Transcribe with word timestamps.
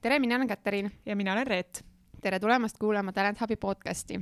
tere, 0.00 0.18
mina 0.18 0.36
olen 0.36 0.48
Katariin. 0.48 0.92
ja 1.06 1.16
mina 1.16 1.32
olen 1.32 1.46
Reet. 1.46 1.84
tere 2.20 2.40
tulemast 2.40 2.78
kuulama 2.78 3.12
Talent 3.12 3.40
Hubi 3.40 3.56
podcasti. 3.56 4.20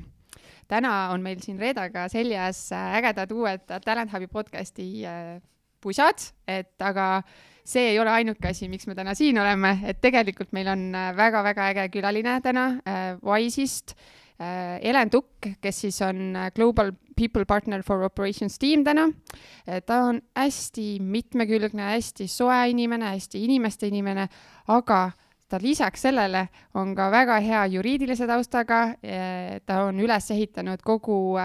täna 0.68 1.10
on 1.10 1.22
meil 1.22 1.38
siin 1.40 1.58
Reedaga 1.58 2.08
seljas 2.08 2.72
äh, 2.72 2.96
ägedad 2.96 3.32
uued 3.32 3.80
Talent 3.84 4.12
Hubi 4.12 4.26
podcasti 4.26 5.06
äh, 5.06 5.42
pusad, 5.80 6.18
et 6.48 6.82
aga 6.82 7.22
see 7.64 7.92
ei 7.92 7.98
ole 8.00 8.10
ainuke 8.10 8.48
asi, 8.48 8.68
miks 8.68 8.86
me 8.86 8.94
täna 8.94 9.14
siin 9.14 9.38
oleme, 9.38 9.78
et 9.84 10.00
tegelikult 10.00 10.52
meil 10.52 10.68
on 10.68 10.92
väga-väga 11.16 11.68
äge 11.72 11.88
külaline 11.94 12.40
täna 12.42 12.66
äh, 12.82 13.14
Wise'ist 13.22 13.94
äh,, 14.40 14.80
Helen 14.82 15.10
Tukk, 15.10 15.46
kes 15.60 15.80
siis 15.80 16.00
on 16.02 16.34
äh, 16.36 16.50
Global 16.54 16.92
People 17.16 17.46
Partner 17.46 17.82
for 17.82 18.02
Operations 18.02 18.58
Team 18.58 18.84
täna. 18.84 19.08
ta 19.86 20.02
on 20.10 20.20
hästi 20.36 20.98
mitmekülgne, 21.00 21.82
hästi 21.94 22.28
soe 22.28 22.68
inimene, 22.70 23.14
hästi 23.14 23.44
inimeste 23.44 23.86
inimene, 23.86 24.28
aga 24.66 25.10
ta 25.48 25.58
lisaks 25.62 26.02
sellele 26.02 26.48
on 26.74 26.94
ka 26.94 27.08
väga 27.10 27.38
hea 27.40 27.64
juriidilise 27.72 28.26
taustaga. 28.26 28.80
ta 29.66 29.82
on 29.84 30.00
üles 30.00 30.30
ehitanud 30.30 30.82
kogu 30.84 31.36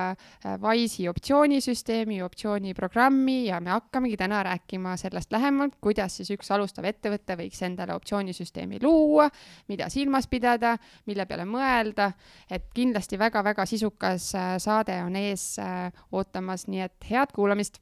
Wise'i 0.61 1.07
optsioonisüsteemi, 1.09 2.21
optsiooniprogrammi 2.23 3.45
ja 3.45 3.59
me 3.59 3.69
hakkamegi 3.69 4.17
täna 4.17 4.43
rääkima 4.43 4.97
sellest 4.97 5.31
lähemalt, 5.31 5.75
kuidas 5.81 6.17
siis 6.17 6.31
üks 6.35 6.51
alustav 6.51 6.85
ettevõte 6.85 7.37
võiks 7.39 7.63
endale 7.63 7.95
optsioonisüsteemi 7.95 8.81
luua, 8.83 9.29
mida 9.67 9.89
silmas 9.89 10.27
pidada, 10.27 10.77
mille 11.05 11.25
peale 11.25 11.45
mõelda. 11.45 12.11
et 12.51 12.65
kindlasti 12.73 13.19
väga-väga 13.19 13.65
sisukas 13.65 14.33
saade 14.57 15.03
on 15.03 15.15
ees 15.15 15.55
ootamas, 16.11 16.67
nii 16.67 16.81
et 16.81 17.09
head 17.09 17.31
kuulamist. 17.33 17.79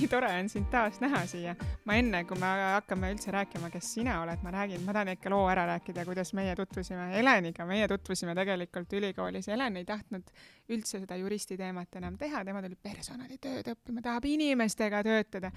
Nii 0.00 0.08
tore 0.08 0.28
on 0.40 0.48
sind 0.48 0.68
taas 0.72 0.96
näha 1.00 1.18
siia. 1.28 1.52
ma 1.84 1.94
enne, 2.00 2.22
kui 2.24 2.38
me 2.40 2.48
hakkame 2.72 3.10
üldse 3.12 3.32
rääkima, 3.34 3.68
kes 3.72 3.90
sina 3.98 4.14
oled, 4.22 4.40
ma 4.40 4.52
räägin, 4.54 4.80
ma 4.86 4.94
tahan 4.96 5.10
ikka 5.12 5.32
loo 5.32 5.42
ära 5.52 5.66
rääkida, 5.68 6.06
kuidas 6.08 6.32
meie 6.38 6.54
tutvusime 6.56 7.10
Heleniga. 7.12 7.66
meie 7.68 7.88
tutvusime 7.88 8.34
tegelikult 8.34 8.92
ülikoolis. 8.96 9.50
Helen 9.52 9.76
ei 9.76 9.84
tahtnud 9.84 10.32
üldse 10.72 11.02
seda 11.02 11.20
juristi 11.20 11.58
teemat 11.60 12.00
enam 12.00 12.16
teha, 12.18 12.44
tema 12.48 12.64
tuli 12.64 12.80
personalitööd 12.80 13.68
õppima, 13.74 14.00
tahab 14.06 14.24
inimestega 14.30 15.02
töötada. 15.04 15.52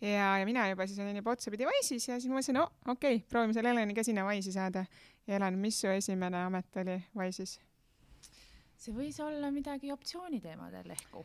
ja, 0.00 0.36
ja 0.38 0.44
mina 0.44 0.68
juba 0.68 0.86
siis 0.86 1.00
olin 1.00 1.16
juba 1.22 1.32
otsapidi 1.32 1.64
Wise'is 1.64 2.10
ja 2.10 2.20
siis 2.20 2.28
mõtlesin, 2.28 2.60
no 2.60 2.68
okei 2.84 3.22
okay,, 3.22 3.26
proovime 3.30 3.56
selle 3.56 3.72
Heleniga 3.72 4.04
sinna 4.04 4.28
Wise'i 4.28 4.52
saada. 4.52 4.84
Helen, 5.28 5.58
mis 5.64 5.80
su 5.80 5.88
esimene 5.88 6.44
amet 6.44 6.76
oli 6.84 7.00
Wise'is? 7.16 7.56
see 8.78 8.92
võis 8.94 9.16
olla 9.18 9.48
midagi 9.50 9.90
optsiooniteemadel 9.90 10.92
ehk 10.92 11.16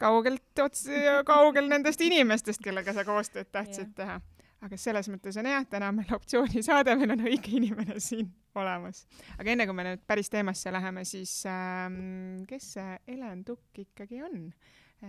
kaugelt 0.00 0.62
ots-, 0.64 0.88
kaugel 1.28 1.70
nendest 1.70 2.02
inimestest, 2.04 2.62
kellega 2.64 2.94
sa 2.96 3.04
koostööd 3.06 3.50
tahtsid 3.52 3.94
teha. 3.98 4.20
aga 4.60 4.76
selles 4.76 5.08
mõttes 5.08 5.38
on 5.40 5.46
et 5.48 5.70
täna 5.72 5.88
meil 5.96 6.10
optsioonisaade, 6.12 6.92
meil 7.00 7.14
on 7.14 7.24
õige 7.30 7.54
inimene 7.56 7.96
siin 8.02 8.28
olemas. 8.60 9.06
aga 9.38 9.54
enne 9.54 9.66
kui 9.68 9.76
me 9.76 9.86
nüüd 9.88 10.04
päris 10.06 10.30
teemasse 10.32 10.72
läheme, 10.72 11.04
siis 11.08 11.32
ähm, 11.48 12.44
kes 12.48 12.72
see 12.76 12.94
Helen 13.08 13.44
Tukk 13.44 13.84
ikkagi 13.86 14.22
on? 14.26 14.46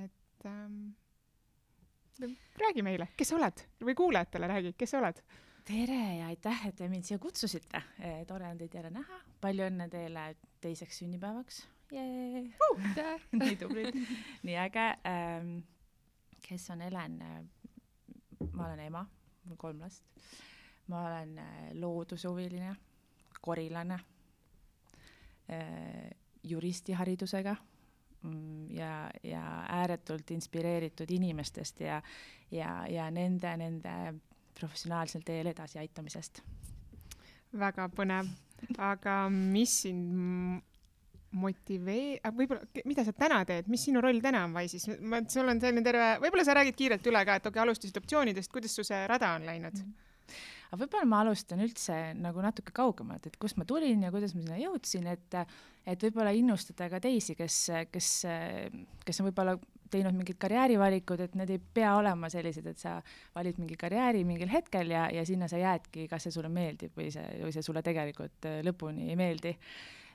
et 0.04 0.48
ähm, 0.48 0.94
räägi 2.62 2.84
meile, 2.86 3.10
kes 3.18 3.34
sa 3.34 3.40
oled 3.40 3.66
või 3.84 3.96
kuulajatele 3.98 4.52
räägi, 4.56 4.76
kes 4.78 4.96
sa 4.96 5.02
oled? 5.02 5.20
tere 5.68 6.00
ja 6.20 6.32
aitäh, 6.32 6.66
et 6.68 6.76
te 6.76 6.88
mind 6.90 7.06
siia 7.08 7.20
kutsusite. 7.22 7.84
tore 8.28 8.48
on 8.50 8.58
teid 8.58 8.74
jälle 8.74 8.94
näha. 8.94 9.22
palju 9.42 9.68
õnne 9.68 9.90
teile 9.92 10.34
teiseks 10.62 11.04
sünnipäevaks 11.04 11.64
nii 13.42 13.56
tublid, 13.60 13.98
nii 14.48 14.56
äge 14.58 14.86
ähm,. 15.08 15.58
kes 16.48 16.70
on 16.70 16.82
Helen? 16.82 17.18
ma 18.54 18.66
olen 18.66 18.80
ema, 18.80 19.06
mul 19.44 19.58
kolm 19.58 19.80
last. 19.80 20.04
ma 20.88 21.06
olen 21.08 21.38
äh, 21.38 21.74
loodushuviline, 21.74 22.76
korilane 23.42 24.00
äh,, 25.52 26.10
juristiharidusega 26.44 27.56
mm, 28.24 28.72
ja, 28.72 29.12
ja 29.24 29.44
ääretult 29.70 30.32
inspireeritud 30.32 31.12
inimestest 31.12 31.80
ja, 31.80 32.02
ja, 32.52 32.88
ja 32.88 33.12
nende, 33.12 33.58
nende 33.58 34.14
professionaalsel 34.60 35.22
teel 35.26 35.52
edasiaitamisest. 35.52 36.42
väga 37.60 37.90
põnev, 37.92 38.28
aga 38.80 39.30
mis 39.30 39.82
sind 39.82 40.62
motivee-, 41.32 42.20
võib-olla, 42.36 42.84
mida 42.90 43.06
sa 43.08 43.14
täna 43.16 43.42
teed, 43.48 43.70
mis 43.72 43.84
sinu 43.88 44.04
roll 44.04 44.20
täna 44.24 44.44
on 44.48 44.56
Wise'is? 44.58 44.90
ma, 45.00 45.22
sul 45.32 45.48
on 45.48 45.62
selline 45.64 45.84
terve, 45.86 46.14
võib-olla 46.24 46.48
sa 46.48 46.56
räägid 46.58 46.78
kiirelt 46.80 47.12
üle 47.12 47.26
ka, 47.28 47.40
et 47.40 47.46
okei 47.46 47.56
okay,, 47.56 47.66
alustasid 47.68 48.00
optsioonidest, 48.02 48.52
kuidas 48.52 48.76
su 48.76 48.88
see 48.88 49.04
rada 49.10 49.36
on 49.38 49.48
läinud 49.48 49.78
mm? 49.78 49.92
-hmm 49.92 50.10
aga 50.72 50.86
võib-olla 50.86 51.08
ma 51.12 51.20
alustan 51.26 51.60
üldse 51.66 51.96
nagu 52.16 52.40
natuke 52.44 52.72
kaugemalt, 52.76 53.28
et 53.28 53.36
kust 53.40 53.58
ma 53.60 53.66
tulin 53.68 54.06
ja 54.06 54.12
kuidas 54.14 54.32
ma 54.36 54.44
sinna 54.46 54.60
jõudsin, 54.62 55.10
et 55.12 55.36
et 55.82 56.04
võib-olla 56.06 56.32
innustada 56.38 56.88
ka 56.94 57.02
teisi, 57.04 57.36
kes, 57.36 57.58
kes, 57.92 58.10
kes 59.04 59.20
on 59.20 59.28
võib-olla 59.28 59.58
teinud 59.92 60.16
mingid 60.16 60.38
karjäärivalikud, 60.40 61.24
et 61.26 61.34
need 61.36 61.52
ei 61.52 61.60
pea 61.60 61.96
olema 61.98 62.30
sellised, 62.32 62.68
et 62.70 62.80
sa 62.80 63.00
valid 63.36 63.58
mingi 63.60 63.76
karjääri 63.82 64.22
mingil 64.24 64.52
hetkel 64.52 64.94
ja, 64.94 65.10
ja 65.12 65.26
sinna 65.28 65.50
sa 65.52 65.60
jäädki, 65.60 66.06
kas 66.08 66.28
see 66.28 66.36
sulle 66.38 66.54
meeldib 66.54 66.96
või 66.96 67.10
see, 67.12 67.26
või 67.42 67.52
see 67.52 67.66
sulle 67.66 67.84
tegelikult 67.84 68.48
lõpuni 68.64 69.10
ei 69.12 69.18
meeldi 69.20 69.58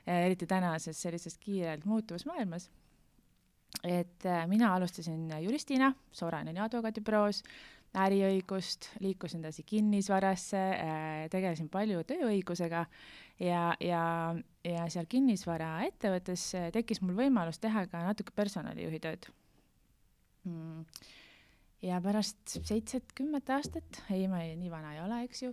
eriti 0.07 0.47
tänases 0.47 1.01
sellises 1.01 1.37
kiirelt 1.37 1.85
muutuvas 1.85 2.25
maailmas. 2.25 2.69
et 3.83 4.25
äh, 4.25 4.47
mina 4.47 4.73
alustasin 4.75 5.29
juristina 5.43 5.91
Soraineni 6.11 6.59
advokaadibüroos, 6.59 7.43
äriõigust, 7.97 8.87
liikusin 8.99 9.43
edasi 9.43 9.63
kinnisvarasse, 9.63 10.61
äh, 10.71 11.27
tegelesin 11.29 11.69
palju 11.69 12.03
tööõigusega 12.07 12.85
ja, 13.39 13.75
ja, 13.79 14.03
ja 14.63 14.87
seal 14.89 15.05
kinnisvaraettevõttes 15.09 16.49
tekkis 16.73 17.01
mul 17.01 17.19
võimalus 17.19 17.59
teha 17.59 17.85
ka 17.91 18.07
natuke 18.07 18.35
personalijuhi 18.35 19.03
tööd 19.03 19.29
mm 20.47 21.15
ja 21.81 21.99
pärast 22.01 22.55
seitset-kümmet 22.65 23.49
aastat, 23.53 23.99
ei, 24.13 24.25
ma 24.29 24.39
ei, 24.41 24.55
nii 24.57 24.69
vana 24.71 24.95
ei 24.95 25.01
ole, 25.03 25.19
eks 25.27 25.43
ju, 25.43 25.51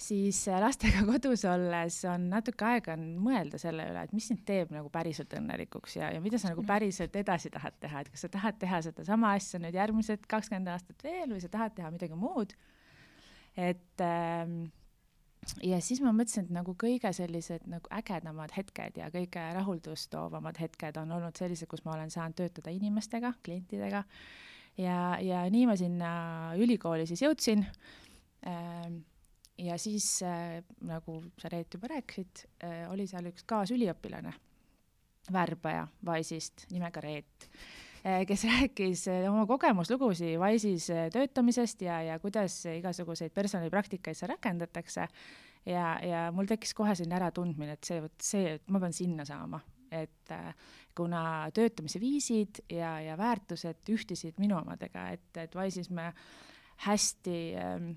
siis 0.00 0.38
äh, 0.48 0.60
lastega 0.62 1.02
kodus 1.10 1.44
olles 1.48 1.98
on 2.08 2.30
natuke 2.32 2.64
aega 2.64 2.94
on 2.96 3.04
mõelda 3.22 3.60
selle 3.60 3.84
üle, 3.90 4.06
et 4.06 4.14
mis 4.16 4.28
sind 4.30 4.40
teeb 4.48 4.72
nagu 4.74 4.88
päriselt 4.92 5.36
õnnelikuks 5.36 5.98
ja, 5.98 6.08
ja 6.16 6.22
mida 6.24 6.40
sa 6.40 6.52
nagu 6.52 6.64
päriselt 6.66 7.16
edasi 7.20 7.52
tahad 7.52 7.76
teha, 7.82 8.02
et 8.02 8.10
kas 8.14 8.24
sa 8.24 8.32
tahad 8.32 8.56
teha 8.62 8.80
sedasama 8.88 9.34
asja 9.36 9.60
nüüd 9.60 9.76
järgmised 9.76 10.24
kakskümmend 10.30 10.72
aastat 10.72 11.04
veel 11.04 11.36
või 11.36 11.44
sa 11.44 11.52
tahad 11.52 11.76
teha 11.76 11.92
midagi 11.92 12.16
muud. 12.16 12.56
et 13.56 14.04
ähm, 14.04 14.58
ja 15.60 15.82
siis 15.84 16.00
ma 16.00 16.14
mõtlesin, 16.16 16.48
et 16.48 16.56
nagu 16.56 16.72
kõige 16.80 17.12
sellised 17.12 17.68
nagu 17.68 17.92
ägedamad 17.92 18.56
hetked 18.56 18.96
ja 18.96 19.12
kõige 19.12 19.44
rahuldust 19.60 20.08
toovamad 20.14 20.56
hetked 20.60 20.96
on 21.04 21.12
olnud 21.20 21.36
sellised, 21.36 21.68
kus 21.68 21.84
ma 21.84 21.98
olen 21.98 22.10
saanud 22.10 22.40
töötada 22.40 22.72
inimestega, 22.72 23.36
klientidega 23.44 24.06
ja, 24.78 25.18
ja 25.22 25.44
nii 25.50 25.66
ma 25.68 25.76
sinna 25.78 26.10
ülikooli 26.60 27.06
siis 27.08 27.22
jõudsin 27.24 27.64
ähm, 28.46 29.00
ja 29.58 29.78
siis 29.80 30.22
äh, 30.26 30.60
nagu 30.84 31.20
sa 31.40 31.50
Reet 31.52 31.74
juba 31.74 31.90
rääkisid 31.94 32.44
äh,, 32.64 32.84
oli 32.92 33.06
seal 33.08 33.30
üks 33.30 33.46
kaasüliõpilane, 33.48 34.34
värbaja 35.32 35.86
Wise'ist 36.06 36.66
nimega 36.72 37.02
Reet 37.04 37.48
äh,, 38.04 38.24
kes 38.28 38.46
rääkis 38.52 39.06
oma 39.30 39.46
kogemuslugusid 39.48 40.36
Wise'is 40.42 40.90
töötamisest 41.12 41.86
ja, 41.86 42.02
ja 42.10 42.18
kuidas 42.22 42.62
igasuguseid 42.76 43.34
personalipraktikaid 43.34 44.18
seal 44.18 44.34
rakendatakse. 44.34 45.08
ja, 45.66 45.86
ja 46.04 46.26
mul 46.32 46.46
tekkis 46.46 46.74
kohe 46.74 46.94
selline 46.94 47.16
äratundmine, 47.18 47.78
et 47.78 47.88
see, 47.88 48.02
vot 48.04 48.22
see, 48.22 48.58
ma 48.70 48.82
pean 48.82 48.94
sinna 48.94 49.24
saama, 49.24 49.60
et 49.90 50.32
äh, 50.34 50.54
kuna 50.96 51.50
töötamise 51.54 52.00
viisid 52.00 52.62
ja, 52.72 52.96
ja 53.00 53.18
väärtused 53.18 53.92
ühtisid 53.92 54.40
minu 54.42 54.58
omadega, 54.58 55.10
et, 55.16 55.28
et 55.36 55.54
Wise'is 55.56 55.90
me 55.90 56.12
hästi 56.86 57.38
ähm, 57.60 57.92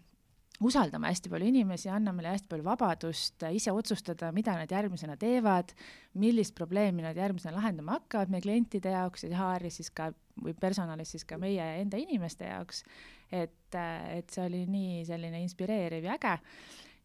usaldame 0.60 1.08
hästi 1.08 1.32
palju 1.32 1.48
inimesi, 1.50 1.90
anname 1.92 2.24
neile 2.24 2.36
hästi 2.36 2.50
palju 2.52 2.66
vabadust 2.66 3.46
ise 3.56 3.72
otsustada, 3.76 4.32
mida 4.36 4.56
nad 4.60 4.72
järgmisena 4.72 5.16
teevad, 5.20 5.72
millist 6.20 6.56
probleemi 6.58 7.06
nad 7.06 7.18
järgmisena 7.18 7.56
lahendama 7.56 7.98
hakkavad 8.00 8.34
meie 8.34 8.44
klientide 8.44 8.92
jaoks 8.96 9.24
ja 9.28 9.32
HR-is 9.40 9.80
siis 9.80 9.94
ka 9.96 10.12
või 10.40 10.56
personalis 10.60 11.16
siis 11.16 11.26
ka 11.28 11.40
meie 11.40 11.64
enda 11.82 12.00
inimeste 12.00 12.48
jaoks. 12.52 12.84
et, 13.32 13.76
et 13.76 14.30
see 14.30 14.46
oli 14.46 14.66
nii 14.68 15.06
selline 15.08 15.42
inspireeriv 15.44 16.08
ja 16.10 16.16
äge. 16.18 16.38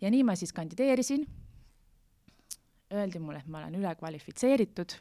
ja 0.00 0.10
nii 0.10 0.24
ma 0.24 0.36
siis 0.36 0.52
kandideerisin 0.52 1.26
öeldi 2.92 3.18
mulle, 3.18 3.40
et 3.40 3.48
ma 3.50 3.62
olen 3.62 3.78
ülekvalifitseeritud, 3.78 4.94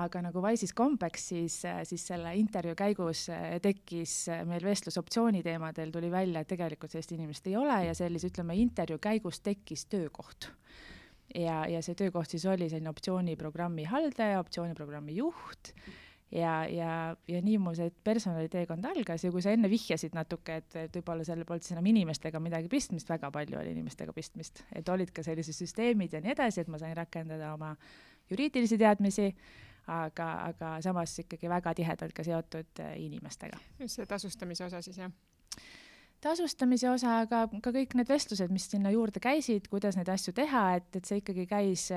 aga 0.00 0.22
nagu 0.24 0.40
Wise'is 0.44 0.72
kombeks, 0.76 1.28
siis, 1.32 1.58
siis 1.88 2.06
selle 2.08 2.32
intervjuu 2.40 2.76
käigus 2.78 3.26
eh, 3.34 3.58
tekkis 3.62 4.14
eh, 4.32 4.42
meil 4.48 4.64
vestlus 4.64 4.98
optsiooni 5.00 5.42
teemadel, 5.44 5.92
tuli 5.94 6.10
välja, 6.12 6.42
et 6.42 6.50
tegelikult 6.52 6.94
sellist 6.94 7.12
inimest 7.16 7.46
ei 7.50 7.58
ole 7.60 7.82
ja 7.88 7.94
sellise, 7.98 8.30
ütleme, 8.32 8.56
intervjuu 8.62 8.98
käigus 9.02 9.42
tekkis 9.44 9.86
töökoht. 9.92 10.50
ja, 11.34 11.64
ja 11.68 11.82
see 11.82 11.98
töökoht 11.98 12.32
siis 12.32 12.46
oli 12.48 12.70
selline 12.70 12.90
optsiooniprogrammi 12.90 13.84
haldaja, 13.90 14.40
optsiooniprogrammi 14.40 15.16
juht 15.20 15.74
ja, 16.32 16.66
ja, 16.70 17.16
ja 17.28 17.42
nii 17.42 17.58
mul 17.62 17.76
see 17.78 17.92
personaliteekond 18.04 18.84
algas 18.90 19.24
ja 19.24 19.30
kui 19.34 19.42
sa 19.44 19.52
enne 19.54 19.70
vihjasid 19.70 20.16
natuke, 20.16 20.58
et, 20.62 20.76
et 20.80 20.98
võib-olla 20.98 21.26
seal 21.26 21.44
polnud 21.46 21.64
siis 21.64 21.76
enam 21.76 21.86
inimestega 21.92 22.40
midagi 22.42 22.70
pistmist, 22.72 23.08
väga 23.10 23.30
palju 23.34 23.60
oli 23.60 23.72
inimestega 23.76 24.14
pistmist, 24.16 24.64
et 24.74 24.88
olid 24.88 25.12
ka 25.14 25.24
sellised 25.26 25.56
süsteemid 25.56 26.16
ja 26.16 26.22
nii 26.24 26.34
edasi, 26.34 26.64
et 26.64 26.72
ma 26.72 26.80
sain 26.82 26.96
rakendada 26.98 27.52
oma 27.54 27.74
juriidilisi 28.30 28.78
teadmisi, 28.80 29.30
aga, 29.92 30.30
aga 30.50 30.76
samas 30.82 31.14
ikkagi 31.22 31.50
väga 31.50 31.74
tihedalt 31.78 32.14
ka 32.14 32.26
seotud 32.26 32.82
äh, 32.82 32.96
inimestega. 33.06 33.58
just 33.78 34.00
see 34.00 34.06
tasustamise 34.06 34.66
osa 34.66 34.82
siis, 34.82 34.98
jah? 34.98 35.12
tasustamise 36.20 36.90
osa, 36.90 37.20
aga 37.22 37.44
ka 37.62 37.70
kõik 37.70 37.94
need 37.94 38.10
vestlused, 38.10 38.50
mis 38.50 38.66
sinna 38.72 38.90
juurde 38.90 39.22
käisid, 39.22 39.70
kuidas 39.70 39.98
neid 39.98 40.10
asju 40.10 40.34
teha, 40.34 40.66
et, 40.80 40.90
et 40.98 41.06
see 41.06 41.22
ikkagi 41.22 41.46
käis 41.46 41.90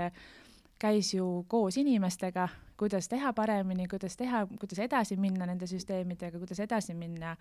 käis 0.79 1.13
ju 1.13 1.43
koos 1.51 1.77
inimestega, 1.77 2.47
kuidas 2.79 3.09
teha 3.11 3.33
paremini, 3.35 3.87
kuidas 3.91 4.15
teha, 4.19 4.45
kuidas 4.59 4.79
edasi 4.85 5.17
minna 5.19 5.47
nende 5.49 5.67
süsteemidega, 5.69 6.39
kuidas 6.39 6.61
edasi 6.63 6.95
minna 6.97 7.35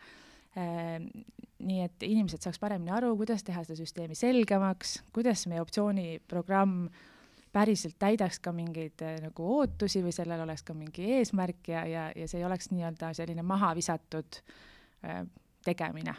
äh,. 0.56 0.98
nii 1.58 1.82
et 1.84 2.04
inimesed 2.06 2.42
saaks 2.42 2.58
paremini 2.62 2.92
aru, 2.94 3.12
kuidas 3.18 3.42
teha 3.46 3.64
seda 3.66 3.76
süsteemi 3.78 4.14
selgemaks, 4.18 4.98
kuidas 5.14 5.46
meie 5.50 5.62
optsiooniprogramm 5.62 6.88
päriselt 7.52 7.96
täidaks 7.98 8.38
ka 8.44 8.52
mingeid 8.52 9.02
äh, 9.02 9.18
nagu 9.24 9.50
ootusi 9.58 10.02
või 10.04 10.14
sellel 10.14 10.44
oleks 10.44 10.64
ka 10.66 10.76
mingi 10.76 11.06
eesmärk 11.18 11.70
ja, 11.72 11.84
ja, 11.88 12.08
ja 12.16 12.28
see 12.28 12.42
ei 12.42 12.46
oleks 12.46 12.70
nii-öelda 12.72 13.12
selline 13.16 13.44
maha 13.46 13.72
visatud 13.78 14.40
äh, 15.04 15.22
tegemine. 15.64 16.14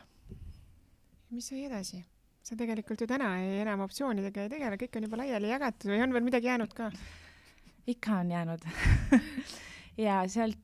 mis 1.30 1.48
sai 1.51 1.66
edasi? 1.66 2.04
sa 2.44 2.56
tegelikult 2.57 3.01
ju 3.01 3.07
täna 3.07 3.33
ei, 3.44 3.60
enam 3.62 3.83
optsioonidega 3.86 4.45
ei 4.45 4.51
tegele, 4.51 4.77
kõik 4.81 4.95
on 4.98 5.06
juba 5.06 5.19
laiali 5.21 5.51
jagatud 5.51 5.92
või 5.92 6.04
on 6.04 6.16
veel 6.16 6.25
midagi 6.25 6.50
jäänud 6.50 6.74
ka? 6.74 6.89
Ikka 7.87 8.21
on 8.23 8.31
jäänud. 8.31 8.69
Ja 9.99 10.21
sealt 10.31 10.63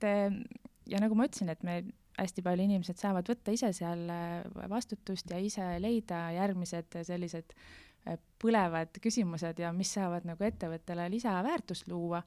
ja 0.88 1.00
nagu 1.04 1.16
ma 1.18 1.26
ütlesin, 1.28 1.50
et 1.52 1.64
me 1.68 1.82
hästi 2.16 2.44
palju 2.46 2.64
inimesed 2.64 3.00
saavad 3.00 3.28
võtta 3.28 3.52
ise 3.52 3.72
seal 3.76 4.06
äh, 4.12 4.46
vastutust 4.72 5.32
ja 5.32 5.40
ise 5.44 5.66
leida 5.84 6.30
järgmised 6.38 6.96
sellised 7.04 7.52
äh, 7.52 8.20
põlevad 8.42 8.96
küsimused 9.04 9.60
ja 9.60 9.74
mis 9.76 9.92
saavad 9.98 10.28
nagu 10.28 10.48
ettevõttele 10.48 11.10
lisaväärtust 11.12 11.90
luua, 11.92 12.22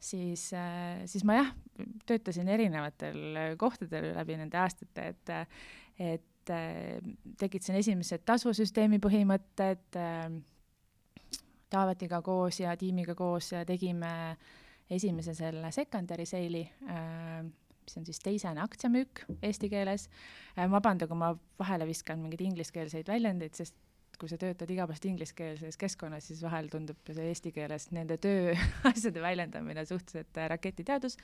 siis, 0.00 0.50
siis 1.06 1.24
ma 1.28 1.38
jah, 1.38 1.52
töötasin 2.08 2.48
erinevatel 2.48 3.56
kohtadel 3.60 4.12
läbi 4.16 4.38
nende 4.40 4.60
aastate, 4.60 5.10
et, 5.12 5.32
et 6.00 6.52
tekitasin 7.38 7.76
esimesed 7.78 8.24
tasusüsteemi 8.26 8.98
põhimõtted, 9.02 10.00
Taavetiga 11.70 12.22
koos 12.22 12.60
ja 12.60 12.76
tiimiga 12.76 13.14
koos 13.14 13.52
tegime 13.66 14.10
esimese 14.90 15.34
selle 15.38 15.70
secondary 15.74 16.26
sale'i, 16.26 16.64
mis 17.84 17.98
on 17.98 18.06
siis 18.06 18.18
teisene 18.22 18.62
aktsiamüük 18.62 19.24
eesti 19.42 19.70
keeles. 19.70 20.08
vabanda, 20.70 21.06
kui 21.06 21.18
ma 21.18 21.30
vahele 21.58 21.86
viskan 21.86 22.18
mingeid 22.18 22.42
ingliskeelseid 22.48 23.08
väljendeid, 23.08 23.54
sest 23.54 23.76
kui 24.20 24.28
sa 24.28 24.36
töötad 24.36 24.68
igapäevaselt 24.68 25.06
ingliskeelses 25.08 25.78
keskkonnas, 25.80 26.26
siis 26.28 26.42
vahel 26.44 26.68
tundub 26.68 26.98
see 27.08 27.30
eesti 27.30 27.52
keeles 27.56 27.88
nende 27.96 28.18
tööasjade 28.20 29.22
väljendamine 29.28 29.86
suhteliselt 29.88 30.42
raketiteadus. 30.52 31.16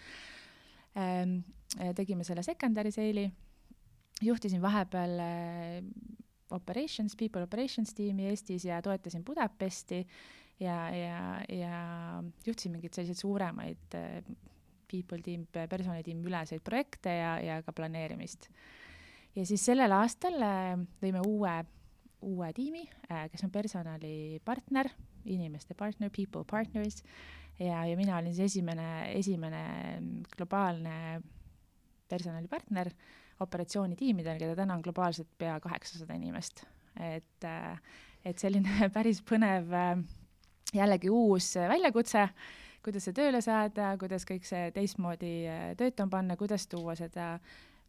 tegime 1.96 2.24
selle 2.24 2.42
secondary 2.42 2.90
sale'i 2.94 3.26
juhtisin 4.22 4.62
vahepeal 4.62 5.18
äh, 5.20 5.82
operations, 6.50 7.16
people 7.16 7.42
operations 7.42 7.94
tiimi 7.94 8.28
Eestis 8.30 8.64
ja 8.64 8.80
toetasin 8.82 9.24
Budapesti 9.24 10.02
ja, 10.60 10.76
ja, 10.94 11.20
ja 11.48 11.78
juhtisin 12.46 12.76
mingeid 12.76 12.94
selliseid 12.94 13.20
suuremaid 13.20 13.96
äh, 13.98 14.20
people 14.90 15.20
tiim, 15.22 15.46
personalitiimi 15.52 16.28
üleseid 16.28 16.62
projekte 16.64 17.12
ja, 17.12 17.36
ja 17.42 17.62
ka 17.66 17.74
planeerimist. 17.74 18.48
ja 19.36 19.46
siis 19.46 19.64
sellel 19.66 19.92
aastal 19.92 20.38
äh, 20.42 20.76
lõime 21.02 21.24
uue, 21.26 21.56
uue 22.26 22.52
tiimi, 22.56 22.86
kes 23.30 23.44
on 23.44 23.52
personalipartner, 23.52 24.88
inimeste 25.26 25.74
partner, 25.74 26.10
people 26.10 26.46
partners 26.48 27.02
ja, 27.58 27.84
ja 27.84 27.96
mina 27.98 28.16
olin 28.18 28.34
siis 28.34 28.52
esimene, 28.52 28.88
esimene 29.18 29.62
globaalne 30.36 31.20
personalipartner 32.08 32.90
operatsioonitiimidel, 33.40 34.38
keda 34.40 34.56
täna 34.56 34.76
on 34.76 34.84
globaalselt 34.84 35.28
pea 35.38 35.58
kaheksasada 35.60 36.14
inimest. 36.14 36.64
et, 37.00 37.44
äh, 37.44 37.80
et 38.24 38.38
selline 38.38 38.88
päris 38.96 39.20
põnev 39.22 39.72
äh, 39.76 39.98
jällegi 40.74 41.10
uus 41.12 41.54
väljakutse, 41.56 42.28
kuidas 42.84 43.04
see 43.04 43.16
tööle 43.16 43.42
saada, 43.44 43.94
kuidas 44.00 44.24
kõik 44.24 44.46
see 44.48 44.70
teistmoodi 44.72 45.32
äh, 45.48 45.64
töötama 45.76 46.18
panna, 46.18 46.36
kuidas 46.36 46.66
tuua 46.72 46.96
seda 46.96 47.36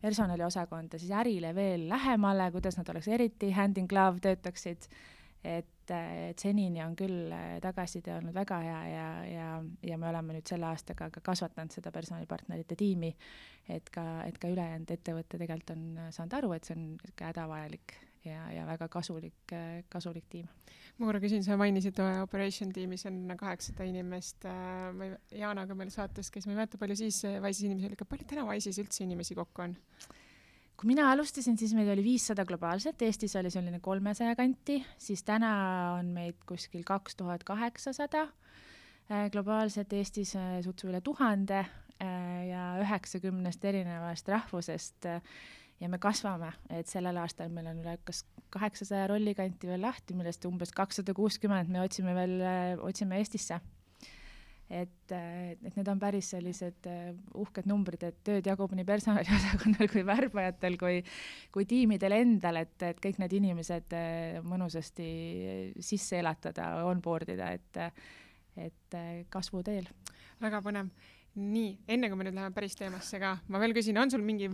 personaliosakonda 0.01 0.99
siis 0.99 1.11
ärile 1.15 1.55
veel 1.55 1.88
lähemale, 1.89 2.51
kuidas 2.51 2.77
nad 2.77 2.89
oleks 2.89 3.07
eriti 3.07 3.51
hand 3.55 3.79
in 3.79 3.88
glove 3.89 4.19
töötaksid 4.21 4.89
et, 5.44 5.67
et 5.95 6.42
senini 6.42 6.81
on 6.84 6.95
küll 6.98 7.31
äh, 7.34 7.57
tagasiside 7.63 8.16
olnud 8.18 8.36
väga 8.36 8.60
hea 8.63 8.81
ja, 8.92 9.06
ja, 9.28 9.48
ja 9.89 9.98
me 10.00 10.10
oleme 10.10 10.38
nüüd 10.38 10.50
selle 10.50 10.68
aastaga 10.69 11.10
ka 11.13 11.24
kasvatanud 11.25 11.74
seda 11.75 11.94
personalipartnerite 11.95 12.78
tiimi, 12.80 13.13
et 13.72 13.89
ka, 13.94 14.04
et 14.28 14.38
ka 14.42 14.51
ülejäänud 14.51 14.92
ettevõte 14.98 15.39
tegelikult 15.39 15.74
on 15.75 15.88
saanud 16.16 16.38
aru, 16.39 16.51
et 16.57 16.68
see 16.68 16.78
on 16.78 16.84
niisugune 16.92 17.30
hädavajalik 17.31 17.98
ja, 18.28 18.44
ja 18.54 18.68
väga 18.69 18.89
kasulik, 18.92 19.39
äh, 19.56 19.81
kasulik 19.94 20.28
tiim. 20.30 20.51
ma 20.98 21.10
korra 21.10 21.22
küsin, 21.24 21.44
sa 21.45 21.57
mainisid 21.60 22.00
äh, 22.04 22.22
operation 22.25 22.72
tiimis 22.75 23.07
on 23.10 23.24
kaheksasada 23.40 23.88
inimest, 23.88 24.48
ma 24.98 25.12
Jaanaga 25.31 25.78
meil 25.78 25.94
saates 25.94 26.31
käis, 26.33 26.48
ma 26.48 26.56
ei 26.56 26.62
mäleta, 26.63 26.80
palju 26.81 26.98
siis 27.00 27.24
Wise'is 27.25 27.68
inimesi 27.69 27.92
oli, 27.92 28.00
palju 28.04 28.30
täna 28.30 28.48
Wise'is 28.50 28.81
üldse 28.83 29.06
inimesi 29.06 29.38
kokku 29.38 29.68
on? 29.68 29.78
Kui 30.77 30.91
mina 30.91 31.07
alustasin, 31.12 31.57
siis 31.57 31.74
meid 31.74 31.89
oli 31.89 32.03
viissada 32.06 32.45
globaalselt, 32.45 33.01
Eestis 33.01 33.33
oli 33.39 33.50
selline 33.53 33.79
kolmesaja 33.81 34.35
kanti, 34.38 34.77
siis 35.01 35.24
täna 35.25 35.51
on 35.97 36.12
meid 36.13 36.38
kuskil 36.50 36.83
kaks 36.85 37.18
tuhat 37.18 37.44
kaheksasada 37.47 38.27
äh, 38.27 39.25
globaalselt, 39.33 39.94
Eestis 39.97 40.35
äh, 40.38 40.59
sutsu 40.65 40.91
üle 40.91 41.01
tuhande 41.01 41.63
äh, 41.63 42.44
ja 42.51 42.68
üheksakümnest 42.83 43.65
erinevast 43.65 44.29
rahvusest 44.29 45.09
ja 45.81 45.89
me 45.89 45.97
kasvame, 46.01 46.51
et 46.69 46.89
sellel 46.89 47.18
aastal 47.23 47.50
meil 47.53 47.71
on 47.73 47.81
üle 47.81 47.97
kas 48.06 48.21
kaheksasaja 48.53 49.09
rollikanti 49.09 49.69
veel 49.69 49.81
lahti, 49.81 50.13
millest 50.18 50.45
umbes 50.45 50.69
kakssada 50.77 51.18
kuuskümmend 51.18 51.73
me 51.73 51.81
otsime 51.81 52.13
veel, 52.18 52.38
otsime 52.85 53.18
Eestisse 53.18 53.57
et, 54.69 55.12
et 55.16 55.75
need 55.78 55.88
on 55.88 56.00
päris 56.00 56.31
sellised 56.33 56.88
äh, 56.92 57.12
uhked 57.40 57.68
numbrid, 57.69 58.04
et 58.04 58.18
tööd 58.28 58.47
jagub 58.50 58.74
nii 58.76 58.88
personaliosakonnal 58.88 59.90
kui 59.94 60.04
värbajatel 60.07 60.78
kui, 60.81 61.02
kui 61.56 61.68
tiimidel 61.69 62.18
endal, 62.19 62.62
et, 62.64 62.76
et 62.83 63.00
kõik 63.04 63.21
need 63.24 63.38
inimesed 63.40 63.95
äh, 63.95 64.40
mõnusasti 64.44 65.09
sisse 65.80 66.19
elatada, 66.19 66.74
onboard 66.90 67.31
ida, 67.36 67.54
et, 67.56 67.81
et 68.68 69.00
äh, 69.00 69.14
kasvuteel. 69.33 69.88
väga 70.44 70.62
põnev 70.66 70.92
nii, 71.37 71.73
enne 71.94 72.09
kui 72.09 72.17
me 72.17 72.25
nüüd 72.25 72.37
läheme 72.37 72.53
päris 72.56 72.75
teemasse 72.77 73.19
ka, 73.21 73.35
ma 73.53 73.61
veel 73.61 73.75
küsin, 73.77 73.97
on 74.01 74.09
sul 74.11 74.23
mingi, 74.25 74.49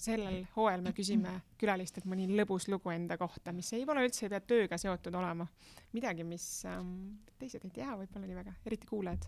sellel 0.00 0.42
hooajal 0.56 0.84
me 0.84 0.92
küsime 0.96 1.32
külalistelt 1.60 2.08
mõni 2.10 2.28
lõbus 2.36 2.68
lugu 2.68 2.92
enda 2.92 3.16
kohta, 3.20 3.54
mis 3.56 3.72
ei 3.76 3.86
pole 3.88 4.04
üldse, 4.04 4.26
ei 4.26 4.34
pea 4.34 4.42
tööga 4.44 4.78
seotud 4.80 5.16
olema. 5.16 5.48
midagi, 5.96 6.26
mis 6.28 6.44
ähm, 6.68 7.16
teised 7.40 7.64
ei 7.64 7.72
tea 7.80 7.96
võib-olla 7.96 8.28
nii 8.28 8.38
väga, 8.42 8.54
eriti 8.68 8.88
kuulajad. 8.90 9.24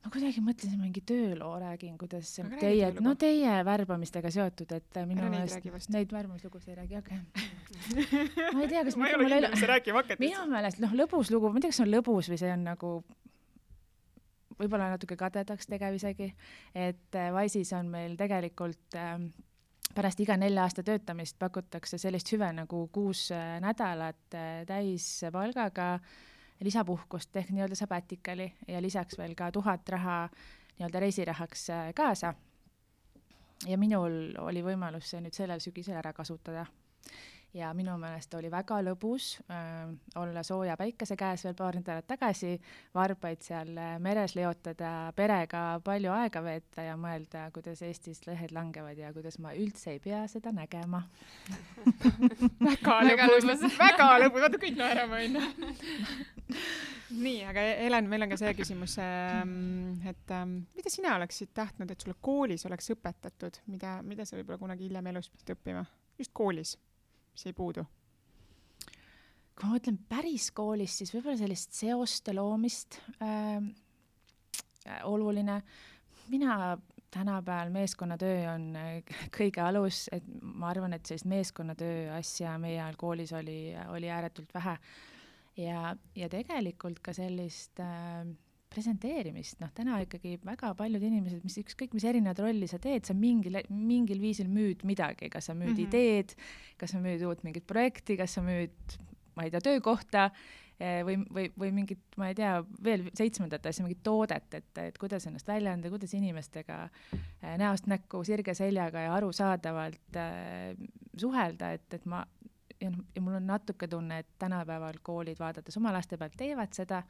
ma 0.00 0.10
kuidagi 0.10 0.42
mõtlesin 0.42 0.80
mingi 0.80 1.04
tööloo 1.06 1.52
räägin, 1.60 1.94
kuidas 2.00 2.32
Aga 2.42 2.58
teie, 2.58 2.90
no 3.04 3.14
teie 3.20 3.54
värbamistega 3.68 4.34
seotud, 4.34 4.72
et 4.72 5.00
minu 5.06 5.30
meelest 5.30 5.94
neid 5.94 6.10
värbamislugusid 6.10 6.72
ei 6.72 6.80
räägi, 6.82 6.98
okei 7.04 7.22
okay. 7.22 8.50
ma 8.56 8.64
ei 8.64 8.74
tea, 8.74 8.82
kas 8.88 8.98
ma 8.98 9.06
ei 9.06 9.14
ole 9.14 9.30
kindel, 9.30 9.50
mis 9.54 9.62
sa 9.62 9.72
rääkima 9.76 10.02
hakkad. 10.02 10.26
minu 10.26 10.46
meelest, 10.50 10.82
noh, 10.82 11.00
lõbus 11.04 11.30
lugu, 11.30 11.52
ma 11.52 11.60
ei 11.60 11.68
tea, 11.68 11.74
kas 11.74 11.84
see 11.84 11.86
on 11.86 11.94
lõbus 12.00 12.32
või 12.32 12.40
see 12.40 12.54
on 12.56 12.66
nagu 12.72 12.94
võib-olla 14.60 14.90
natuke 14.92 15.16
kadedaks 15.16 15.70
tegev 15.70 15.96
isegi, 15.96 16.30
et 16.74 17.16
äh, 17.16 17.30
Wise'is 17.34 17.72
on 17.76 17.88
meil 17.92 18.16
tegelikult 18.20 18.98
äh, 18.98 19.16
pärast 19.94 20.20
iga 20.22 20.36
nelja 20.38 20.66
aasta 20.66 20.84
töötamist 20.86 21.38
pakutakse 21.40 21.98
sellist 21.98 22.30
hüve 22.34 22.50
nagu 22.54 22.84
kuus 22.92 23.28
äh, 23.34 23.56
nädalat 23.62 24.36
äh, 24.36 24.62
täispalgaga 24.68 25.96
lisapuhkust 26.60 27.36
ehk 27.40 27.50
nii-öelda 27.56 27.78
sabatikali 27.78 28.50
ja 28.68 28.82
lisaks 28.82 29.18
veel 29.18 29.34
ka 29.34 29.50
tuhat 29.52 29.88
raha 29.88 30.20
nii-öelda 30.28 31.00
reisirahaks 31.00 31.66
kaasa. 31.96 32.34
ja 33.66 33.78
minul 33.78 34.36
oli 34.38 34.62
võimalus 34.64 35.10
see 35.10 35.20
nüüd 35.24 35.36
sellel 35.36 35.60
sügisel 35.60 35.96
ära 35.96 36.12
kasutada 36.12 36.66
ja 37.54 37.72
minu 37.74 37.96
meelest 37.98 38.34
oli 38.38 38.50
väga 38.52 38.78
lõbus 38.84 39.32
äh, 39.50 39.90
olla 40.20 40.42
sooja 40.46 40.76
päikese 40.78 41.16
käes 41.18 41.44
veel 41.44 41.56
paar 41.58 41.78
nädalat 41.78 42.06
tagasi, 42.06 42.52
varbaid 42.94 43.42
seal 43.42 43.72
äh, 43.78 43.96
meres 44.02 44.36
leotada, 44.38 45.12
perega 45.16 45.64
palju 45.84 46.12
aega 46.14 46.42
veeta 46.44 46.86
ja 46.86 46.96
mõelda, 47.00 47.48
kuidas 47.54 47.82
Eestis 47.86 48.22
lehed 48.26 48.54
langevad 48.54 48.98
ja 48.98 49.12
kuidas 49.16 49.40
ma 49.42 49.54
üldse 49.56 49.96
ei 49.96 50.02
pea 50.02 50.22
seda 50.30 50.52
nägema. 50.54 51.02
Väga 52.70 53.00
lõbus, 53.02 53.66
väga 53.78 54.06
lõbus, 54.22 54.46
vaata 54.46 54.62
kõik 54.62 54.78
naerame 54.78 55.24
onju 55.24 55.44
nii, 57.10 57.40
aga 57.48 57.62
Helen, 57.80 58.08
meil 58.10 58.24
on 58.24 58.32
ka 58.32 58.38
see 58.38 58.52
küsimus, 58.58 58.94
ähm, 59.02 59.98
et 60.08 60.34
ähm, 60.34 60.60
mida 60.76 60.92
sina 60.92 61.16
oleksid 61.18 61.52
tahtnud, 61.56 61.90
et 61.90 62.02
sulle 62.02 62.16
koolis 62.22 62.66
oleks 62.68 62.92
õpetatud, 62.94 63.60
mida, 63.70 63.98
mida 64.06 64.26
sa 64.28 64.38
võib-olla 64.38 64.60
kunagi 64.60 64.86
hiljem 64.86 65.10
elus 65.12 65.30
pidid 65.32 65.54
õppima, 65.56 65.84
just 66.20 66.32
koolis, 66.36 66.76
mis 67.32 67.46
jäi 67.46 67.56
puudu? 67.56 67.86
kui 69.60 69.68
ma 69.68 69.76
mõtlen 69.76 69.98
päris 70.08 70.48
koolis, 70.56 70.94
siis 70.98 71.12
võib-olla 71.12 71.36
sellist 71.36 71.76
seoste 71.76 72.32
loomist 72.32 72.96
äh, 73.20 73.60
oluline. 75.04 75.60
mina 76.30 76.78
tänapäeval 77.10 77.70
meeskonnatöö 77.74 78.54
on 78.54 78.76
äh, 78.76 79.02
kõige 79.36 79.60
alus, 79.60 80.08
et 80.12 80.24
ma 80.42 80.70
arvan, 80.70 80.94
et 80.96 81.06
sellist 81.06 81.28
meeskonnatöö 81.28 82.14
asja 82.16 82.56
meie 82.58 82.80
ajal 82.80 82.96
koolis 82.96 83.32
oli, 83.36 83.74
oli 83.92 84.10
ääretult 84.10 84.54
vähe 84.54 84.78
ja, 85.56 85.96
ja 86.16 86.28
tegelikult 86.28 87.02
ka 87.04 87.12
sellist 87.16 87.80
äh, 87.84 88.24
presenteerimist, 88.70 89.58
noh, 89.62 89.72
täna 89.74 89.98
ikkagi 90.04 90.36
väga 90.46 90.72
paljud 90.78 91.02
inimesed, 91.02 91.42
mis 91.46 91.58
ükskõik, 91.64 91.94
mis 91.96 92.06
erinevat 92.06 92.38
rolli 92.42 92.68
sa 92.70 92.78
teed, 92.82 93.04
sa 93.08 93.16
mingil, 93.18 93.58
mingil 93.74 94.22
viisil 94.22 94.50
müüd 94.52 94.84
midagi, 94.86 95.30
kas 95.32 95.50
sa 95.50 95.56
müüd 95.58 95.74
mm 95.74 95.76
-hmm. 95.76 95.88
ideed, 95.88 96.34
kas 96.78 96.94
sa 96.94 97.02
müüd 97.02 97.24
uut 97.26 97.42
mingit 97.46 97.66
projekti, 97.66 98.16
kas 98.20 98.38
sa 98.38 98.44
müüd, 98.46 98.98
ma 99.34 99.46
ei 99.46 99.50
tea, 99.50 99.60
töökohta 99.60 100.30
eh, 100.78 101.00
või, 101.06 101.18
või, 101.34 101.48
või 101.58 101.72
mingit, 101.80 102.04
ma 102.16 102.28
ei 102.30 102.34
tea, 102.38 102.52
veel 102.84 103.08
seitsmendat 103.14 103.66
asja, 103.66 103.84
mingit 103.84 104.02
toodet, 104.02 104.54
et, 104.54 104.78
et 104.78 104.98
kuidas 104.98 105.26
ennast 105.26 105.48
välja 105.48 105.72
anda, 105.72 105.90
kuidas 105.90 106.14
inimestega 106.14 106.88
eh, 107.12 107.56
näost 107.58 107.90
näkku, 107.90 108.22
sirge 108.24 108.54
seljaga 108.54 109.00
ja 109.00 109.14
arusaadavalt 109.14 110.16
äh, 110.16 110.76
suhelda, 111.16 111.72
et, 111.72 111.94
et 111.94 112.06
ma 112.06 112.26
ja 112.80 112.90
noh, 112.90 113.02
ja 113.14 113.22
mul 113.22 113.36
on 113.38 113.46
natuke 113.46 113.88
tunne, 113.88 114.22
et 114.22 114.30
tänapäeval 114.38 115.02
koolid, 115.02 115.38
vaadates 115.38 115.76
oma 115.76 115.92
laste 115.92 116.16
pealt, 116.16 116.36
teevad 116.38 116.72
seda, 116.76 117.02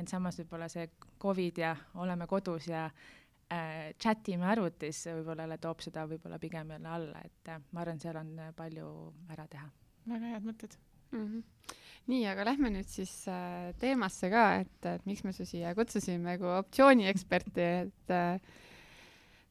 ent 0.00 0.12
samas 0.12 0.38
võib-olla 0.40 0.68
see 0.72 0.88
Covid 1.20 1.58
ja 1.62 1.74
oleme 2.02 2.26
kodus 2.30 2.68
ja 2.70 2.86
äh, 2.88 3.90
chat 4.00 4.28
ime 4.32 4.48
arvutis 4.50 5.04
võib-olla 5.10 5.58
toob 5.60 5.82
seda 5.84 6.06
võib-olla 6.10 6.40
pigem 6.42 6.74
jälle 6.76 6.94
alla, 6.98 7.24
et 7.24 7.52
äh, 7.52 7.60
ma 7.72 7.84
arvan, 7.84 8.00
seal 8.02 8.20
on 8.20 8.32
äh, 8.38 8.54
palju 8.56 8.88
ära 9.30 9.46
teha. 9.50 9.68
väga 10.10 10.34
head 10.34 10.46
mõtted 10.48 10.78
mm. 11.12 11.26
-hmm. 11.26 11.76
nii, 12.06 12.24
aga 12.26 12.44
lähme 12.44 12.70
nüüd 12.70 12.88
siis 12.88 13.12
äh, 13.28 13.74
teemasse 13.78 14.30
ka, 14.30 14.46
et, 14.64 14.86
et 14.86 15.06
miks 15.06 15.24
me 15.24 15.32
su 15.36 15.44
siia 15.44 15.74
kutsusime 15.74 16.38
kui 16.38 16.52
optsiooni-eksperti, 16.58 17.66
et 17.84 18.14
äh, 18.14 18.40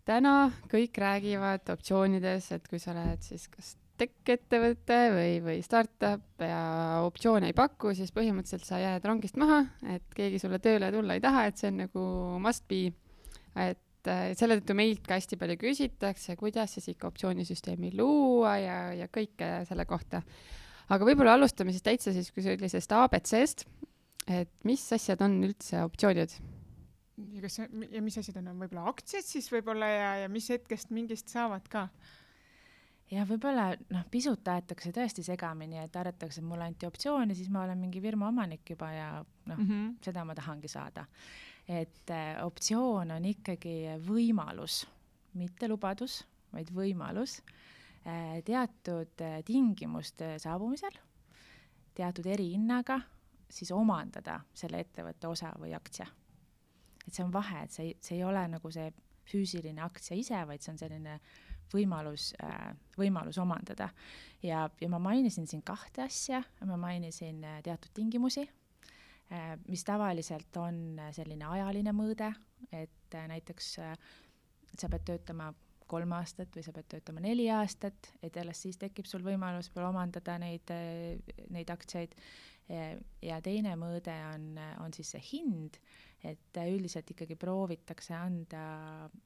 täna 0.05 0.51
kõik 0.71 0.97
räägivad 0.97 1.69
optsioonides, 1.69 2.51
et 2.51 2.67
kui 2.67 2.79
sa 2.79 2.95
oled 2.95 3.21
siis 3.21 3.47
kas 3.47 3.75
tech-ettevõte 3.99 4.99
või, 5.15 5.33
või 5.43 5.59
startup 5.65 6.43
ja 6.43 6.61
optsioone 7.05 7.51
ei 7.51 7.55
paku, 7.57 7.93
siis 7.97 8.13
põhimõtteliselt 8.15 8.67
sa 8.67 8.79
jääd 8.81 9.05
rongist 9.07 9.39
maha, 9.39 9.61
et 9.95 10.05
keegi 10.15 10.39
sulle 10.41 10.61
tööle 10.63 10.91
tulla 10.95 11.17
ei 11.17 11.23
taha, 11.23 11.45
et 11.49 11.59
see 11.59 11.71
on 11.71 11.81
nagu 11.83 12.05
must 12.43 12.65
be. 12.71 12.89
et 13.59 14.11
äh, 14.11 14.29
selle 14.39 14.59
tõttu 14.59 14.77
meilt 14.77 15.03
ka 15.07 15.17
hästi 15.19 15.39
palju 15.41 15.59
küsitakse, 15.61 16.37
kuidas 16.39 16.77
siis 16.77 16.91
ikka 16.93 17.09
optsioonisüsteemi 17.11 17.93
luua 17.97 18.55
ja, 18.61 18.79
ja 18.97 19.09
kõike 19.11 19.51
selle 19.69 19.85
kohta. 19.89 20.23
aga 20.89 21.09
võib-olla 21.11 21.35
alustame 21.37 21.75
siis 21.75 21.85
täitsa 21.85 22.15
siis 22.15 22.31
kui 22.31 22.45
sellisest 22.45 22.95
abc-st, 22.95 23.67
et 24.29 24.53
mis 24.63 24.85
asjad 24.95 25.21
on 25.25 25.41
üldse 25.49 25.83
optsioonid? 25.87 26.39
ja 27.33 27.43
kas, 27.43 27.59
ja 27.91 28.01
mis 28.03 28.17
asjad 28.19 28.39
on, 28.41 28.53
on 28.53 28.63
võib-olla 28.63 28.87
aktsiad 28.91 29.25
siis 29.27 29.49
võib-olla 29.51 29.89
ja, 29.91 30.09
ja 30.23 30.31
mis 30.31 30.47
hetkest 30.53 30.93
mingist 30.95 31.31
saavad 31.31 31.67
ka? 31.71 31.87
Ja 33.11 33.25
võib-olla 33.27 33.71
noh, 33.93 34.05
pisut 34.11 34.47
aetakse 34.51 34.91
tõesti 34.95 35.23
segamini, 35.25 35.79
et 35.81 35.95
arvatakse, 35.97 36.41
et 36.41 36.47
mulle 36.47 36.67
anti 36.69 36.87
optsioon 36.87 37.33
ja 37.33 37.37
siis 37.37 37.49
ma 37.53 37.63
olen 37.65 37.81
mingi 37.81 38.01
firma 38.03 38.29
omanik 38.29 38.69
juba 38.69 38.91
ja 38.93 39.09
noh 39.21 39.57
mm, 39.57 39.67
-hmm. 39.69 39.95
seda 40.05 40.25
ma 40.25 40.35
tahangi 40.35 40.67
saada. 40.67 41.05
et 41.67 42.09
äh, 42.09 42.45
optsioon 42.45 43.11
on 43.11 43.25
ikkagi 43.25 43.99
võimalus, 44.07 44.87
mitte 45.33 45.67
lubadus, 45.67 46.25
vaid 46.53 46.71
võimalus 46.73 47.41
äh, 48.05 48.41
teatud 48.45 49.21
äh, 49.21 49.43
tingimuste 49.45 50.39
saabumisel, 50.39 50.97
teatud 51.93 52.25
erihinnaga 52.25 53.01
siis 53.49 53.71
omandada 53.71 54.39
selle 54.53 54.79
ettevõtte 54.79 55.27
osa 55.27 55.53
või 55.59 55.75
aktsia. 55.75 56.07
et 57.07 57.13
see 57.13 57.23
on 57.23 57.33
vahe, 57.33 57.63
et 57.63 57.71
see, 57.71 57.93
see 58.01 58.17
ei 58.17 58.23
ole 58.23 58.47
nagu 58.47 58.71
see 58.71 58.91
füüsiline 59.25 59.81
aktsia 59.81 60.17
ise, 60.17 60.45
vaid 60.47 60.61
see 60.61 60.71
on 60.71 60.77
selline 60.77 61.13
äh, 61.13 61.48
võimalus, 61.73 62.33
äh, 62.43 62.71
võimalus 62.97 63.37
omandada. 63.41 63.89
ja, 64.43 64.69
ja 64.81 64.89
ma 64.89 64.99
mainisin 64.99 65.47
siin 65.47 65.61
kahte 65.65 66.03
asja, 66.05 66.43
ma 66.65 66.77
mainisin 66.77 67.43
äh, 67.43 67.61
teatud 67.63 67.91
tingimusi, 67.93 68.45
äh, 69.31 69.55
mis 69.67 69.83
tavaliselt 69.83 70.57
on 70.57 70.99
selline 71.15 71.45
ajaline 71.45 71.93
mõõde, 71.95 72.33
et 72.71 73.17
näiteks 73.27 73.73
sa 74.77 74.89
pead 74.89 75.05
töötama 75.05 75.53
kolm 75.89 76.11
aastat 76.13 76.53
või 76.53 76.63
sa 76.63 76.73
pead 76.75 76.85
töötama 76.91 77.21
neli 77.23 77.47
aastat, 77.49 78.11
et 78.21 78.35
alles 78.37 78.61
siis 78.61 78.77
tekib 78.77 79.07
sul 79.09 79.23
võimalus 79.25 79.71
võib-olla 79.71 79.89
omandada 79.89 80.37
neid, 80.37 80.69
neid 81.49 81.71
aktsiaid. 81.73 82.13
ja 83.25 83.39
teine 83.41 83.73
mõõde 83.75 84.13
on, 84.35 84.59
on 84.83 84.93
siis 84.93 85.15
see 85.15 85.23
hind 85.31 85.79
et 86.23 86.57
üldiselt 86.67 87.11
ikkagi 87.13 87.37
proovitakse 87.39 88.15
anda 88.15 88.63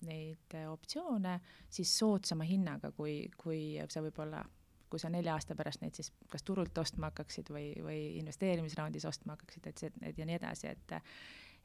neid 0.05 0.57
optsioone 0.69 1.39
siis 1.69 1.93
soodsama 1.97 2.45
hinnaga, 2.45 2.91
kui, 2.93 3.23
kui 3.37 3.79
sa 3.89 4.03
võib-olla, 4.05 4.43
kui 4.89 5.01
sa 5.01 5.09
nelja 5.09 5.33
aasta 5.33 5.57
pärast 5.57 5.81
neid 5.81 5.97
siis 5.97 6.11
kas 6.29 6.45
turult 6.45 6.77
ostma 6.77 7.09
hakkaksid 7.09 7.49
või, 7.53 7.71
või 7.81 8.01
investeerimisraundis 8.21 9.07
ostma 9.09 9.37
hakkaksid, 9.37 9.71
et 9.71 9.81
see, 9.81 9.95
et 10.05 10.21
ja 10.21 10.29
nii 10.29 10.37
edasi, 10.41 10.73
et 10.75 10.99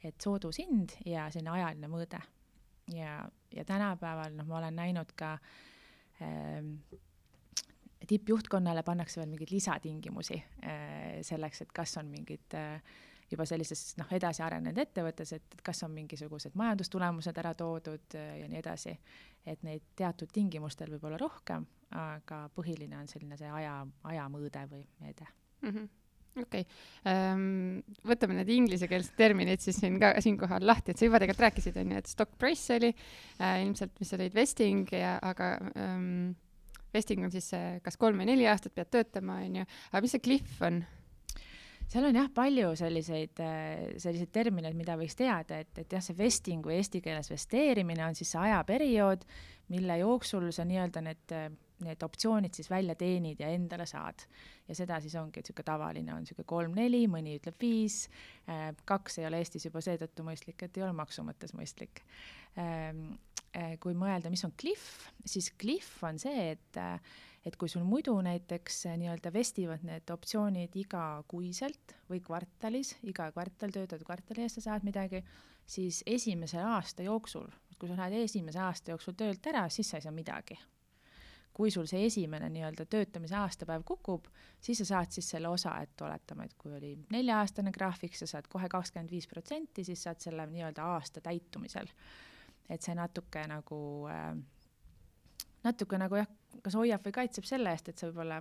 et 0.04 0.14
soodushind 0.23 0.94
ja 1.11 1.25
selline 1.35 1.50
ajaline 1.50 1.88
mõõde. 1.90 2.20
ja, 2.94 3.18
ja 3.50 3.64
tänapäeval 3.66 4.37
noh, 4.37 4.47
ma 4.47 4.61
olen 4.61 4.76
näinud 4.78 5.11
ka 5.18 5.32
ähm, 6.23 6.76
tippjuhtkonnale 8.08 8.82
pannakse 8.87 9.20
veel 9.20 9.28
mingeid 9.32 9.52
lisatingimusi 9.52 10.38
äh, 10.38 11.18
selleks, 11.26 11.62
et 11.64 11.75
kas 11.75 11.97
on 12.00 12.08
mingid 12.12 12.54
äh, 12.54 12.78
juba 13.30 13.47
sellises 13.49 13.92
noh, 14.00 14.08
edasi 14.14 14.42
arenenud 14.44 14.78
ettevõttes, 14.82 15.32
et 15.37 15.61
kas 15.64 15.82
on 15.87 15.92
mingisugused 15.94 16.56
majandustulemused 16.58 17.40
ära 17.42 17.54
toodud 17.58 18.16
äh, 18.18 18.38
ja 18.42 18.49
nii 18.49 18.62
edasi. 18.62 18.99
et 19.49 19.62
neid 19.64 19.85
teatud 19.97 20.28
tingimustel 20.32 20.90
võib 20.92 21.06
olla 21.08 21.18
rohkem, 21.20 21.64
aga 21.97 22.49
põhiline 22.54 22.99
on 22.99 23.08
selline 23.08 23.37
see 23.40 23.49
aja, 23.49 23.80
ajamõõde 24.04 24.66
või 24.70 24.85
meede 25.00 25.26
mm. 25.62 25.70
-hmm 25.70 25.88
okei 26.42 26.64
okay. 26.64 27.14
um,, 27.35 27.80
võtame 28.06 28.37
need 28.38 28.50
inglisekeelsed 28.54 29.16
terminid 29.18 29.62
siis 29.64 29.78
siin 29.80 29.99
ka 30.00 30.12
siinkohal 30.23 30.66
lahti, 30.66 30.92
et 30.92 31.00
sa 31.00 31.08
juba 31.08 31.18
tegelikult 31.18 31.47
rääkisid, 31.47 31.78
onju, 31.82 31.97
et 31.99 32.11
stock 32.11 32.37
price 32.38 32.76
oli 32.76 32.92
äh, 32.92 33.62
ilmselt, 33.64 33.97
mis 33.99 34.12
olid 34.14 34.37
vesting 34.37 34.92
ja, 34.92 35.16
aga 35.23 35.56
um, 35.75 36.37
vesting 36.94 37.25
on 37.26 37.35
siis 37.35 37.50
see, 37.52 37.80
kas 37.85 37.99
kolm 38.00 38.20
või 38.20 38.30
neli 38.30 38.47
aastat 38.49 38.75
pead 38.76 38.92
töötama, 38.92 39.40
onju, 39.49 39.66
aga 39.90 40.04
mis 40.04 40.16
see 40.16 40.25
cliff 40.25 40.62
on? 40.64 40.82
Seal 41.88 42.09
on 42.09 42.18
jah, 42.18 42.28
palju 42.35 42.73
selliseid, 42.78 43.40
äh, 43.45 43.87
selliseid 44.00 44.33
termineid, 44.35 44.76
mida 44.78 44.97
võiks 45.00 45.16
teada, 45.18 45.62
et, 45.62 45.73
et 45.80 45.97
jah, 45.97 46.04
see 46.04 46.16
vesting 46.18 46.64
või 46.64 46.78
eesti 46.83 47.00
keeles 47.04 47.30
vesteerimine 47.33 48.04
on 48.07 48.18
siis 48.18 48.35
see 48.35 48.42
ajaperiood, 48.49 49.25
mille 49.73 49.99
jooksul 50.00 50.50
sa 50.54 50.64
nii-öelda 50.68 51.02
need, 51.04 51.35
need 51.85 52.04
optsioonid 52.04 52.57
siis 52.57 52.71
välja 52.71 52.97
teenid 52.99 53.40
ja 53.40 53.50
endale 53.54 53.87
saad. 53.88 54.25
ja 54.68 54.75
seda 54.76 54.99
siis 55.00 55.14
ongi, 55.16 55.40
et 55.40 55.47
niisugune 55.49 55.64
tavaline 55.64 56.12
on 56.12 56.25
niisugune 56.25 56.49
kolm-neli, 56.49 57.07
mõni 57.09 57.38
ütleb 57.38 57.57
viis, 57.61 58.02
äh, 58.49 58.68
kaks 58.88 59.21
ei 59.21 59.28
ole 59.28 59.40
Eestis 59.40 59.64
juba 59.68 59.80
seetõttu 59.85 60.26
mõistlik, 60.26 60.61
et 60.62 60.76
ei 60.76 60.85
ole 60.85 60.92
maksu 60.97 61.25
mõttes 61.25 61.54
mõistlik. 61.57 62.04
Ähm, 62.59 63.16
äh, 63.57 63.78
kui 63.80 63.97
mõelda, 63.97 64.33
mis 64.33 64.45
on 64.45 64.52
cliff, 64.61 65.09
siis 65.25 65.52
cliff 65.61 66.04
on 66.04 66.21
see, 66.21 66.52
et 66.52 66.83
et 67.49 67.57
kui 67.57 67.71
sul 67.73 67.85
muidu 67.88 68.12
näiteks 68.25 68.83
eh, 68.90 68.97
nii-öelda 69.00 69.33
vestivad 69.33 69.85
need 69.88 70.11
optsioonid 70.12 70.75
igakuiselt 70.76 71.95
või 72.11 72.21
kvartalis, 72.25 72.95
iga 73.09 73.31
kvartal 73.33 73.73
töötad 73.75 74.05
kvartali 74.05 74.45
eest, 74.45 74.59
sa 74.59 74.73
saad 74.73 74.85
midagi, 74.87 75.23
siis 75.69 76.02
esimese 76.07 76.61
aasta 76.61 77.07
jooksul, 77.07 77.49
kui 77.78 77.88
sa 77.88 77.97
lähed 77.97 78.19
esimese 78.25 78.61
aasta 78.61 78.93
jooksul 78.93 79.17
töölt 79.17 79.47
ära, 79.47 79.69
siis 79.73 79.90
sa 79.90 80.00
ei 80.00 80.09
saa 80.09 80.14
midagi. 80.14 80.59
kui 81.59 81.73
sul 81.75 81.88
see 81.90 82.05
esimene 82.07 82.47
nii-öelda 82.55 82.85
töötamise 82.87 83.35
aastapäev 83.35 83.83
kukub, 83.83 84.28
siis 84.62 84.78
sa 84.78 84.85
saad 84.87 85.11
siis 85.11 85.26
selle 85.33 85.49
osa, 85.50 85.73
et 85.83 86.00
oletame, 86.07 86.45
et 86.47 86.55
kui 86.55 86.71
oli 86.76 86.93
nelja-aastane 87.11 87.73
graafik, 87.75 88.14
sa 88.14 88.28
saad 88.31 88.47
kohe 88.47 88.69
kakskümmend 88.71 89.11
viis 89.11 89.26
protsenti, 89.26 89.83
siis 89.85 90.05
saad 90.07 90.23
selle 90.23 90.47
nii-öelda 90.47 90.85
aasta 90.95 91.21
täitumisel. 91.21 91.90
et 92.69 92.85
see 92.85 92.95
natuke 92.95 93.43
nagu 93.50 93.81
äh, 94.12 94.37
natuke 95.64 95.99
nagu 95.99 96.21
jah, 96.21 96.28
kas 96.62 96.75
hoiab 96.75 97.05
või 97.05 97.12
kaitseb 97.12 97.47
selle 97.49 97.73
eest, 97.75 97.88
et 97.88 97.99
sa 97.99 98.09
võib-olla 98.09 98.40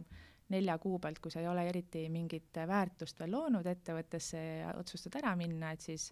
nelja 0.54 0.78
kuu 0.80 1.00
pealt, 1.00 1.20
kui 1.20 1.32
sa 1.32 1.42
ei 1.42 1.48
ole 1.48 1.66
eriti 1.68 2.06
mingit 2.10 2.60
väärtust 2.68 3.20
veel 3.20 3.34
loonud 3.36 3.68
ettevõttesse 3.68 4.42
ja 4.64 4.74
otsustad 4.80 5.20
ära 5.20 5.36
minna, 5.40 5.74
et 5.76 5.84
siis, 5.84 6.10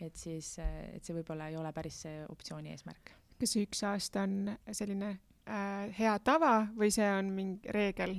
et 0.00 0.16
siis, 0.16 0.54
et 0.94 1.04
see 1.04 1.16
võib-olla 1.16 1.50
ei 1.50 1.58
ole 1.60 1.72
päris 1.76 2.02
see 2.06 2.22
optsiooni 2.28 2.72
eesmärk. 2.74 3.14
kas 3.38 3.54
see 3.54 3.66
üks 3.68 3.84
aasta 3.86 4.24
on 4.26 4.54
selline 4.72 5.10
äh, 5.12 5.88
hea 5.98 6.18
tava 6.24 6.68
või 6.76 6.90
see 6.94 7.08
on 7.12 7.32
mingi 7.36 7.74
reegel? 7.74 8.16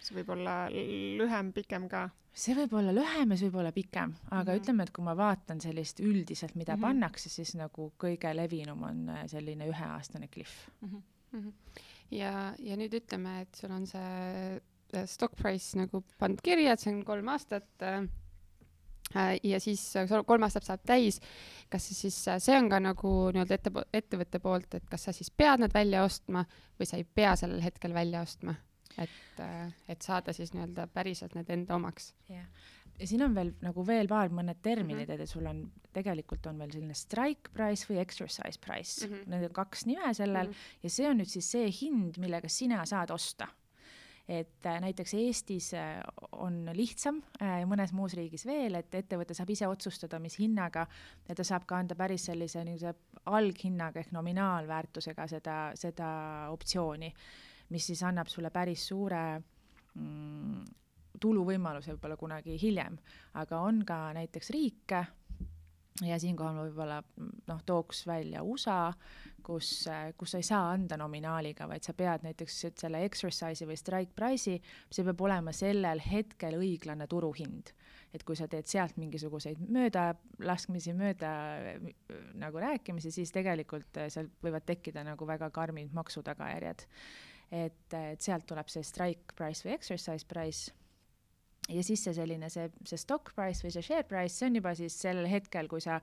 see 0.00 0.16
võib 0.18 0.34
olla 0.34 0.64
lühem, 0.72 1.52
pikem 1.54 1.86
ka? 1.88 2.08
see 2.34 2.56
võib 2.58 2.74
olla 2.80 2.92
lühem 2.94 3.30
ja 3.30 3.38
see 3.38 3.48
võib 3.48 3.60
olla 3.62 3.72
pikem, 3.74 4.16
aga 4.30 4.42
mm 4.42 4.46
-hmm. 4.48 4.60
ütleme, 4.62 4.82
et 4.82 4.92
kui 4.96 5.04
ma 5.04 5.16
vaatan 5.16 5.60
sellist 5.60 6.00
üldiselt, 6.00 6.54
mida 6.54 6.74
mm 6.74 6.82
-hmm. 6.82 6.86
pannakse, 6.86 7.28
siis 7.28 7.54
nagu 7.54 7.92
kõige 7.98 8.34
levinum 8.36 8.82
on 8.82 9.08
äh, 9.08 9.26
selline 9.26 9.66
üheaastane 9.68 10.28
cliff 10.28 10.68
mm. 10.80 10.88
-hmm. 10.88 11.02
Mm 11.32 11.40
-hmm. 11.40 11.52
Ja, 12.14 12.32
ja 12.58 12.78
nüüd 12.78 12.94
ütleme, 13.00 13.40
et 13.44 13.60
sul 13.60 13.74
on 13.74 13.86
see 13.88 14.06
äh, 14.56 15.04
stock 15.10 15.36
price 15.38 15.78
nagu 15.78 16.02
pandud 16.18 16.42
kirja, 16.44 16.74
et 16.74 16.82
see 16.82 16.92
on 16.94 17.04
kolm 17.06 17.30
aastat 17.32 17.86
äh, 17.86 18.00
äh 19.14 19.36
ja 19.42 19.60
siis 19.62 19.82
kolm 20.26 20.46
aastat 20.46 20.66
saab 20.66 20.86
täis. 20.86 21.20
kas 21.70 21.88
see 21.88 21.98
siis, 22.06 22.18
see 22.38 22.56
on 22.56 22.70
ka 22.70 22.80
nagu 22.82 23.12
nii-öelda 23.34 23.58
ette, 23.58 23.86
ettevõtte 24.02 24.42
poolt, 24.42 24.74
et 24.74 24.88
kas 24.90 25.08
sa 25.08 25.14
siis 25.16 25.30
pead 25.30 25.62
nad 25.62 25.74
välja 25.74 26.04
ostma 26.04 26.44
või 26.78 26.90
sa 26.90 26.98
ei 26.98 27.04
pea 27.04 27.36
sellel 27.36 27.62
hetkel 27.62 27.94
välja 27.94 28.22
ostma? 28.26 28.54
et, 28.98 29.42
et 29.88 30.02
saada 30.02 30.32
siis 30.36 30.52
nii-öelda 30.54 30.88
päriselt 30.92 31.34
need 31.38 31.50
enda 31.50 31.76
omaks. 31.78 32.12
jah, 32.28 32.46
ja 33.00 33.06
siin 33.08 33.22
on 33.24 33.36
veel 33.36 33.52
nagu 33.64 33.84
veel 33.86 34.08
paar 34.10 34.32
mõned 34.34 34.60
terminid 34.62 35.08
mm, 35.08 35.14
-hmm. 35.14 35.22
et 35.24 35.30
sul 35.30 35.46
on, 35.46 35.62
tegelikult 35.96 36.46
on 36.50 36.58
veel 36.60 36.74
selline 36.74 36.96
strike 36.98 37.52
price 37.54 37.88
või 37.88 38.00
exercise 38.02 38.60
price 38.60 39.06
mm, 39.06 39.14
-hmm. 39.14 39.30
need 39.32 39.48
on 39.48 39.56
kaks 39.62 39.86
nime 39.86 40.14
sellel 40.14 40.46
mm 40.46 40.52
-hmm. 40.52 40.82
ja 40.82 40.90
see 40.90 41.08
on 41.08 41.18
nüüd 41.18 41.32
siis 41.32 41.50
see 41.50 41.72
hind, 41.80 42.18
millega 42.18 42.48
sina 42.48 42.84
saad 42.86 43.10
osta 43.10 43.48
et 44.28 44.66
äh, 44.66 44.80
näiteks 44.80 45.14
Eestis 45.14 45.74
äh, 45.74 46.00
on 46.32 46.70
lihtsam 46.74 47.22
äh, 47.42 47.60
ja 47.60 47.66
mõnes 47.66 47.92
muus 47.92 48.14
riigis 48.14 48.46
veel, 48.46 48.74
et 48.74 48.94
ettevõte 48.94 49.34
saab 49.34 49.50
ise 49.50 49.66
otsustada, 49.66 50.18
mis 50.18 50.38
hinnaga 50.38 50.86
ja 51.28 51.34
ta 51.34 51.44
saab 51.44 51.66
ka 51.66 51.76
anda 51.76 51.94
päris 51.94 52.24
sellise 52.24 52.64
niisuguse 52.64 52.94
alghinnaga 53.26 54.00
ehk 54.00 54.12
nominaalväärtusega 54.12 55.26
seda, 55.26 55.72
seda 55.74 56.10
optsiooni 56.50 57.12
mis 57.70 57.86
siis 57.86 58.02
annab 58.06 58.30
sulle 58.30 58.50
päris 58.50 58.86
suure 58.90 59.22
mm, 59.94 60.64
tuluvõimaluse 61.20 61.94
võib-olla 61.94 62.16
kunagi 62.20 62.58
hiljem, 62.60 62.98
aga 63.40 63.60
on 63.60 63.84
ka 63.86 64.02
näiteks 64.16 64.50
riike 64.56 65.04
ja 66.06 66.18
siinkohal 66.20 66.56
ma 66.56 66.64
võib-olla 66.64 67.00
noh, 67.48 67.60
tooks 67.66 68.04
välja 68.08 68.42
USA, 68.46 68.92
kus, 69.44 69.84
kus 70.18 70.34
sa 70.34 70.40
ei 70.40 70.46
saa 70.46 70.70
anda 70.72 70.96
nominaaliga, 71.00 71.68
vaid 71.68 71.84
sa 71.84 71.94
pead 71.96 72.24
näiteks 72.24 72.58
selle 72.80 73.02
exercise'i 73.06 73.68
või 73.68 73.78
strike 73.78 74.16
price'i, 74.16 74.60
see 74.90 75.06
peab 75.06 75.24
olema 75.26 75.52
sellel 75.56 76.02
hetkel 76.04 76.58
õiglane 76.60 77.08
turuhind. 77.10 77.74
et 78.14 78.24
kui 78.26 78.34
sa 78.34 78.48
teed 78.50 78.66
sealt 78.66 78.96
mingisuguseid 78.98 79.60
möödalaskmisi, 79.70 80.92
mööda 80.98 81.30
nagu 82.34 82.58
rääkimisi, 82.58 83.12
siis 83.14 83.30
tegelikult 83.30 84.00
seal 84.08 84.26
võivad 84.42 84.66
tekkida 84.66 85.04
nagu 85.06 85.26
väga 85.26 85.50
karmid 85.54 85.92
maksutagajärjed 85.94 86.86
et, 87.50 87.94
et 87.94 88.20
sealt 88.20 88.46
tuleb 88.46 88.68
see 88.70 88.82
strike 88.86 89.36
price 89.38 89.66
või 89.66 89.76
exercise 89.76 90.26
price 90.26 90.74
ja 91.70 91.84
siis 91.86 92.02
see 92.04 92.14
selline, 92.16 92.50
see, 92.52 92.68
see 92.86 93.00
stock 93.00 93.32
price 93.36 93.64
või 93.64 93.72
see 93.74 93.84
share 93.86 94.06
price, 94.08 94.34
see 94.36 94.50
on 94.50 94.60
juba 94.60 94.74
siis 94.78 94.96
sellel 95.00 95.28
hetkel, 95.30 95.68
kui 95.70 95.82
sa 95.84 96.00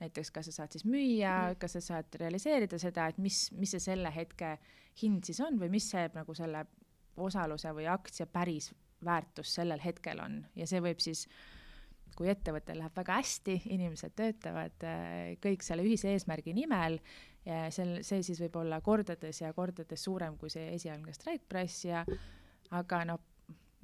näiteks, 0.00 0.32
kas 0.34 0.48
sa 0.48 0.60
saad 0.62 0.74
siis 0.76 0.86
müüa 0.88 1.32
mm, 1.36 1.60
kas 1.60 1.76
sa 1.76 1.84
saad 1.84 2.20
realiseerida 2.20 2.78
seda, 2.80 3.08
et 3.10 3.18
mis, 3.20 3.48
mis 3.56 3.74
see 3.76 3.82
selle 3.90 4.12
hetke 4.14 4.56
hind 5.02 5.26
siis 5.28 5.40
on 5.44 5.60
või 5.60 5.70
mis 5.76 5.88
see 5.92 6.06
nagu 6.14 6.36
selle 6.36 6.64
osaluse 7.20 7.72
või 7.76 7.88
aktsia 7.90 8.26
päris 8.30 8.70
väärtus 9.04 9.54
sellel 9.56 9.80
hetkel 9.82 10.20
on. 10.22 10.40
Ja 10.56 10.66
see 10.68 10.80
võib 10.84 11.00
siis 11.02 11.26
kui 12.16 12.28
ettevõttel 12.28 12.80
läheb 12.80 12.96
väga 12.96 13.16
hästi, 13.20 13.56
inimesed 13.72 14.16
töötavad 14.18 14.84
äh, 14.84 15.36
kõik 15.40 15.64
selle 15.64 15.84
ühise 15.86 16.10
eesmärgi 16.12 16.52
nimel 16.56 16.98
ja 17.46 17.62
sel, 17.72 18.00
see 18.04 18.24
siis 18.26 18.40
võib 18.42 18.58
olla 18.60 18.80
kordades 18.84 19.40
ja 19.40 19.52
kordades 19.56 20.04
suurem 20.04 20.36
kui 20.40 20.52
see 20.52 20.74
esialgne 20.74 21.14
strike 21.16 21.46
price 21.48 21.88
ja 21.88 22.04
aga 22.76 23.04
noh, 23.08 23.22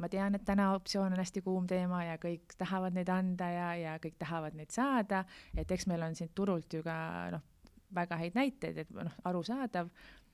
ma 0.03 0.11
tean, 0.13 0.35
et 0.37 0.45
täna 0.45 0.71
optsioon 0.77 1.15
on 1.15 1.23
hästi 1.23 1.43
kuum 1.45 1.67
teema 1.67 2.03
ja 2.05 2.19
kõik 2.21 2.57
tahavad 2.59 2.97
neid 2.97 3.09
anda 3.13 3.49
ja, 3.53 3.71
ja 3.81 3.97
kõik 4.03 4.19
tahavad 4.21 4.57
neid 4.59 4.75
saada, 4.75 5.25
et 5.57 5.71
eks 5.71 5.89
meil 5.91 6.05
on 6.07 6.17
siit 6.19 6.35
turult 6.37 6.73
ju 6.73 6.83
ka 6.85 6.97
noh, 7.33 7.45
väga 7.97 8.19
häid 8.21 8.37
näiteid, 8.37 8.79
et 8.83 8.93
noh, 8.93 9.17
arusaadav, 9.29 9.91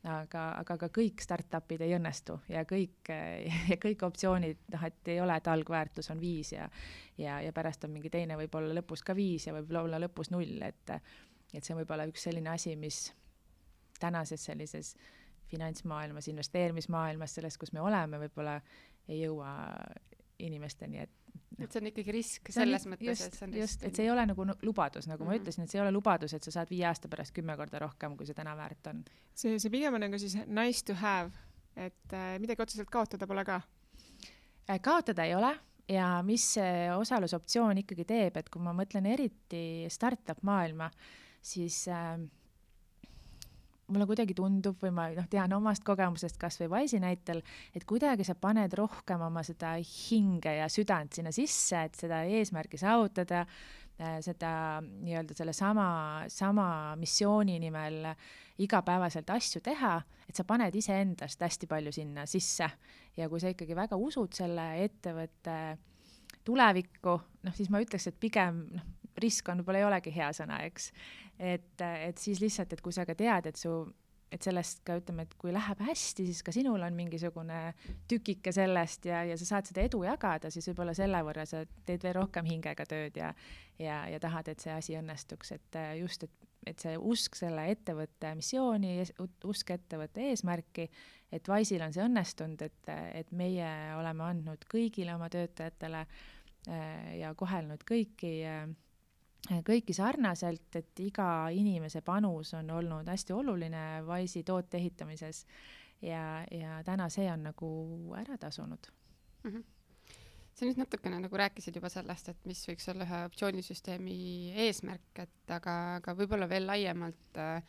aga, 0.09 0.45
aga 0.59 0.77
ka 0.81 0.89
kõik 0.95 1.23
startup'id 1.23 1.85
ei 1.87 1.95
õnnestu 1.99 2.41
ja 2.51 2.65
kõik, 2.69 3.13
ja 3.71 3.79
kõik 3.83 4.03
optsioonid, 4.09 4.67
noh, 4.75 4.87
et 4.89 5.15
ei 5.15 5.21
ole, 5.23 5.39
et 5.39 5.51
algväärtus 5.53 6.11
on 6.15 6.23
viis 6.23 6.55
ja 6.57 6.69
ja, 7.19 7.41
ja 7.45 7.53
pärast 7.55 7.85
on 7.87 7.95
mingi 7.95 8.11
teine 8.11 8.39
võib-olla 8.41 8.75
lõpus 8.81 9.05
ka 9.07 9.15
viis 9.15 9.47
ja 9.47 9.55
võib-olla 9.55 10.01
lõpus 10.03 10.33
null, 10.35 10.59
et 10.67 10.97
et 11.53 11.65
see 11.65 11.77
võib 11.77 11.91
olla 11.93 12.09
üks 12.09 12.23
selline 12.25 12.49
asi, 12.49 12.73
mis 12.81 13.11
tänases 14.01 14.45
sellises 14.49 14.95
finantsmaailmas, 15.53 16.31
investeerimismaailmas, 16.33 17.35
selles, 17.37 17.59
kus 17.61 17.75
me 17.77 17.83
oleme, 17.85 18.19
võib-olla 18.25 18.57
ei 19.09 19.23
jõua 19.25 19.57
inimesteni, 20.39 21.03
et 21.03 21.19
et 21.61 21.71
see 21.71 21.83
on 21.83 21.89
ikkagi 21.91 22.13
risk 22.15 22.51
selles 22.55 22.87
on, 22.87 22.95
mõttes, 22.95 23.23
et 23.27 23.37
see 23.37 23.47
on 23.47 23.53
risk. 23.53 23.63
just, 23.63 23.85
et 23.87 23.99
see 23.99 24.07
ei 24.07 24.11
ole 24.13 24.25
nagu 24.27 24.47
lubadus, 24.65 25.07
nagu 25.07 25.23
mm 25.23 25.27
-hmm. 25.27 25.31
ma 25.31 25.35
mhm. 25.35 25.43
ütlesin, 25.43 25.65
et 25.65 25.71
see 25.71 25.79
ei 25.79 25.85
ole 25.85 25.93
lubadus, 25.95 26.35
et 26.35 26.43
sa 26.43 26.51
saad 26.51 26.71
viie 26.71 26.87
aasta 26.89 27.09
pärast 27.09 27.35
kümme 27.35 27.57
korda 27.57 27.79
rohkem, 27.79 28.17
kui 28.17 28.27
see 28.27 28.35
täna 28.35 28.57
väärt 28.57 28.87
on. 28.87 29.05
see, 29.35 29.59
see 29.59 29.71
pigem 29.71 29.95
on 29.95 30.01
nagu 30.01 30.19
siis 30.19 30.35
nice 30.47 30.85
to 30.85 30.95
have, 30.95 31.31
et 31.77 32.13
äh, 32.13 32.39
midagi 32.41 32.63
otseselt 32.63 32.91
kaotada 32.91 33.27
pole 33.27 33.45
ka 33.45 33.61
äh,? 34.69 34.81
kaotada 34.81 35.25
ei 35.25 35.35
ole 35.35 35.59
ja 35.89 36.23
mis 36.23 36.55
see 36.55 36.93
osalusoptsioon 36.95 37.79
ikkagi 37.79 38.05
teeb, 38.05 38.37
et 38.37 38.49
kui 38.51 38.63
ma 38.63 38.73
mõtlen 38.73 39.07
eriti 39.07 39.87
startup 39.89 40.43
maailma, 40.43 40.91
siis 41.43 41.89
äh, 41.89 42.19
mulle 43.91 44.07
kuidagi 44.09 44.35
tundub 44.37 44.79
või 44.83 44.93
ma 44.95 45.09
noh, 45.17 45.27
tean 45.31 45.53
omast 45.57 45.85
kogemusest 45.87 46.39
kas 46.41 46.59
või 46.61 46.71
Wise'i 46.73 47.03
näitel, 47.03 47.43
et 47.75 47.85
kuidagi 47.89 48.25
sa 48.27 48.37
paned 48.39 48.75
rohkem 48.79 49.23
oma 49.27 49.43
seda 49.47 49.75
hinge 49.83 50.55
ja 50.61 50.69
südant 50.73 51.19
sinna 51.19 51.33
sisse, 51.35 51.87
et 51.89 51.99
seda 51.99 52.23
eesmärki 52.29 52.81
saavutada, 52.81 53.43
äh, 53.99 54.19
seda 54.25 54.53
nii-öelda 54.85 55.37
selle 55.37 55.55
sama, 55.57 55.89
sama 56.33 56.67
missiooni 57.01 57.59
nimel 57.63 58.13
igapäevaselt 58.63 59.31
asju 59.35 59.63
teha, 59.65 59.97
et 60.29 60.39
sa 60.39 60.47
paned 60.49 60.75
iseendast 60.79 61.43
hästi 61.43 61.69
palju 61.71 61.93
sinna 61.93 62.27
sisse. 62.31 62.69
Ja 63.17 63.29
kui 63.29 63.43
sa 63.43 63.51
ikkagi 63.53 63.77
väga 63.77 63.99
usud 64.01 64.33
selle 64.37 64.67
ettevõtte 64.85 65.57
tulevikku, 66.47 67.19
noh 67.45 67.57
siis 67.57 67.71
ma 67.71 67.83
ütleks, 67.83 68.09
et 68.09 68.19
pigem 68.21 68.65
noh, 68.73 68.87
risk 69.21 69.49
on, 69.49 69.61
võib-olla 69.61 69.83
ei 69.83 69.89
olegi 69.89 70.15
hea 70.15 70.31
sõna, 70.37 70.63
eks. 70.69 70.93
et, 71.39 71.83
et 71.83 72.19
siis 72.19 72.41
lihtsalt, 72.41 72.73
et 72.73 72.81
kui 72.85 72.95
sa 72.95 73.07
ka 73.09 73.17
tead, 73.19 73.51
et 73.51 73.61
su, 73.61 73.75
et 74.33 74.45
sellest 74.45 74.81
ka 74.87 74.97
ütleme, 75.01 75.27
et 75.27 75.35
kui 75.41 75.53
läheb 75.53 75.81
hästi, 75.85 76.25
siis 76.29 76.41
ka 76.45 76.55
sinul 76.55 76.83
on 76.83 76.97
mingisugune 76.97 77.59
tükike 78.09 78.53
sellest 78.55 79.07
ja, 79.09 79.23
ja 79.29 79.37
sa 79.41 79.49
saad 79.49 79.69
seda 79.69 79.85
edu 79.85 80.03
jagada, 80.07 80.51
siis 80.53 80.71
võib-olla 80.71 80.95
selle 80.97 81.21
võrra 81.27 81.45
sa 81.49 81.65
teed 81.87 82.05
veel 82.07 82.17
rohkem 82.17 82.49
hingega 82.49 82.87
tööd 82.89 83.19
ja, 83.21 83.33
ja, 83.81 84.03
ja 84.09 84.21
tahad, 84.23 84.49
et 84.53 84.65
see 84.65 84.73
asi 84.73 84.97
õnnestuks, 84.99 85.53
et 85.59 85.81
just, 86.01 86.25
et, 86.25 86.49
et 86.73 86.85
see 86.85 86.95
usk 86.97 87.37
selle 87.37 87.67
ettevõtte 87.75 88.33
missiooni, 88.39 88.95
usk 89.51 89.75
ettevõtte 89.77 90.25
eesmärki, 90.31 90.89
et 91.33 91.49
Wise'il 91.53 91.85
on 91.85 91.93
see 91.93 92.05
õnnestunud, 92.07 92.65
et, 92.65 92.95
et 93.21 93.35
meie 93.37 93.69
oleme 93.99 94.31
andnud 94.31 94.65
kõigile 94.71 95.17
oma 95.17 95.29
töötajatele 95.33 96.07
äh, 96.07 97.19
ja 97.21 97.35
kohelnud 97.37 97.85
kõiki 97.89 98.39
äh, 98.49 98.65
kõiki 99.51 99.95
sarnaselt, 99.97 100.69
et 100.79 101.01
iga 101.03 101.49
inimese 101.51 102.03
panus 102.07 102.55
on 102.55 102.71
olnud 102.71 103.09
hästi 103.11 103.35
oluline 103.35 103.85
Wise'i 104.07 104.45
toote 104.47 104.79
ehitamises 104.79 105.45
ja, 106.03 106.45
ja 106.51 106.81
täna 106.87 107.09
see 107.11 107.27
on 107.33 107.49
nagu 107.49 107.71
ära 108.19 108.39
tasunud 108.39 108.87
mm. 109.43 109.51
-hmm. 109.51 109.65
sa 110.55 110.67
nüüd 110.67 110.79
natukene 110.79 111.21
nagu 111.21 111.37
rääkisid 111.37 111.75
juba 111.75 111.89
sellest, 111.89 112.29
et 112.29 112.45
mis 112.47 112.63
võiks 112.69 112.89
olla 112.93 113.07
ühe 113.09 113.25
optsioonisüsteemi 113.27 114.19
eesmärk, 114.67 115.25
et 115.27 115.55
aga, 115.59 115.79
aga 115.97 116.15
võib-olla 116.15 116.49
veel 116.49 116.67
laiemalt 116.67 117.43
äh, 117.43 117.63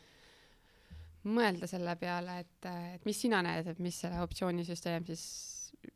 mõelda 1.24 1.68
selle 1.68 1.96
peale, 1.96 2.40
et, 2.44 2.70
et 2.96 3.06
mis 3.06 3.22
sina 3.22 3.42
näed, 3.42 3.68
et 3.68 3.80
mis 3.80 4.00
see 4.04 4.22
optsioonisüsteem 4.22 5.06
siis, 5.06 5.26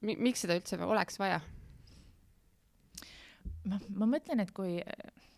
miks 0.02 0.42
seda 0.42 0.58
üldse 0.58 0.80
oleks 0.84 1.20
vaja? 1.20 1.42
ma, 3.68 3.80
ma 3.90 4.08
mõtlen, 4.08 4.40
et 4.40 4.52
kui 4.56 4.80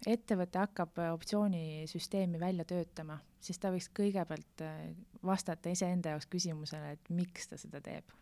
ettevõte 0.08 0.62
hakkab 0.62 1.00
äh, 1.02 1.12
optsioonisüsteemi 1.14 2.40
välja 2.40 2.66
töötama, 2.68 3.20
siis 3.42 3.60
ta 3.60 3.72
võiks 3.74 3.90
kõigepealt 3.96 4.64
äh, 4.64 4.78
vastata 5.26 5.72
iseenda 5.74 6.16
jaoks 6.16 6.30
küsimusele, 6.32 6.96
et 6.96 7.12
miks 7.14 7.50
ta 7.52 7.60
seda 7.60 7.82
teeb. 7.84 8.16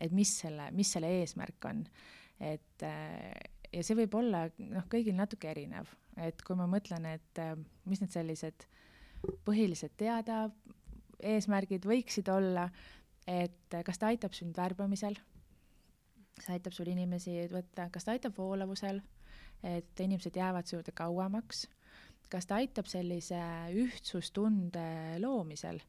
et 0.00 0.12
mis 0.12 0.30
selle, 0.40 0.70
mis 0.74 0.90
selle 0.92 1.10
eesmärk 1.20 1.64
on. 1.70 1.84
et 2.40 2.82
äh, 2.82 3.32
ja 3.72 3.82
see 3.82 3.96
võib 3.96 4.14
olla 4.14 4.46
noh, 4.58 4.86
kõigil 4.90 5.16
natuke 5.18 5.50
erinev, 5.50 5.90
et 6.16 6.42
kui 6.42 6.56
ma 6.56 6.66
mõtlen, 6.70 7.06
et 7.06 7.42
mis 7.90 8.00
need 8.00 8.12
sellised 8.12 8.66
põhilised 9.44 9.96
teada 9.96 10.48
eesmärgid 11.18 11.86
võiksid 11.86 12.28
olla, 12.28 12.68
et 13.26 13.74
kas 13.86 13.98
ta 13.98 14.12
aitab 14.12 14.34
sind 14.36 14.56
värbamisel 14.56 15.16
see 16.42 16.56
aitab 16.56 16.74
sul 16.74 16.90
inimesi 16.90 17.34
võtta, 17.52 17.88
kas 17.92 18.06
ta 18.06 18.14
aitab 18.14 18.36
voolavusel, 18.38 19.00
et 19.64 20.00
inimesed 20.00 20.36
jäävad 20.36 20.68
su 20.68 20.76
juurde 20.76 20.92
kauemaks, 20.96 21.64
kas 22.30 22.46
ta 22.46 22.58
aitab 22.60 22.88
sellise 22.90 23.40
ühtsustunde 23.80 25.20
loomisel, 25.22 25.80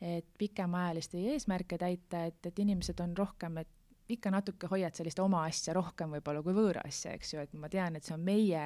et 0.00 0.26
pikemaajalisi 0.38 1.22
eesmärke 1.32 1.78
täita, 1.80 2.26
et, 2.28 2.46
et 2.46 2.58
inimesed 2.58 3.00
on 3.00 3.16
rohkem, 3.16 3.62
et 3.62 3.70
ikka 4.08 4.30
natuke 4.30 4.68
hoiad 4.68 4.94
sellist 4.96 5.20
oma 5.22 5.44
asja 5.48 5.72
rohkem 5.76 6.12
võib-olla 6.16 6.42
kui 6.44 6.54
võõra 6.56 6.82
asja, 6.84 7.14
eks 7.16 7.32
ju, 7.34 7.40
et 7.44 7.54
ma 7.56 7.70
tean, 7.72 7.96
et 7.96 8.04
see 8.04 8.14
on 8.16 8.24
meie, 8.24 8.64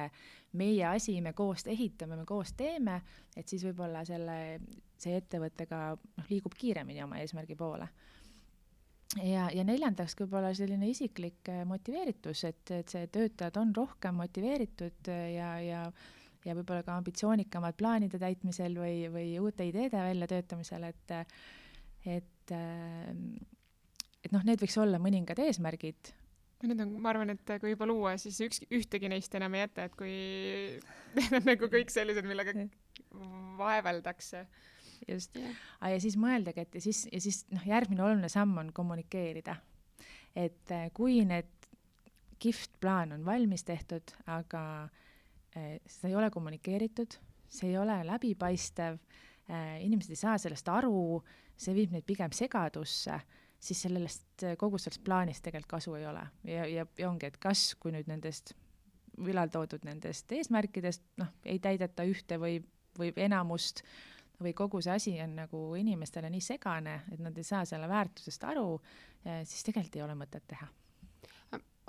meie 0.59 0.85
asi, 0.89 1.15
me 1.23 1.33
koos 1.37 1.63
ehitame, 1.71 2.17
me 2.19 2.25
koos 2.27 2.51
teeme, 2.59 2.99
et 3.37 3.47
siis 3.47 3.63
võib-olla 3.69 4.03
selle, 4.07 4.59
see 4.99 5.15
ettevõte 5.19 5.67
ka 5.69 5.83
noh, 5.95 6.29
liigub 6.31 6.57
kiiremini 6.59 7.05
oma 7.05 7.21
eesmärgi 7.23 7.55
poole. 7.59 7.87
Ja, 9.17 9.49
ja 9.55 9.65
neljandaks 9.65 10.17
võib-olla 10.19 10.53
selline 10.57 10.89
isiklik 10.91 11.49
äh, 11.49 11.65
motiveeritus, 11.69 12.43
et, 12.49 12.63
et 12.75 12.93
see 12.93 13.09
töötajad 13.11 13.57
on 13.61 13.75
rohkem 13.75 14.19
motiveeritud 14.21 15.13
ja, 15.35 15.53
ja 15.63 15.83
ja 16.47 16.53
võib-olla 16.55 16.85
ka 16.87 16.93
ambitsioonikamad 16.95 17.75
plaanide 17.75 18.19
täitmisel 18.21 18.77
või, 18.79 19.09
või 19.11 19.33
uute 19.43 19.65
ideede 19.67 19.99
väljatöötamisel, 19.99 20.85
et 20.87 21.15
et 22.07 22.53
äh, 22.55 23.09
et 24.23 24.31
noh, 24.35 24.43
need 24.47 24.61
võiks 24.61 24.77
olla 24.79 24.99
mõningad 25.01 25.39
eesmärgid. 25.43 26.13
Need 26.67 26.81
on, 26.83 26.95
ma 26.99 27.13
arvan, 27.13 27.31
et 27.31 27.53
kui 27.61 27.71
juba 27.71 27.87
luua, 27.87 28.15
siis 28.19 28.39
üks, 28.43 28.63
ühtegi 28.75 29.11
neist 29.11 29.35
enam 29.39 29.55
ei 29.55 29.63
jäta, 29.63 29.87
et 29.87 29.95
kui 29.99 30.15
need 31.15 31.37
on 31.39 31.47
nagu 31.47 31.69
kõik 31.71 31.93
sellised, 31.93 32.27
millega 32.27 32.55
vaeveldakse. 33.59 34.43
Just 35.07 35.37
yeah., 35.37 35.55
ja 35.93 35.99
siis 36.01 36.17
mõeldagi, 36.19 36.65
et 36.65 36.75
ja 36.79 36.81
siis, 36.83 37.05
ja 37.11 37.21
siis 37.21 37.43
noh, 37.53 37.65
järgmine 37.67 38.03
oluline 38.03 38.29
samm 38.29 38.57
on 38.61 38.73
kommunikeerida. 38.73 39.55
et 40.35 40.71
äh, 40.71 40.89
kui 40.93 41.23
need 41.25 41.49
kihvt 42.39 42.79
plaan 42.79 43.11
on 43.11 43.25
valmis 43.25 43.63
tehtud, 43.63 44.13
aga 44.27 44.61
äh, 45.55 45.79
seda 45.85 46.11
ei 46.11 46.15
ole 46.15 46.29
kommunikeeritud, 46.31 47.19
see 47.49 47.73
ei 47.73 47.77
ole 47.77 47.99
läbipaistev 48.05 48.97
äh,, 49.49 49.81
inimesed 49.83 50.15
ei 50.15 50.23
saa 50.23 50.37
sellest 50.37 50.69
aru, 50.69 51.21
see 51.57 51.75
viib 51.75 51.91
neid 51.91 52.07
pigem 52.07 52.31
segadusse 52.31 53.19
siis 53.59 53.81
sellest, 53.81 54.45
kogu 54.57 54.79
sellest 54.79 55.03
plaanist 55.03 55.43
tegelikult 55.43 55.73
kasu 55.77 55.95
ei 55.99 56.05
ole. 56.07 56.23
ja, 56.43 56.65
ja, 56.65 56.85
ja 56.97 57.09
ongi, 57.09 57.27
et 57.27 57.37
kas, 57.37 57.73
kui 57.79 57.91
nüüd 57.91 58.07
nendest 58.07 58.53
vilal 59.25 59.51
toodud 59.51 59.83
nendest 59.83 60.31
eesmärkidest, 60.31 61.03
noh, 61.19 61.31
ei 61.43 61.59
täideta 61.59 62.05
ühte 62.07 62.39
või, 62.39 62.59
või 62.99 63.11
enamust 63.19 63.83
või 64.43 64.53
kogu 64.57 64.81
see 64.83 64.93
asi 64.95 65.15
on 65.23 65.35
nagu 65.41 65.61
inimestele 65.79 66.29
nii 66.31 66.43
segane, 66.43 67.01
et 67.13 67.21
nad 67.23 67.37
ei 67.37 67.47
saa 67.47 67.65
selle 67.67 67.89
väärtusest 67.91 68.45
aru, 68.49 68.67
siis 69.43 69.65
tegelikult 69.67 69.97
ei 69.99 70.05
ole 70.05 70.15
mõtet 70.19 70.45
teha. 70.47 70.69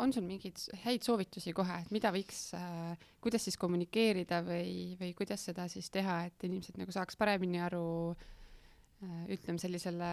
On 0.00 0.12
sul 0.16 0.24
mingeid 0.24 0.56
häid 0.86 1.04
soovitusi 1.04 1.52
kohe, 1.52 1.74
et 1.82 1.90
mida 1.92 2.08
võiks 2.14 2.54
äh,, 2.56 2.94
kuidas 3.20 3.44
siis 3.44 3.58
kommunikeerida 3.60 4.38
või, 4.46 4.94
või 4.96 5.10
kuidas 5.18 5.44
seda 5.44 5.66
siis 5.68 5.90
teha, 5.92 6.22
et 6.30 6.46
inimesed 6.48 6.80
nagu 6.80 6.94
saaks 6.94 7.20
paremini 7.20 7.60
aru 7.60 7.84
äh,, 8.14 9.26
ütleme 9.36 9.60
sellisele 9.60 10.08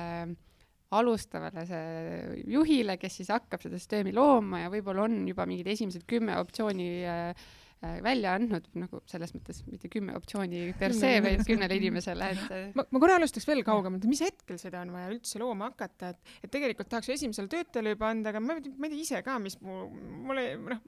alustavale 0.98 1.64
see 1.68 2.44
juhile, 2.52 2.98
kes 3.00 3.22
siis 3.22 3.32
hakkab 3.32 3.64
seda 3.64 3.80
süsteemi 3.80 4.12
looma 4.16 4.66
ja 4.66 4.72
võib-olla 4.72 5.08
on 5.08 5.22
juba 5.28 5.48
mingid 5.48 5.72
esimesed 5.72 6.04
kümme 6.08 6.36
optsiooni 6.40 6.92
Äh, 7.08 7.48
välja 7.82 8.34
andnud 8.38 8.66
nagu 8.78 9.00
selles 9.10 9.34
mõttes 9.36 9.60
mitte 9.70 9.90
kümme 9.92 10.16
optsiooni 10.18 10.72
per 10.80 10.96
se, 10.98 11.12
vaid 11.22 11.44
kümnele 11.46 11.78
inimesele, 11.78 12.30
et. 12.34 12.48
Äh, 12.54 12.64
ma, 12.78 12.86
ma 12.90 13.02
korra 13.04 13.18
alustaks 13.20 13.46
veel 13.46 13.62
kaugemalt, 13.68 14.08
mis 14.10 14.24
hetkel 14.26 14.58
seda 14.62 14.82
on 14.82 14.96
vaja 14.96 15.12
üldse 15.14 15.42
looma 15.42 15.70
hakata, 15.70 16.10
et, 16.16 16.34
et 16.48 16.54
tegelikult 16.54 16.90
tahaks 16.90 17.12
ju 17.12 17.18
esimesele 17.18 17.52
töötajale 17.52 17.94
juba 17.94 18.10
anda, 18.10 18.34
aga 18.34 18.42
ma, 18.42 18.58
ma 18.58 18.90
ei 18.90 18.96
tea 18.96 19.04
ise 19.04 19.22
ka, 19.26 19.38
mis 19.44 19.60
mu, 19.62 19.84
mulle 20.30 20.48
noh, 20.64 20.82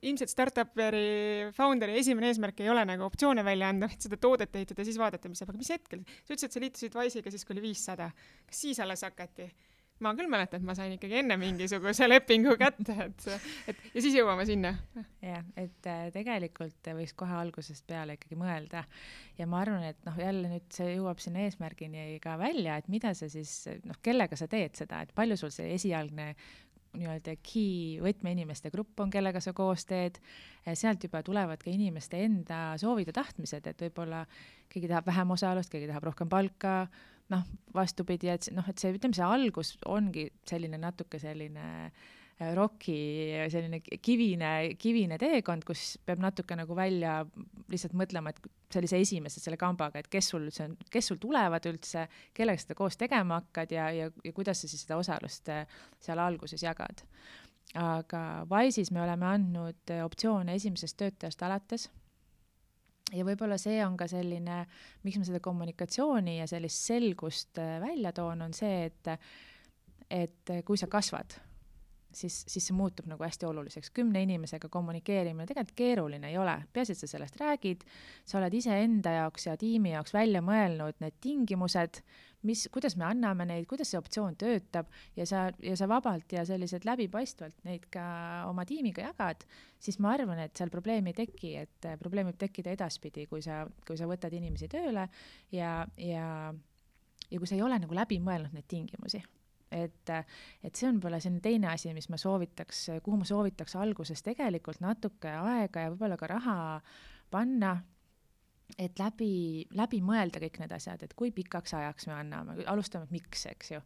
ilmselt 0.00 0.32
startup'i 0.32 1.04
founder'i 1.58 2.00
esimene 2.00 2.32
eesmärk 2.32 2.64
ei 2.64 2.72
ole 2.72 2.86
nagu 2.88 3.04
optsioone 3.04 3.44
välja 3.44 3.68
anda, 3.74 3.90
vaid 3.92 4.08
seda 4.08 4.20
toodet 4.20 4.56
ehitada 4.56 4.80
ja 4.80 4.88
siis 4.88 5.00
vaadata, 5.00 5.28
mis 5.28 5.44
saab, 5.44 5.52
aga 5.52 5.60
mis 5.60 5.74
hetkel, 5.76 6.08
sa 6.24 6.32
ütlesid, 6.32 6.48
et 6.48 6.56
sa 6.56 6.64
liitusid 6.64 6.98
Wise'iga 7.02 7.34
siis, 7.34 7.44
kui 7.44 7.58
oli 7.58 7.68
viissada, 7.68 8.08
kas 8.48 8.64
siis 8.64 8.80
alles 8.80 9.04
hakati? 9.04 9.50
Ma 10.02 10.10
küll 10.18 10.30
mäletan, 10.30 10.60
et 10.60 10.66
ma 10.66 10.74
sain 10.76 10.94
ikkagi 10.96 11.20
enne 11.20 11.36
mingisuguse 11.38 12.08
lepingu 12.08 12.56
kätte, 12.60 12.96
et, 13.06 13.26
et 13.70 13.84
ja 13.94 14.02
siis 14.02 14.16
jõuame 14.18 14.46
sinna. 14.48 14.74
jah, 15.22 15.44
et 15.60 15.88
äh, 15.90 16.08
tegelikult 16.14 16.90
võiks 16.98 17.14
kohe 17.18 17.36
algusest 17.38 17.86
peale 17.86 18.18
ikkagi 18.18 18.38
mõelda 18.38 18.84
ja 19.38 19.46
ma 19.50 19.62
arvan, 19.62 19.86
et 19.92 20.00
noh, 20.08 20.18
jälle 20.18 20.50
nüüd 20.50 20.66
see 20.74 20.96
jõuab 20.96 21.22
sinna 21.22 21.46
eesmärgini 21.46 22.18
ka 22.24 22.36
välja, 22.40 22.80
et 22.80 22.90
mida 22.92 23.14
sa 23.14 23.30
siis 23.30 23.54
noh, 23.86 23.98
kellega 24.02 24.38
sa 24.38 24.50
teed 24.50 24.74
seda, 24.78 25.04
et 25.04 25.14
palju 25.14 25.38
sul 25.38 25.54
see 25.54 25.72
esialgne 25.76 26.32
nii-öelda 26.94 27.34
key 27.42 28.02
võtmeinimeste 28.02 28.70
grupp 28.70 29.00
on, 29.02 29.10
kellega 29.10 29.40
sa 29.42 29.54
koos 29.56 29.86
teed, 29.88 30.20
sealt 30.78 31.02
juba 31.02 31.24
tulevad 31.26 31.62
ka 31.62 31.72
inimeste 31.72 32.20
enda 32.22 32.60
soovid 32.80 33.10
ja 33.10 33.16
tahtmised, 33.16 33.66
et 33.66 33.82
võib-olla 33.86 34.22
keegi 34.70 34.90
tahab 34.90 35.08
vähem 35.10 35.34
osalust, 35.34 35.72
keegi 35.72 35.90
tahab 35.90 36.06
rohkem 36.10 36.30
palka 36.30 36.84
noh, 37.32 37.46
vastupidi, 37.74 38.28
et 38.32 38.50
noh, 38.54 38.66
et 38.68 38.80
see, 38.80 38.92
ütleme, 38.96 39.16
see 39.16 39.24
algus 39.24 39.74
ongi 39.90 40.26
selline 40.48 40.78
natuke 40.80 41.20
selline 41.22 41.64
äh, 41.86 42.52
roki 42.54 42.96
selline 43.52 43.80
kivine, 44.02 44.50
kivine 44.80 45.18
teekond, 45.20 45.64
kus 45.66 45.94
peab 46.06 46.22
natuke 46.22 46.56
nagu 46.58 46.74
välja 46.76 47.20
lihtsalt 47.70 47.94
mõtlema, 47.98 48.32
et 48.34 48.74
sellise 48.74 48.98
esimese 48.98 49.40
selle 49.40 49.58
kambaga, 49.60 50.02
et 50.02 50.10
kes 50.10 50.32
sul 50.32 50.48
üldse 50.48 50.66
on, 50.66 50.76
kes 50.90 51.12
sul 51.12 51.20
tulevad 51.22 51.66
üldse, 51.70 52.08
kellega 52.34 52.62
seda 52.62 52.76
koos 52.78 52.98
tegema 52.98 53.38
hakkad 53.40 53.74
ja, 53.76 53.88
ja, 53.94 54.10
ja 54.24 54.34
kuidas 54.34 54.64
sa 54.64 54.70
siis 54.70 54.82
seda 54.86 54.98
osalust 54.98 55.50
äh, 55.54 55.66
seal 56.02 56.22
alguses 56.22 56.62
jagad. 56.62 57.06
aga 57.74 58.46
Wise'is 58.50 58.90
me 58.92 59.00
oleme 59.02 59.26
andnud 59.26 59.94
optsioone 60.04 60.54
esimesest 60.58 60.98
töötajast 61.00 61.42
alates 61.42 61.88
ja 63.14 63.24
võib-olla 63.26 63.58
see 63.60 63.80
on 63.84 63.96
ka 64.00 64.08
selline, 64.10 64.64
miks 65.06 65.18
ma 65.20 65.26
seda 65.28 65.40
kommunikatsiooni 65.44 66.38
ja 66.40 66.46
sellist 66.50 66.86
selgust 66.90 67.62
äh, 67.62 67.78
välja 67.82 68.12
toon, 68.16 68.46
on 68.48 68.54
see, 68.56 68.86
et 68.90 69.16
et 70.14 70.50
kui 70.68 70.76
sa 70.78 70.86
kasvad, 70.86 71.32
siis, 72.14 72.42
siis 72.48 72.68
see 72.68 72.76
muutub 72.76 73.08
nagu 73.10 73.24
hästi 73.24 73.46
oluliseks. 73.48 73.90
kümne 73.90 74.22
inimesega 74.22 74.68
kommunikeerimine 74.68 75.46
tegelikult 75.48 75.76
keeruline 75.78 76.30
ei 76.30 76.38
ole, 76.38 76.56
peaasi, 76.72 76.92
et 76.92 77.02
sa 77.02 77.10
sellest 77.10 77.40
räägid, 77.40 77.84
sa 78.24 78.38
oled 78.38 78.54
iseenda 78.54 79.16
jaoks 79.18 79.48
ja 79.48 79.56
tiimi 79.60 79.94
jaoks 79.94 80.14
välja 80.14 80.42
mõelnud 80.44 81.00
need 81.02 81.18
tingimused, 81.24 82.02
mis, 82.48 82.66
kuidas 82.72 82.96
me 83.00 83.06
anname 83.08 83.46
neid, 83.48 83.66
kuidas 83.70 83.90
see 83.92 84.00
optsioon 84.00 84.36
töötab 84.40 84.90
ja 85.16 85.26
sa, 85.28 85.46
ja 85.64 85.76
sa 85.78 85.88
vabalt 85.90 86.32
ja 86.36 86.44
selliselt 86.48 86.86
läbipaistvalt 86.88 87.64
neid 87.68 87.86
ka 87.92 88.04
oma 88.50 88.66
tiimiga 88.68 89.08
jagad, 89.08 89.46
siis 89.80 89.98
ma 90.02 90.14
arvan, 90.16 90.40
et 90.44 90.56
seal 90.56 90.72
probleemi 90.72 91.12
ei 91.14 91.20
teki, 91.24 91.54
et 91.64 91.88
äh, 91.88 91.98
probleem 92.00 92.30
võib 92.30 92.40
tekkida 92.40 92.74
edaspidi, 92.74 93.26
kui 93.30 93.42
sa, 93.44 93.64
kui 93.86 93.98
sa 94.00 94.08
võtad 94.10 94.34
inimesi 94.36 94.68
tööle 94.72 95.08
ja, 95.54 95.76
ja, 96.00 96.26
ja 97.30 97.40
kui 97.40 97.48
sa 97.48 97.56
ei 97.58 97.64
ole 97.64 97.80
nagu 97.82 97.96
läbi 97.96 98.20
mõelnud 98.22 98.54
neid 98.56 98.68
tingimusi. 98.70 99.22
Et, 99.74 100.10
et 100.62 100.76
see 100.76 100.86
on 100.86 101.00
võib-olla 101.00 101.18
selline 101.18 101.42
teine 101.42 101.66
asi, 101.72 101.90
mis 101.96 102.06
ma 102.12 102.18
soovitaks, 102.20 102.84
kuhu 103.02 103.18
ma 103.18 103.26
soovitaks 103.26 103.74
alguses 103.80 104.22
tegelikult 104.22 104.78
natuke 104.84 105.32
aega 105.34 105.86
ja 105.86 105.90
võib-olla 105.90 106.18
ka 106.20 106.28
raha 106.30 106.56
panna, 107.32 107.72
et 108.78 108.98
läbi, 108.98 109.66
läbi 109.76 110.00
mõelda 110.04 110.40
kõik 110.42 110.58
need 110.62 110.72
asjad, 110.76 111.04
et 111.04 111.14
kui 111.18 111.30
pikaks 111.34 111.74
ajaks 111.78 112.08
me 112.10 112.16
anname, 112.16 112.56
alustame, 112.70 113.08
miks, 113.14 113.46
eks 113.50 113.74
ju, 113.74 113.82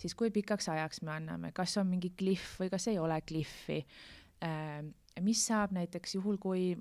siis 0.00 0.16
kui 0.18 0.32
pikaks 0.34 0.68
ajaks 0.72 1.02
me 1.06 1.14
anname, 1.16 1.52
kas 1.56 1.76
on 1.80 1.88
mingi 1.90 2.12
klihv 2.18 2.58
või 2.62 2.72
kas 2.72 2.88
ei 2.92 2.98
ole 3.02 3.20
klihvi. 3.26 3.78
Äh,, 4.42 4.82
mis 5.20 5.44
saab 5.46 5.74
näiteks 5.76 6.16
juhul, 6.16 6.38
kui 6.40 6.72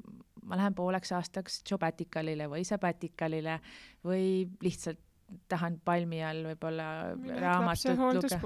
ma 0.47 0.57
lähen 0.57 0.75
pooleks 0.75 1.11
aastaks 1.17 1.61
jobbatical'ile 1.69 2.47
või 2.49 2.63
sabbatical'ile 2.67 3.59
või 4.07 4.47
lihtsalt 4.63 5.01
tahan 5.51 5.77
palmi 5.85 6.21
all 6.25 6.45
võib-olla 6.49 6.87
raamatut 7.41 7.99
lugeda. 7.99 8.39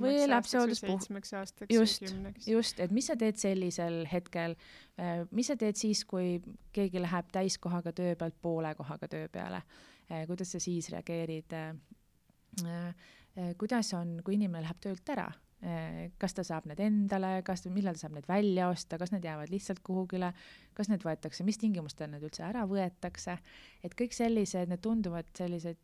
või 0.00 0.28
lapsehoolduspuhkuseks 0.30 1.34
aastaks 1.40 1.74
just, 1.74 2.06
just, 2.46 2.80
et 2.80 2.94
mis 2.94 3.08
sa 3.10 3.16
teed 3.18 3.40
sellisel 3.40 4.02
hetkel, 4.10 4.56
äh, 5.00 5.24
mis 5.30 5.50
sa 5.50 5.58
teed 5.60 5.78
siis, 5.80 6.04
kui 6.08 6.38
keegi 6.74 7.02
läheb 7.02 7.32
täiskohaga 7.34 7.92
töö 7.96 8.16
pealt 8.18 8.38
poole 8.42 8.74
kohaga 8.78 9.08
töö 9.10 9.28
peale, 9.32 9.62
äh, 10.10 10.24
kuidas 10.30 10.54
sa 10.54 10.62
siis 10.62 10.90
reageerid? 10.94 11.56
Äh, 11.58 13.12
kuidas 13.58 13.92
on, 13.94 14.18
kui 14.24 14.34
inimene 14.38 14.64
läheb 14.66 14.80
töölt 14.82 15.14
ära? 15.14 15.28
kas 16.22 16.36
ta 16.36 16.44
saab 16.46 16.68
need 16.70 16.78
endale, 16.78 17.40
kas, 17.42 17.64
millal 17.74 17.96
ta 17.96 18.04
saab 18.04 18.12
need 18.14 18.28
välja 18.30 18.68
osta, 18.70 18.94
kas 18.94 19.10
need 19.10 19.24
jäävad 19.26 19.50
lihtsalt 19.50 19.80
kuhugile, 19.82 20.28
kas 20.78 20.86
need 20.86 21.02
võetakse, 21.02 21.42
mis 21.42 21.58
tingimustel 21.58 22.12
need 22.12 22.22
üldse 22.28 22.44
ära 22.46 22.62
võetakse, 22.70 23.34
et 23.82 23.96
kõik 23.98 24.14
sellised, 24.14 24.70
need 24.70 24.84
tunduvad 24.84 25.32
sellised 25.34 25.80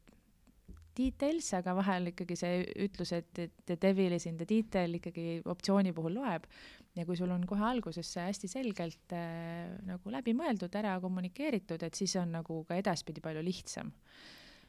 details, 0.97 1.51
aga 1.59 1.75
vahel 1.77 2.13
ikkagi 2.13 2.37
see 2.39 2.63
ütlus, 2.87 3.13
et, 3.17 3.43
the 3.67 3.77
devil 3.81 4.15
is 4.17 4.27
in 4.31 4.39
the 4.41 4.47
detail 4.49 4.99
ikkagi 4.99 5.43
optsiooni 5.51 5.95
puhul 5.97 6.19
loeb. 6.21 6.49
ja 6.95 7.03
kui 7.07 7.17
sul 7.19 7.33
on 7.35 7.43
kohe 7.47 7.65
alguses 7.67 8.07
see 8.15 8.23
hästi 8.23 8.49
selgelt 8.51 9.15
äh, 9.17 9.75
nagu 9.89 10.13
läbi 10.15 10.35
mõeldud, 10.39 10.75
ära 10.79 10.95
kommunikeeritud, 11.03 11.83
et 11.83 11.99
siis 11.99 12.15
on 12.21 12.37
nagu 12.37 12.63
ka 12.69 12.79
edaspidi 12.79 13.23
palju 13.25 13.43
lihtsam. 13.43 13.93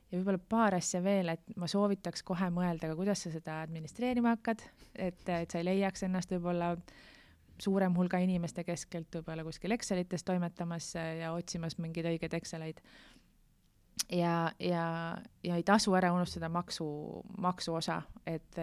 ja 0.09 0.19
võib-olla 0.19 0.41
paar 0.49 0.79
asja 0.79 1.03
veel, 1.05 1.29
et 1.35 1.57
ma 1.57 1.69
soovitaks 1.69 2.25
kohe 2.25 2.49
mõelda 2.53 2.89
ka, 2.89 2.97
kuidas 2.97 3.25
sa 3.25 3.33
seda 3.33 3.61
administreerima 3.65 4.38
hakkad, 4.38 4.65
et, 4.95 5.21
et 5.29 5.51
sa 5.51 5.61
ei 5.61 5.69
leiaks 5.69 6.07
ennast 6.09 6.33
võib-olla 6.33 6.75
suurem 7.61 7.95
hulga 7.95 8.19
inimeste 8.23 8.63
keskelt 8.67 9.13
võib-olla 9.15 9.45
kuskil 9.47 9.75
Excelites 9.75 10.25
toimetamas 10.27 10.91
ja 10.95 11.31
otsimas 11.35 11.77
mingeid 11.79 12.09
õigeid 12.09 12.35
Exceleid. 12.39 12.81
Ja, 14.12 14.51
ja, 14.60 14.86
ja 15.43 15.55
ei 15.55 15.63
tasu 15.63 15.93
ära 15.97 16.13
unustada 16.13 16.49
maksu, 16.49 16.88
maksuosa, 17.41 18.01
et 18.27 18.60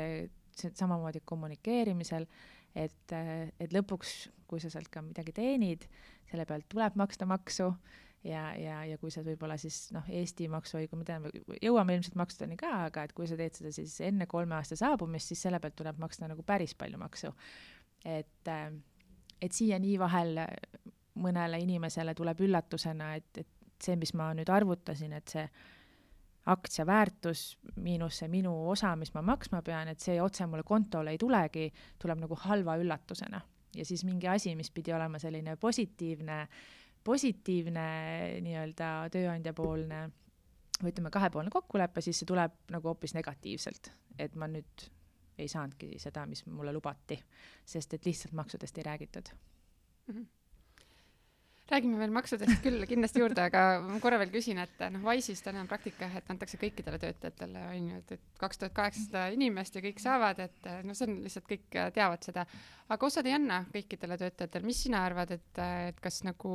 see 0.57 0.73
samamoodi 0.77 1.23
kommunikeerimisel, 1.25 2.27
et, 2.75 3.15
et 3.61 3.75
lõpuks, 3.75 4.31
kui 4.49 4.61
sa 4.61 4.71
sealt 4.73 4.91
ka 4.93 5.03
midagi 5.05 5.33
teenid, 5.37 5.87
selle 6.31 6.47
pealt 6.49 6.69
tuleb 6.73 6.97
maksta 7.01 7.27
maksu 7.29 7.71
ja, 8.25 8.45
ja, 8.59 8.83
ja 8.89 8.99
kui 9.01 9.11
sa 9.13 9.25
võib-olla 9.27 9.57
siis 9.61 9.87
noh, 9.95 10.07
Eesti 10.13 10.49
maksuõigu, 10.53 10.99
me 10.99 11.07
teame, 11.09 11.33
jõuame 11.63 11.97
ilmselt 11.97 12.17
maksudeni 12.21 12.59
ka, 12.61 12.73
aga 12.89 13.07
et 13.09 13.15
kui 13.17 13.29
sa 13.29 13.39
teed 13.41 13.59
seda 13.59 13.73
siis 13.75 13.99
enne 14.05 14.29
kolme 14.31 14.57
aasta 14.59 14.79
saabumist, 14.79 15.33
siis 15.33 15.43
selle 15.49 15.61
pealt 15.63 15.77
tuleb 15.81 16.01
maksta 16.03 16.29
nagu 16.31 16.45
päris 16.47 16.77
palju 16.79 17.01
maksu. 17.01 17.33
et, 18.05 18.53
et 19.43 19.53
siiani 19.53 19.99
vahel 19.99 20.45
mõnele 21.23 21.61
inimesele 21.61 22.15
tuleb 22.15 22.41
üllatusena, 22.41 23.15
et, 23.17 23.43
et 23.45 23.62
see, 23.83 23.97
mis 24.01 24.15
ma 24.19 24.31
nüüd 24.37 24.51
arvutasin, 24.53 25.13
et 25.19 25.29
see 25.35 25.47
aktsia 26.53 26.87
väärtus 26.87 27.57
miinus 27.83 28.19
see 28.19 28.29
minu 28.31 28.53
osa, 28.71 28.97
mis 28.99 29.13
ma 29.15 29.23
maksma 29.23 29.63
pean, 29.63 29.89
et 29.93 30.03
see 30.03 30.19
otse 30.23 30.47
mulle 30.51 30.67
kontole 30.67 31.15
ei 31.15 31.19
tulegi, 31.19 31.69
tuleb 32.03 32.23
nagu 32.25 32.39
halva 32.47 32.77
üllatusena. 32.81 33.41
ja 33.77 33.85
siis 33.85 34.05
mingi 34.05 34.29
asi, 34.29 34.55
mis 34.57 34.71
pidi 34.71 34.93
olema 34.93 35.19
selline 35.19 35.57
positiivne 35.57 36.47
positiivne 37.05 37.87
nii-öelda 38.45 38.89
tööandjapoolne 39.11 40.03
või 40.83 40.93
ütleme, 40.93 41.11
kahepoolne 41.11 41.51
kokkulepe, 41.51 42.03
siis 42.03 42.21
see 42.23 42.29
tuleb 42.29 42.55
nagu 42.71 42.91
hoopis 42.91 43.15
negatiivselt, 43.15 43.91
et 44.19 44.37
ma 44.39 44.47
nüüd 44.51 44.87
ei 45.39 45.49
saanudki 45.49 45.97
seda, 46.03 46.27
mis 46.27 46.45
mulle 46.47 46.75
lubati, 46.75 47.19
sest 47.65 47.95
et 47.97 48.07
lihtsalt 48.07 48.37
maksudest 48.39 48.79
ei 48.79 48.87
räägitud 48.91 49.33
mm. 49.33 50.15
-hmm 50.15 50.42
räägime 51.73 51.99
veel 52.01 52.13
maksudest 52.15 52.61
küll 52.65 52.85
kindlasti 52.89 53.23
juurde, 53.23 53.47
aga 53.49 53.63
ma 53.85 53.99
korra 54.03 54.19
veel 54.21 54.33
küsin, 54.35 54.61
et 54.63 54.83
noh, 54.93 55.05
Wise'is 55.07 55.43
täna 55.45 55.63
on 55.63 55.71
praktika 55.71 56.09
et 56.19 56.29
antakse 56.33 56.61
kõikidele 56.61 57.01
töötajatele 57.03 57.63
on 57.71 57.89
ju, 57.93 58.01
et, 58.03 58.13
et 58.19 58.43
kaks 58.43 58.61
tuhat 58.61 58.75
kaheksasada 58.77 59.25
inimest 59.37 59.79
ja 59.79 59.85
kõik 59.85 60.03
saavad, 60.03 60.43
et 60.45 60.69
noh, 60.87 60.97
see 60.99 61.09
on 61.09 61.17
lihtsalt 61.25 61.49
kõik 61.49 61.81
teavad 61.97 62.29
seda. 62.29 62.45
aga 62.93 63.09
osad 63.09 63.29
ei 63.29 63.37
anna 63.39 63.63
kõikidele 63.73 64.21
töötajatele, 64.21 64.69
mis 64.69 64.85
sina 64.87 65.07
arvad, 65.09 65.33
et, 65.39 65.65
et 65.89 66.05
kas 66.05 66.23
nagu 66.29 66.53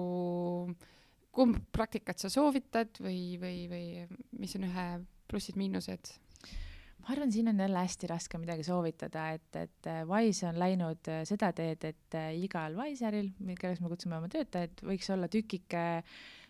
kumb 1.38 1.60
praktikat 1.74 2.22
sa 2.22 2.32
soovitad 2.34 2.98
või, 3.02 3.38
või, 3.42 3.66
või 3.70 3.86
mis 4.42 4.56
on 4.58 4.70
ühe 4.70 4.88
plussid-miinused? 5.30 6.14
Ma 7.08 7.14
arvan, 7.16 7.32
siin 7.32 7.48
on 7.48 7.60
jälle 7.60 7.80
hästi 7.80 8.08
raske 8.08 8.38
midagi 8.38 8.64
soovitada, 8.68 9.30
et, 9.32 9.56
et 9.56 9.88
äh, 9.88 10.02
Wise 10.08 10.48
on 10.50 10.58
läinud 10.60 11.08
äh, 11.08 11.22
seda 11.28 11.54
teed, 11.56 11.86
et 11.88 12.18
äh, 12.20 12.34
igal 12.36 12.76
Wiseril, 12.76 13.30
kelleks 13.60 13.80
me 13.80 13.92
kutsume 13.92 14.18
oma 14.18 14.28
töötajaid, 14.32 14.84
võiks 14.84 15.08
olla 15.16 15.30
tükike 15.32 15.84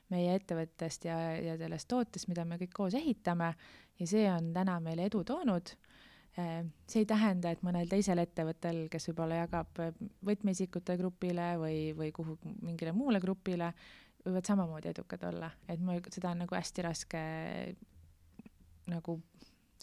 meie 0.10 0.34
ettevõttest 0.40 1.06
ja, 1.06 1.18
ja 1.38 1.58
sellest 1.60 1.90
tootest, 1.92 2.30
mida 2.32 2.46
me 2.48 2.58
kõik 2.58 2.74
koos 2.74 2.98
ehitame 2.98 3.52
ja 4.00 4.10
see 4.10 4.26
on 4.32 4.50
täna 4.56 4.80
meile 4.82 5.06
edu 5.12 5.22
toonud. 5.28 5.76
see 6.38 7.02
ei 7.02 7.06
tähenda, 7.10 7.52
et 7.52 7.64
mõnel 7.66 7.90
teisel 7.90 8.22
ettevõttel, 8.22 8.84
kes 8.94 9.10
võib-olla 9.10 9.40
jagab 9.42 9.80
võtmeisikute 10.26 10.98
grupile 10.98 11.48
või, 11.58 11.80
või 11.98 12.12
kuhu 12.14 12.38
mingile 12.62 12.94
muule 12.94 13.20
grupile, 13.20 13.72
võivad 14.26 14.46
samamoodi 14.46 14.92
edukad 14.94 15.24
olla, 15.32 15.50
et 15.68 15.82
mul 15.82 16.02
seda 16.14 16.32
on 16.32 16.46
nagu 16.46 16.56
hästi 16.56 16.86
raske 16.86 17.24
nagu 18.88 19.18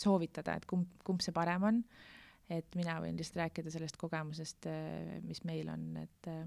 soovitada, 0.01 0.57
et 0.59 0.67
kumb, 0.71 0.91
kumb 1.05 1.23
see 1.25 1.35
parem 1.35 1.71
on. 1.71 1.85
et 2.53 2.77
mina 2.77 2.99
võin 3.01 3.17
lihtsalt 3.17 3.39
rääkida 3.41 3.71
sellest 3.73 3.97
kogemusest, 3.97 4.67
äh, 4.69 5.15
mis 5.25 5.41
meil 5.49 5.71
on, 5.73 5.87
et 6.03 6.29
äh, 6.29 6.45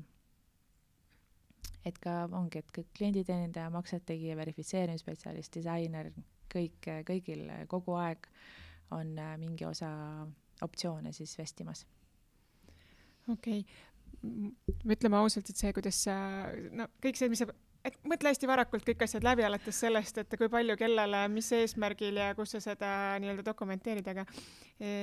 et 1.88 1.98
ka 2.04 2.26
ongi, 2.36 2.62
et 2.62 2.72
kõik 2.76 2.90
klienditeenindaja, 2.98 3.72
maksetegija, 3.74 4.36
verifitseerimisspetsialist, 4.38 5.54
disainer, 5.56 6.12
kõik, 6.52 6.90
kõigil 7.08 7.48
kogu 7.72 7.96
aeg 7.98 8.28
on 8.96 9.14
äh, 9.20 9.36
mingi 9.42 9.66
osa 9.66 9.90
optsioone 10.62 11.14
siis 11.14 11.38
vestimas. 11.38 11.86
okei 13.32 13.62
okay., 13.62 14.52
ütleme 14.90 15.18
ausalt, 15.20 15.50
et 15.50 15.60
see, 15.60 15.72
kuidas 15.76 16.00
sa, 16.08 16.16
no 16.74 16.88
kõik 17.04 17.20
see, 17.20 17.30
mis 17.30 17.44
sa 17.44 17.50
et 17.88 17.98
mõtle 18.08 18.34
hästi 18.34 18.50
varakult 18.50 18.86
kõik 18.88 19.06
asjad 19.06 19.26
läbi, 19.26 19.46
alates 19.48 19.80
sellest, 19.86 20.18
et 20.22 20.38
kui 20.38 20.50
palju, 20.52 20.78
kellele, 20.80 21.24
mis 21.34 21.52
eesmärgil 21.56 22.20
ja 22.22 22.34
kus 22.38 22.56
sa 22.56 22.64
seda 22.64 22.92
nii-öelda 23.22 23.46
dokumenteerid, 23.48 24.08
aga 24.14 24.26
e, 24.80 24.94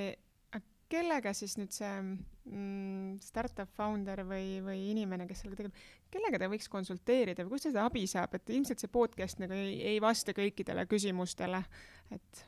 kellega 0.94 1.32
siis 1.36 1.56
nüüd 1.58 1.72
see 1.74 1.90
mm, 2.00 3.18
startup 3.24 3.70
founder 3.76 4.24
või, 4.28 4.60
või 4.64 4.80
inimene, 4.92 5.26
kes 5.28 5.44
sellega 5.44 5.62
tegeleb, 5.62 5.84
kellega 6.12 6.40
ta 6.40 6.50
võiks 6.52 6.70
konsulteerida 6.72 7.44
või 7.44 7.54
kust 7.54 7.68
ta 7.68 7.72
seda 7.72 7.86
abi 7.88 8.04
saab, 8.10 8.36
et 8.36 8.52
ilmselt 8.54 8.82
see 8.82 8.92
podcast 8.92 9.40
nagu 9.42 9.56
ei, 9.56 9.78
ei 9.94 10.02
vasta 10.02 10.34
kõikidele 10.36 10.86
küsimustele, 10.90 11.62
et 12.14 12.44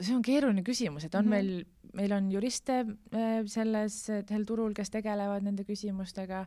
see 0.00 0.16
on 0.16 0.24
keeruline 0.24 0.64
küsimus, 0.66 1.06
et 1.06 1.14
on 1.14 1.26
mm 1.26 1.32
-hmm. 1.32 1.52
meil, 1.52 1.92
meil 2.00 2.16
on 2.16 2.32
juriste 2.32 2.80
äh, 2.80 3.44
selles, 3.46 4.02
sel 4.06 4.48
turul, 4.48 4.74
kes 4.74 4.90
tegelevad 4.90 5.44
nende 5.44 5.64
küsimustega 5.64 6.46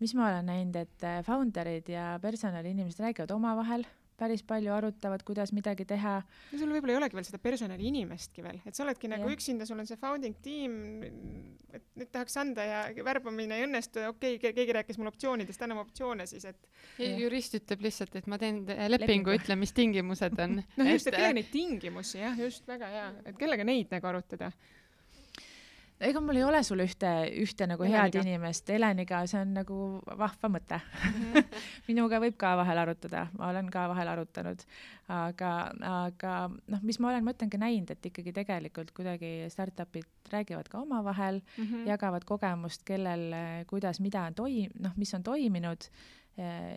mis 0.00 0.14
ma 0.16 0.28
olen 0.30 0.50
näinud, 0.50 0.76
et 0.80 1.06
äh, 1.06 1.22
founder'id 1.26 1.88
ja 1.92 2.12
personaliinimesed 2.22 3.02
räägivad 3.04 3.34
omavahel 3.36 3.86
päris 4.20 4.42
palju 4.46 4.72
arutavad, 4.74 5.22
kuidas 5.26 5.52
midagi 5.56 5.86
teha. 5.88 6.18
no 6.52 6.58
sul 6.60 6.72
võib-olla 6.74 6.94
ei 6.94 6.98
olegi 7.00 7.16
veel 7.16 7.26
seda 7.26 7.40
personaliinimestki 7.42 8.44
veel, 8.44 8.60
et 8.68 8.76
sa 8.76 8.84
oledki 8.84 9.08
nagu 9.10 9.28
ja. 9.28 9.36
üksinda, 9.36 9.66
sul 9.68 9.80
on 9.80 9.88
see 9.88 10.00
founding 10.00 10.36
tiim, 10.44 10.74
et 11.72 11.86
nüüd 12.00 12.10
tahaks 12.12 12.36
anda 12.42 12.66
ja 12.66 12.80
värbamine 13.06 13.60
ei 13.60 13.66
õnnestu, 13.68 14.02
okei 14.10 14.36
okay,, 14.38 14.52
keegi 14.56 14.76
rääkis 14.76 15.00
mulle 15.00 15.12
optsioonidest, 15.14 15.64
anname 15.64 15.84
optsioone 15.86 16.28
siis, 16.30 16.44
et. 16.50 16.68
jurist 17.00 17.56
ütleb 17.60 17.86
lihtsalt, 17.88 18.18
et 18.20 18.28
ma 18.30 18.40
teen 18.42 18.62
lepingu, 18.92 19.34
ütle, 19.38 19.56
mis 19.60 19.72
tingimused 19.76 20.36
on 20.36 20.60
noh, 20.80 20.92
just, 20.92 21.08
et 21.08 21.16
kellega 21.16 21.38
neid 21.40 21.50
tingimusi 21.54 22.20
jah, 22.20 22.36
just 22.48 22.68
väga 22.68 22.92
hea, 22.92 23.08
et 23.32 23.40
kellega 23.40 23.66
neid 23.66 23.92
nagu 23.94 24.12
arutada 24.12 24.52
ega 26.00 26.20
mul 26.24 26.38
ei 26.40 26.44
ole 26.44 26.62
sulle 26.64 26.84
ühte, 26.88 27.10
ühte 27.42 27.66
nagu 27.68 27.84
Heleniga. 27.84 28.20
head 28.20 28.26
inimest, 28.26 28.68
Heleniga, 28.72 29.20
see 29.30 29.40
on 29.42 29.52
nagu 29.58 29.78
vahva 30.06 30.50
mõte. 30.52 30.80
-hmm. 30.80 31.58
minuga 31.90 32.20
võib 32.22 32.38
ka 32.40 32.54
vahel 32.60 32.80
arutada, 32.82 33.26
ma 33.38 33.50
olen 33.50 33.70
ka 33.70 33.86
vahel 33.92 34.12
arutanud, 34.14 34.64
aga, 35.08 35.52
aga 35.90 36.36
noh, 36.50 36.82
mis 36.82 37.00
ma 37.00 37.10
olen, 37.12 37.24
ma 37.24 37.34
ütlengi 37.36 37.60
näinud, 37.60 37.90
et 37.90 38.06
ikkagi 38.12 38.32
tegelikult 38.32 38.94
kuidagi 38.96 39.50
startup'id 39.52 40.32
räägivad 40.32 40.68
ka 40.68 40.78
omavahel 40.78 41.40
mm, 41.40 41.64
-hmm. 41.64 41.86
jagavad 41.88 42.24
kogemust, 42.24 42.84
kellel, 42.84 43.34
kuidas, 43.66 44.00
mida 44.00 44.22
on 44.22 44.34
toim-, 44.34 44.72
noh, 44.80 44.96
mis 44.96 45.14
on 45.14 45.22
toiminud 45.22 45.90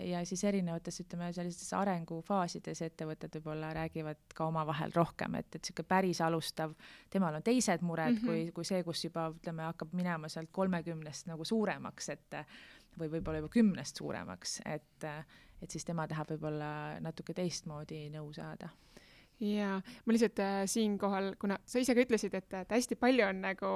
ja 0.10 0.22
siis 0.28 0.44
erinevates, 0.44 1.00
ütleme, 1.04 1.30
sellistes 1.34 1.70
arengufaasides 1.78 2.82
ettevõtted 2.88 3.38
võib-olla 3.38 3.72
räägivad 3.78 4.36
ka 4.36 4.48
omavahel 4.52 4.92
rohkem, 4.96 5.40
et, 5.40 5.50
et 5.56 5.62
niisugune 5.62 5.88
päris 5.88 6.22
alustav, 6.26 6.76
temal 7.14 7.40
on 7.40 7.46
teised 7.46 7.82
mured 7.82 8.14
mm 8.14 8.18
-hmm. 8.18 8.28
kui, 8.28 8.52
kui 8.52 8.68
see, 8.68 8.84
kus 8.84 9.04
juba 9.06 9.30
ütleme, 9.36 9.64
hakkab 9.72 9.94
minema 9.94 10.30
sealt 10.30 10.52
kolmekümnest 10.52 11.28
nagu 11.32 11.46
suuremaks, 11.46 12.10
et 12.10 12.40
või 13.00 13.10
võib-olla 13.10 13.42
juba 13.42 13.50
kümnest 13.50 13.98
suuremaks, 13.98 14.62
et, 14.66 15.06
et 15.62 15.72
siis 15.72 15.86
tema 15.86 16.08
tahab 16.08 16.30
võib-olla 16.36 17.00
natuke 17.00 17.34
teistmoodi 17.34 18.10
nõu 18.14 18.34
saada 18.34 18.70
jaa, 19.44 19.80
ma 20.06 20.14
lihtsalt 20.14 20.40
äh, 20.40 20.64
siinkohal, 20.70 21.34
kuna 21.40 21.58
sa 21.66 21.82
ise 21.82 21.96
ka 21.96 22.06
ütlesid, 22.06 22.36
et, 22.38 22.54
et 22.54 22.76
hästi 22.76 22.96
palju 23.00 23.26
on 23.28 23.42
nagu 23.44 23.72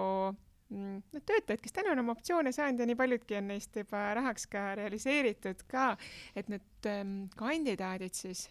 Need 0.67 1.23
töötajad, 1.23 1.61
kes 1.63 1.75
täna 1.75 1.93
on 1.93 2.01
oma 2.01 2.11
optsioone 2.11 2.51
saanud 2.51 2.81
ja 2.83 2.87
nii 2.89 2.97
paljudki 2.99 3.37
on 3.39 3.47
neist 3.53 3.75
juba 3.79 4.01
rahaks 4.17 4.49
ka 4.51 4.73
realiseeritud 4.75 5.63
ka, 5.71 5.93
et 6.35 6.49
need 6.51 6.89
ähm, 6.91 7.13
kandidaadid 7.39 8.17
siis 8.17 8.49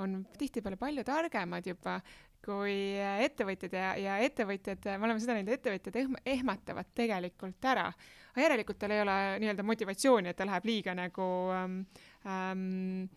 on 0.00 0.22
tihtipeale 0.40 0.78
palju 0.80 1.04
targemad 1.04 1.66
juba 1.68 1.98
kui 2.44 2.96
ettevõtjad 2.96 3.74
ja, 3.76 3.88
ja 4.00 4.16
ettevõtjad, 4.24 4.86
me 4.96 5.08
oleme 5.08 5.20
seda 5.20 5.36
näinud, 5.36 5.52
ettevõtjad 5.52 5.98
ehm-, 6.00 6.20
ehmatavad 6.38 6.88
tegelikult 6.96 7.68
ära. 7.68 7.90
järelikult 8.36 8.78
tal 8.80 8.94
ei 8.94 9.02
ole 9.02 9.16
nii-öelda 9.42 9.66
motivatsiooni, 9.66 10.30
et 10.30 10.38
ta 10.38 10.46
läheb 10.48 10.64
liiga 10.64 10.94
nagu 10.96 11.26
ähm, 11.52 11.82
ähm, 12.24 13.10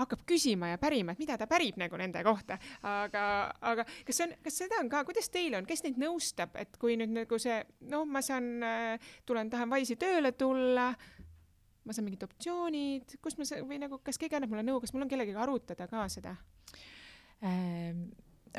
hakkab 0.00 0.24
küsima 0.28 0.72
ja 0.72 0.80
pärima, 0.80 1.14
et 1.14 1.22
mida 1.22 1.36
ta 1.40 1.48
pärib 1.50 1.78
nagu 1.80 1.98
nende 2.00 2.22
kohta. 2.26 2.58
aga, 2.86 3.24
aga 3.72 3.86
kas 4.06 4.20
on, 4.24 4.34
kas 4.44 4.60
seda 4.62 4.80
on 4.82 4.90
ka, 4.92 5.04
kuidas 5.08 5.30
teil 5.32 5.56
on, 5.58 5.68
kes 5.68 5.84
neid 5.86 6.00
nõustab, 6.00 6.56
et 6.60 6.76
kui 6.80 6.96
nüüd 7.00 7.14
nagu 7.14 7.40
see, 7.42 7.60
noh, 7.90 8.06
ma 8.08 8.22
saan, 8.24 8.52
tulen, 9.28 9.50
tahan 9.52 9.70
Wise'i 9.72 9.98
tööle 10.00 10.32
tulla, 10.38 10.90
ma 11.84 11.96
saan 11.96 12.08
mingid 12.08 12.24
optsioonid, 12.26 13.18
kust 13.24 13.40
ma 13.40 13.46
saan, 13.48 13.66
või 13.68 13.80
nagu, 13.82 14.00
kas 14.04 14.20
keegi 14.20 14.38
annab 14.38 14.52
mulle 14.52 14.66
nõu, 14.66 14.80
kas 14.82 14.94
mul 14.94 15.06
on 15.06 15.12
kellegagi 15.12 15.38
arutada 15.40 15.88
ka 15.90 16.08
seda 16.12 16.36
ähm,? 17.44 18.10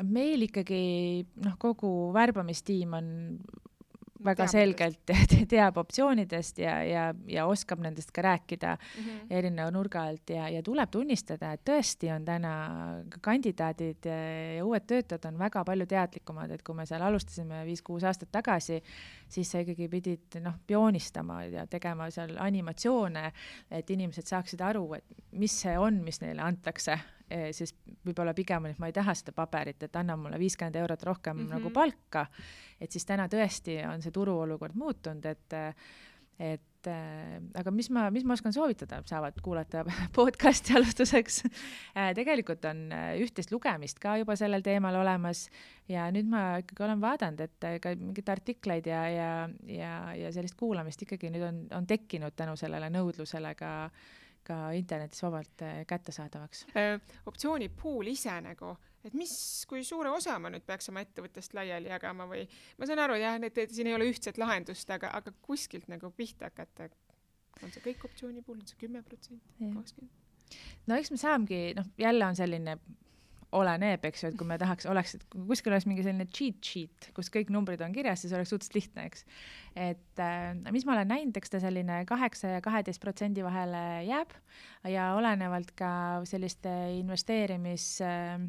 meil 0.08 0.46
ikkagi 0.46 1.26
noh, 1.44 1.58
kogu 1.60 2.12
värbamistiim 2.16 2.94
on 2.96 3.08
väga 4.24 4.46
teab 4.46 4.52
selgelt 4.52 5.12
teab 5.52 5.78
optsioonidest 5.82 6.58
ja, 6.62 6.76
ja, 6.86 7.04
ja 7.28 7.46
oskab 7.50 7.82
nendest 7.84 8.12
ka 8.14 8.22
rääkida 8.22 8.76
mm. 8.76 9.04
-hmm. 9.04 9.26
erineva 9.30 9.70
nurga 9.70 10.02
alt 10.10 10.30
ja, 10.30 10.48
ja 10.48 10.62
tuleb 10.62 10.90
tunnistada, 10.90 11.52
et 11.52 11.64
tõesti 11.70 12.12
on 12.14 12.24
täna 12.24 12.52
ka 13.10 13.22
kandidaadid 13.30 14.04
ja, 14.04 14.18
ja 14.56 14.64
uued 14.64 14.86
töötajad 14.86 15.24
on 15.30 15.38
väga 15.38 15.64
palju 15.64 15.86
teadlikumad, 15.86 16.50
et 16.50 16.62
kui 16.62 16.74
me 16.74 16.86
seal 16.86 17.02
alustasime 17.02 17.64
viis-kuus 17.66 18.04
aastat 18.04 18.32
tagasi, 18.32 18.82
siis 19.28 19.50
sa 19.50 19.58
ikkagi 19.62 19.88
pidid 19.88 20.40
noh, 20.40 20.54
joonistama 20.68 21.42
ja 21.44 21.66
tegema 21.66 22.10
seal 22.10 22.36
animatsioone, 22.38 23.32
et 23.70 23.90
inimesed 23.90 24.26
saaksid 24.26 24.60
aru, 24.60 24.94
et 24.94 25.04
mis 25.32 25.60
see 25.60 25.78
on, 25.78 26.02
mis 26.04 26.20
neile 26.20 26.42
antakse 26.42 26.92
Eh, 26.92 27.21
siis 27.56 27.74
võib-olla 28.06 28.34
pigem 28.36 28.68
on, 28.68 28.74
et 28.74 28.80
ma 28.82 28.90
ei 28.90 28.96
taha 28.96 29.14
seda 29.18 29.34
paberit, 29.36 29.82
et 29.82 29.96
anna 29.98 30.16
mulle 30.18 30.40
viiskümmend 30.42 30.76
eurot 30.82 31.02
rohkem 31.08 31.36
mm 31.36 31.46
-hmm. 31.46 31.58
nagu 31.58 31.70
palka. 31.70 32.26
et 32.80 32.90
siis 32.90 33.04
täna 33.06 33.28
tõesti 33.28 33.82
on 33.88 34.02
see 34.02 34.12
turuolukord 34.12 34.74
muutunud, 34.74 35.26
et 35.26 35.60
et 36.40 36.86
äh, 36.86 37.40
aga 37.54 37.70
mis 37.70 37.90
ma, 37.90 38.10
mis 38.10 38.24
ma 38.24 38.32
oskan 38.32 38.52
soovitada, 38.52 39.02
saavad 39.06 39.36
kuulata 39.42 39.84
podcast'i 40.18 40.74
alustuseks 40.74 41.42
äh,. 41.96 42.14
tegelikult 42.14 42.64
on 42.64 42.88
üht-teist 43.20 43.52
lugemist 43.52 43.98
ka 43.98 44.16
juba 44.16 44.36
sellel 44.36 44.62
teemal 44.62 44.94
olemas 44.94 45.50
ja 45.88 46.10
nüüd 46.10 46.26
ma 46.26 46.58
ikkagi 46.58 46.82
olen 46.82 47.00
vaadanud, 47.00 47.40
et 47.40 47.82
ka 47.82 47.94
mingeid 47.94 48.28
artikleid 48.28 48.86
ja, 48.86 49.08
ja, 49.08 49.48
ja, 49.66 50.14
ja 50.14 50.32
sellist 50.32 50.56
kuulamist 50.56 51.02
ikkagi 51.02 51.30
nüüd 51.30 51.46
on, 51.46 51.62
on 51.70 51.86
tekkinud 51.86 52.34
tänu 52.34 52.56
sellele 52.56 52.90
nõudlusele 52.90 53.54
ka 53.54 53.84
äh, 53.84 53.92
ka 54.46 54.70
internetis 54.76 55.22
vabalt 55.24 55.62
äh, 55.66 55.82
kättesaadavaks. 55.88 56.64
Äh, 56.78 56.96
optsiooni 57.26 57.68
pool 57.82 58.10
ise 58.12 58.34
nagu, 58.44 58.74
et 59.04 59.14
mis, 59.18 59.34
kui 59.70 59.84
suure 59.86 60.12
osa 60.14 60.38
ma 60.42 60.50
nüüd 60.52 60.64
peaks 60.66 60.90
oma 60.92 61.04
ettevõttest 61.04 61.54
laiali 61.58 61.92
jagama 61.92 62.26
või 62.30 62.46
ma 62.78 62.88
saan 62.88 63.02
aru 63.04 63.18
jah, 63.20 63.38
et 63.42 63.62
siin 63.74 63.90
ei 63.90 63.96
ole 63.98 64.08
ühtset 64.10 64.40
lahendust, 64.42 64.90
aga, 64.94 65.12
aga 65.18 65.34
kuskilt 65.44 65.88
nagu 65.92 66.10
pihta 66.16 66.50
hakata. 66.50 66.90
on 67.62 67.70
see 67.70 67.84
kõik 67.84 68.08
optsiooni 68.08 68.42
puhul, 68.42 68.60
on 68.62 68.66
see 68.66 68.80
kümme 68.80 69.02
protsenti, 69.06 69.54
kakskümmend? 69.60 70.18
no 70.86 70.98
eks 70.98 71.12
me 71.14 71.20
saamegi, 71.20 71.62
noh, 71.78 71.88
jälle 71.98 72.26
on 72.26 72.36
selline 72.36 72.76
oleneb, 73.56 74.04
eks 74.08 74.24
ju, 74.24 74.30
et 74.32 74.38
kui 74.38 74.48
me 74.48 74.56
tahaks, 74.60 74.86
oleks, 74.88 75.16
kui 75.32 75.44
kuskil 75.50 75.74
oleks 75.74 75.86
mingi 75.88 76.04
selline 76.04 76.26
cheat 76.32 76.60
sheet, 76.64 77.10
kus 77.16 77.28
kõik 77.32 77.52
numbrid 77.52 77.82
on 77.84 77.92
kirjas, 77.94 78.24
siis 78.24 78.32
oleks 78.36 78.52
suhteliselt 78.54 78.78
lihtne, 78.78 79.04
eks. 79.10 79.26
et 79.88 80.22
äh, 80.24 80.72
mis 80.74 80.86
ma 80.88 80.96
olen 80.96 81.12
näinud, 81.12 81.36
eks 81.36 81.52
ta 81.52 81.60
selline 81.62 82.02
kaheksa 82.08 82.56
ja 82.56 82.64
kaheteist 82.64 83.02
protsendi 83.02 83.44
vahele 83.44 83.84
jääb 84.08 84.32
ja 84.88 85.12
olenevalt 85.18 85.74
ka 85.78 85.92
selliste 86.28 86.72
investeerimis 86.96 87.86
äh, 88.06 88.40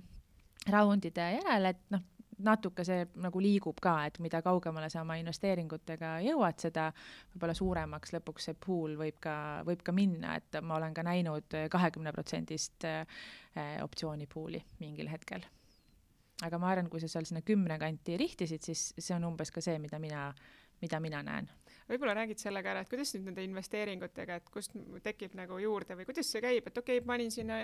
raundide 0.71 1.29
järel, 1.39 1.71
et 1.73 1.83
noh, 1.91 2.03
natuke 2.45 2.85
see 2.87 3.05
nagu 3.23 3.41
liigub 3.43 3.79
ka, 3.83 3.95
et 4.09 4.19
mida 4.23 4.41
kaugemale 4.45 4.89
sa 4.91 5.01
oma 5.03 5.17
investeeringutega 5.21 6.15
jõuad, 6.27 6.59
seda 6.61 6.89
võib-olla 7.33 7.55
suuremaks 7.57 8.13
lõpuks 8.17 8.49
see 8.49 8.59
pool 8.67 8.97
võib 8.99 9.19
ka, 9.23 9.35
võib 9.67 9.83
ka 9.85 9.95
minna, 9.95 10.37
et 10.39 10.59
ma 10.61 10.77
olen 10.79 10.95
ka 10.95 11.05
näinud 11.07 11.57
kahekümne 11.73 12.13
protsendist 12.15 12.87
eh, 12.89 13.03
optsiooni 13.83 14.27
pool'i 14.27 14.61
mingil 14.79 15.11
hetkel. 15.11 15.45
aga 16.43 16.59
ma 16.59 16.71
arvan, 16.73 16.89
kui 16.91 16.99
sa 16.99 17.07
seal 17.07 17.25
sinna 17.25 17.41
kümne 17.41 17.79
kanti 17.79 18.17
rihtisid, 18.19 18.63
siis 18.63 18.93
see 18.97 19.15
on 19.15 19.29
umbes 19.31 19.51
ka 19.51 19.61
see, 19.61 19.77
mida 19.79 19.99
mina, 19.99 20.29
mida 20.81 20.99
mina 20.99 21.23
näen 21.23 21.49
võib-olla 21.89 22.15
räägid 22.21 22.41
sellega 22.41 22.73
ära, 22.73 22.83
et 22.83 22.91
kuidas 22.91 23.13
nüüd 23.15 23.29
nende 23.29 23.45
investeeringutega, 23.45 24.39
et 24.39 24.49
kust 24.53 24.75
tekib 25.03 25.35
nagu 25.39 25.59
juurde 25.61 25.97
või 25.99 26.07
kuidas 26.09 26.31
see 26.31 26.43
käib, 26.43 26.69
et 26.69 26.79
okei 26.79 27.01
okay,, 27.01 27.07
panin 27.07 27.31
sinna 27.33 27.59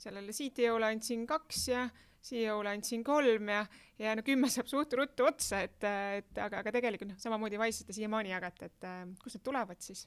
sellele 0.00 0.34
CTO-le 0.36 0.90
andsin 0.92 1.24
kaks 1.28 1.62
ja 1.70 1.86
CEO-le 2.26 2.72
andsin 2.74 3.04
kolm 3.06 3.50
ja, 3.52 3.62
ja 4.02 4.14
no 4.18 4.24
kümme 4.26 4.50
saab 4.52 4.70
suht 4.70 4.94
ruttu 4.98 5.26
otsa, 5.28 5.62
et, 5.66 5.78
et 5.86 6.40
aga, 6.42 6.62
aga 6.64 6.74
tegelikult 6.74 7.12
noh, 7.12 7.20
samamoodi 7.22 7.60
Wise'it 7.60 7.90
te 7.90 7.96
siiamaani 7.96 8.34
jagate, 8.34 8.70
et 8.72 8.88
kust 9.22 9.38
need 9.38 9.46
tulevad 9.46 9.82
siis? 9.84 10.06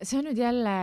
see 0.00 0.16
on 0.16 0.30
nüüd 0.30 0.38
jälle, 0.40 0.74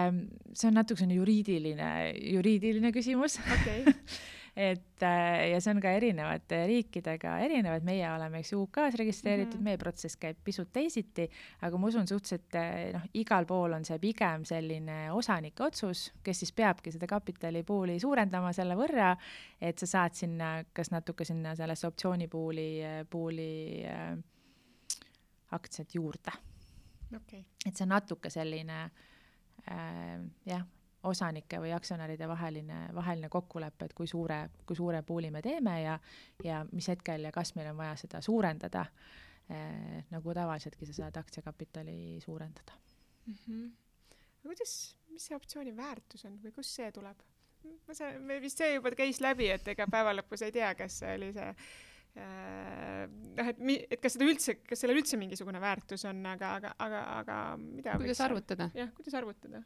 see 0.53 0.69
on 0.69 0.75
natukene 0.77 1.15
juriidiline, 1.17 1.87
juriidiline 2.35 2.91
küsimus 2.93 3.39
okay. 3.41 3.81
et 4.57 5.03
äh, 5.05 5.51
ja 5.51 5.59
see 5.61 5.69
on 5.75 5.79
ka 5.81 5.91
erinevate 5.93 6.63
riikidega 6.65 7.35
erinev, 7.45 7.75
et 7.77 7.85
meie 7.85 8.07
oleme, 8.09 8.39
eks 8.41 8.55
ju, 8.55 8.63
UK-s 8.65 8.95
registreeritud 8.97 9.53
mm, 9.53 9.59
-hmm. 9.59 9.67
meie 9.69 9.77
protsess 9.77 10.17
käib 10.17 10.39
pisut 10.43 10.71
teisiti, 10.73 11.27
aga 11.61 11.77
ma 11.77 11.91
usun 11.91 12.07
suhteliselt 12.09 12.55
äh, 12.57 12.93
noh, 12.95 13.05
igal 13.13 13.45
pool 13.45 13.75
on 13.77 13.85
see 13.85 13.99
pigem 14.01 14.45
selline 14.49 15.11
osanike 15.13 15.63
otsus, 15.63 16.07
kes 16.23 16.41
siis 16.41 16.51
peabki 16.57 16.91
seda 16.91 17.07
kapitalipuuli 17.07 17.99
suurendama 17.99 18.53
selle 18.53 18.75
võrra, 18.75 19.11
et 19.61 19.77
sa 19.77 19.85
saad 19.85 20.17
sinna, 20.17 20.63
kas 20.73 20.89
natuke 20.91 21.25
sinna 21.25 21.53
sellesse 21.55 21.87
optsioonipuuli, 21.87 22.69
puuli 23.09 23.85
äh, 23.85 24.17
aktsiad 25.51 25.93
juurde 25.93 26.33
okay.. 27.15 27.43
et 27.65 27.75
see 27.75 27.85
on 27.85 27.93
natuke 27.93 28.33
selline 28.33 28.81
äh, 29.69 30.17
jah 30.45 30.65
osanike 31.07 31.59
või 31.63 31.71
aktsionäride 31.75 32.27
vaheline, 32.29 32.79
vaheline 32.95 33.29
kokkulepe, 33.33 33.87
et 33.87 33.95
kui 33.97 34.07
suure, 34.07 34.41
kui 34.65 34.75
suure 34.75 35.01
pool'i 35.07 35.31
me 35.33 35.41
teeme 35.45 35.77
ja, 35.81 35.95
ja 36.43 36.63
mis 36.71 36.89
hetkel 36.91 37.27
ja 37.27 37.31
kas 37.35 37.55
meil 37.55 37.71
on 37.71 37.79
vaja 37.79 37.95
seda 38.03 38.21
suurendada 38.21 38.85
eh,. 39.49 40.03
nagu 40.11 40.35
tavaliseltki 40.35 40.89
sa 40.89 40.99
saad 41.01 41.17
aktsiakapitali 41.23 42.19
suurendada 42.23 42.77
mm. 43.25 43.33
-hmm. 43.33 43.71
kuidas, 44.43 44.95
mis 45.09 45.25
see 45.25 45.35
optsiooni 45.35 45.75
väärtus 45.77 46.25
on 46.25 46.39
või 46.43 46.53
kust 46.55 46.75
see 46.75 46.91
tuleb? 46.91 47.25
ma 47.87 47.93
saan, 47.93 48.21
me 48.21 48.41
vist 48.41 48.57
see 48.57 48.73
juba 48.73 48.91
käis 48.91 49.21
läbi, 49.21 49.49
et 49.51 49.67
ega 49.67 49.87
päeva 49.91 50.13
lõpus 50.13 50.45
ei 50.45 50.51
tea, 50.51 50.75
kas 50.75 50.99
see 50.99 51.15
oli 51.15 51.33
see 51.33 51.53
Äh, 52.17 53.05
noh, 53.37 53.49
et 53.51 53.59
mi-, 53.61 53.81
et 53.91 54.01
kas 54.01 54.15
seda 54.15 54.25
üldse, 54.25 54.57
kas 54.65 54.81
sellel 54.81 54.97
üldse 54.97 55.19
mingisugune 55.21 55.59
väärtus 55.61 56.07
on, 56.09 56.23
aga, 56.25 56.55
aga, 56.57 56.71
aga, 56.81 57.01
aga 57.19 57.35
mida 57.61 57.93
kuidas 57.99 58.21
arvutada? 58.25 58.71
jah, 58.77 58.89
kuidas 58.97 59.17
arvutada? 59.19 59.61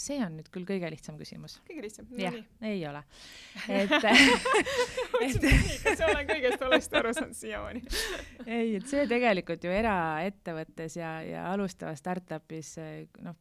See 0.00 0.18
on 0.24 0.36
nüüd 0.38 0.50
küll 0.52 0.66
kõige 0.68 0.90
lihtsam 0.92 1.18
küsimus. 1.20 1.58
kõige 1.68 1.86
lihtsam 1.86 2.08
no,? 2.10 2.20
jah, 2.20 2.38
ei 2.68 2.84
ole. 2.88 3.02
et 3.80 3.96
et 3.96 5.48
kas 5.84 6.02
ma 6.02 6.12
olen 6.12 6.30
kõigest 6.30 6.62
valesti 6.62 7.00
aru 7.00 7.14
saanud 7.16 7.38
siiamaani 7.38 7.82
ei, 8.58 8.76
et 8.78 8.88
see 8.90 9.06
tegelikult 9.10 9.64
ju 9.64 9.74
eraettevõttes 9.74 10.98
ja, 11.00 11.18
ja 11.26 11.48
alustavas 11.52 12.02
startup'is 12.02 12.76
noh, 13.24 13.38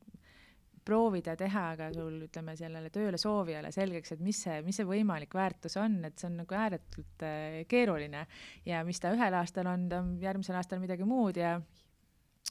proovida 0.85 1.33
teha 1.37 1.65
ka 1.79 1.89
sul, 1.95 2.19
ütleme, 2.27 2.53
sellele 2.57 2.91
tööle 2.93 3.17
soovijale 3.21 3.71
selgeks, 3.73 4.13
et 4.15 4.21
mis 4.23 4.37
see, 4.45 4.59
mis 4.65 4.77
see 4.77 4.87
võimalik 4.87 5.33
väärtus 5.35 5.79
on, 5.81 5.97
et 6.05 6.19
see 6.19 6.29
on 6.29 6.37
nagu 6.43 6.57
ääretult 6.57 7.25
äh, 7.25 7.63
keeruline 7.69 8.25
ja 8.67 8.83
mis 8.85 9.01
ta 9.01 9.13
ühel 9.15 9.39
aastal 9.39 9.69
on, 9.71 9.87
ta 9.89 10.03
on 10.03 10.13
järgmisel 10.21 10.59
aastal 10.59 10.81
midagi 10.83 11.07
muud 11.09 11.41
ja 11.41 11.57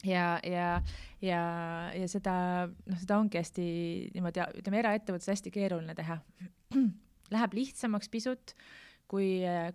ja, 0.03 0.39
ja, 0.43 0.69
ja, 1.21 1.41
ja 1.95 2.07
seda, 2.11 2.35
noh, 2.67 3.01
seda 3.01 3.19
ongi 3.19 3.39
hästi 3.39 3.67
niimoodi, 4.15 4.43
ütleme, 4.61 4.81
eraettevõttes 4.83 5.31
hästi 5.31 5.53
keeruline 5.53 5.95
teha. 5.97 6.19
Läheb 7.33 7.55
lihtsamaks 7.57 8.11
pisut 8.13 8.53
kui, 9.09 9.29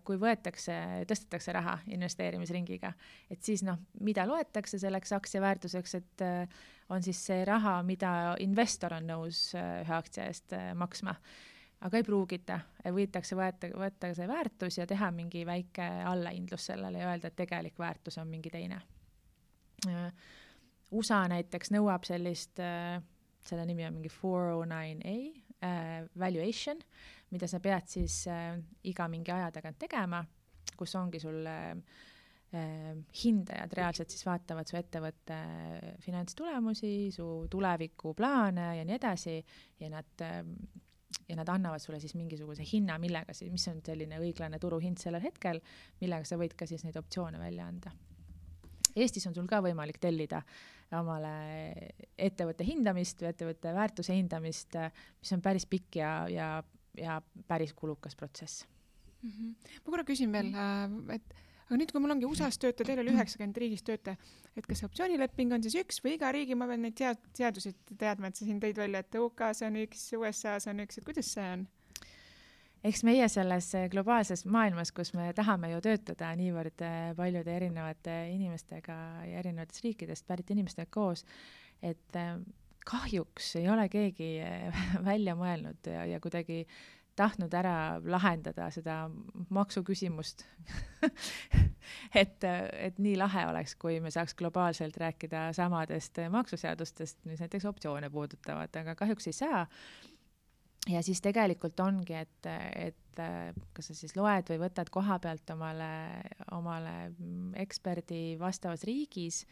kui 0.06 0.18
võetakse, 0.20 0.74
tõstetakse 1.08 1.54
raha 1.54 1.78
investeerimisringiga, 1.94 2.92
et 3.30 3.42
siis 3.46 3.62
noh, 3.66 3.78
mida 4.04 4.26
loetakse 4.28 4.80
selleks 4.82 5.14
aktsia 5.16 5.42
väärtuseks, 5.44 5.94
et 6.00 6.24
äh, 6.26 6.60
on 6.90 7.02
siis 7.02 7.20
see 7.30 7.44
raha, 7.46 7.80
mida 7.86 8.34
investor 8.42 8.96
on 8.98 9.08
nõus 9.10 9.50
äh, 9.58 9.80
ühe 9.84 9.96
aktsia 9.96 10.26
eest 10.30 10.56
äh, 10.56 10.72
maksma. 10.74 11.14
aga 11.80 11.96
ei 11.96 12.04
pruugita, 12.04 12.58
võidakse 12.92 13.36
võeta, 13.36 13.70
võtta 13.72 14.10
see 14.14 14.28
väärtus 14.28 14.76
ja 14.78 14.86
teha 14.86 15.10
mingi 15.16 15.46
väike 15.48 15.86
allahindlus 16.04 16.66
sellele 16.68 17.00
ja 17.00 17.12
öelda, 17.12 17.30
et 17.30 17.36
tegelik 17.36 17.78
väärtus 17.78 18.18
on 18.18 18.28
mingi 18.28 18.50
teine. 18.50 18.82
USA 20.90 21.22
näiteks 21.30 21.70
nõuab 21.70 22.04
sellist, 22.04 22.58
selle 22.58 23.64
nimi 23.66 23.86
on 23.86 23.94
mingi 23.94 24.10
four 24.12 24.50
oh 24.56 24.64
nine 24.68 25.00
A 25.60 25.70
valuation 26.18 26.78
mida 27.34 27.48
sa 27.50 27.60
pead 27.62 27.90
siis 27.90 28.22
äh, 28.30 28.58
iga 28.90 29.06
mingi 29.10 29.32
aja 29.34 29.50
tagant 29.54 29.78
tegema, 29.80 30.22
kus 30.78 30.94
ongi 30.98 31.20
sul 31.22 31.46
äh, 31.46 31.70
äh, 32.56 32.92
hindajad 33.22 33.74
reaalselt 33.78 34.12
siis 34.12 34.26
vaatavad 34.26 34.70
su 34.70 34.78
ettevõtte 34.80 35.38
finantstulemusi, 36.04 36.94
su 37.14 37.28
tulevikuplaane 37.50 38.70
ja 38.80 38.86
nii 38.86 38.98
edasi 38.98 39.38
ja 39.80 39.90
nad 39.92 40.26
äh, 40.26 40.42
ja 41.30 41.36
nad 41.38 41.50
annavad 41.50 41.82
sulle 41.82 41.98
siis 42.02 42.14
mingisuguse 42.18 42.64
hinna, 42.66 42.96
millega 43.02 43.34
siis, 43.34 43.50
mis 43.50 43.66
on 43.70 43.80
selline 43.86 44.18
õiglane 44.22 44.58
turuhind 44.62 44.98
sellel 44.98 45.22
hetkel, 45.22 45.58
millega 46.02 46.26
sa 46.26 46.38
võid 46.38 46.54
ka 46.58 46.66
siis 46.70 46.84
neid 46.86 46.98
optsioone 46.98 47.38
välja 47.38 47.66
anda. 47.70 47.94
Eestis 48.96 49.26
on 49.26 49.34
sul 49.34 49.46
ka 49.50 49.62
võimalik 49.64 50.00
tellida 50.02 50.42
omale 50.98 51.30
ettevõtte 52.18 52.66
hindamist 52.66 53.20
või 53.22 53.30
ettevõtte 53.30 53.74
väärtuse 53.74 54.16
hindamist, 54.16 54.74
mis 55.20 55.32
on 55.36 55.42
päris 55.44 55.66
pikk 55.70 56.00
ja, 56.00 56.14
ja 56.30 56.50
ja 56.98 57.20
päris 57.48 57.72
kulukas 57.72 58.16
protsess 58.16 58.66
mm. 59.22 59.30
-hmm. 59.30 59.54
ma 59.84 59.90
korra 59.90 60.04
küsin 60.04 60.32
veel, 60.32 60.52
äh, 60.54 61.14
et 61.14 61.34
aga 61.66 61.78
nüüd, 61.78 61.92
kui 61.92 62.02
mul 62.02 62.10
ongi 62.16 62.26
USA-s 62.26 62.58
töötaja, 62.58 62.86
teil 62.86 63.02
oli 63.04 63.12
üheksakümmend 63.14 63.58
riigis 63.62 63.82
töötaja, 63.86 64.16
et 64.56 64.66
kas 64.66 64.82
optsioonileping 64.84 65.52
on 65.54 65.62
siis 65.62 65.76
üks 65.84 66.00
või 66.04 66.16
iga 66.16 66.32
riigi, 66.34 66.56
ma 66.58 66.66
pean 66.66 66.82
neid 66.82 66.98
sead-, 66.98 67.28
seadusi 67.36 67.74
teadma, 67.98 68.30
et 68.30 68.40
sa 68.40 68.44
siin 68.44 68.58
tõid 68.62 68.80
välja, 68.82 69.04
et 69.04 69.14
UK-s 69.14 69.62
on 69.68 69.78
üks, 69.84 70.08
USA-s 70.18 70.66
on 70.72 70.82
üks, 70.86 70.98
et 70.98 71.06
kuidas 71.06 71.30
see 71.36 71.46
on? 71.52 71.68
Eks 72.84 73.02
meie 73.04 73.28
selles 73.28 73.72
globaalses 73.92 74.44
maailmas, 74.46 74.92
kus 74.96 75.12
me 75.14 75.30
tahame 75.36 75.72
ju 75.74 75.80
töötada 75.84 76.30
niivõrd 76.38 76.84
paljude 77.16 77.56
erinevate 77.56 78.16
inimestega 78.34 78.96
ja 79.28 79.42
erinevatest 79.42 79.84
riikidest 79.84 80.26
pärit 80.26 80.50
inimestega 80.54 80.88
koos, 80.90 81.24
et 81.82 82.20
kahjuks 82.86 83.56
ei 83.60 83.68
ole 83.68 83.88
keegi 83.92 84.32
välja 85.10 85.36
mõelnud 85.38 85.92
ja, 85.92 86.06
ja 86.08 86.20
kuidagi 86.20 86.64
tahtnud 87.20 87.52
ära 87.54 88.00
lahendada 88.00 88.70
seda 88.72 89.02
maksuküsimust 89.52 90.44
et, 92.22 92.44
et 92.46 93.00
nii 93.02 93.16
lahe 93.20 93.44
oleks, 93.50 93.74
kui 93.80 93.98
me 94.00 94.12
saaks 94.14 94.36
globaalselt 94.38 94.96
rääkida 95.00 95.50
samadest 95.56 96.22
maksuseadustest, 96.32 97.20
mis 97.28 97.42
näiteks 97.42 97.66
optsioone 97.68 98.10
puudutavad, 98.10 98.74
aga 98.82 98.94
kahjuks 98.96 99.30
ei 99.30 99.36
saa. 99.36 99.66
Ja 100.88 101.02
siis 101.02 101.20
tegelikult 101.20 101.80
ongi, 101.80 102.14
et, 102.14 102.46
et 102.76 103.22
kas 103.74 103.90
sa 103.90 103.96
siis 103.96 104.14
loed 104.16 104.48
või 104.48 104.60
võtad 104.62 104.88
koha 104.92 105.18
pealt 105.20 105.50
omale, 105.52 105.90
omale 106.56 106.94
eksperdi 107.60 108.38
vastavas 108.40 108.86
riigis 108.88 109.44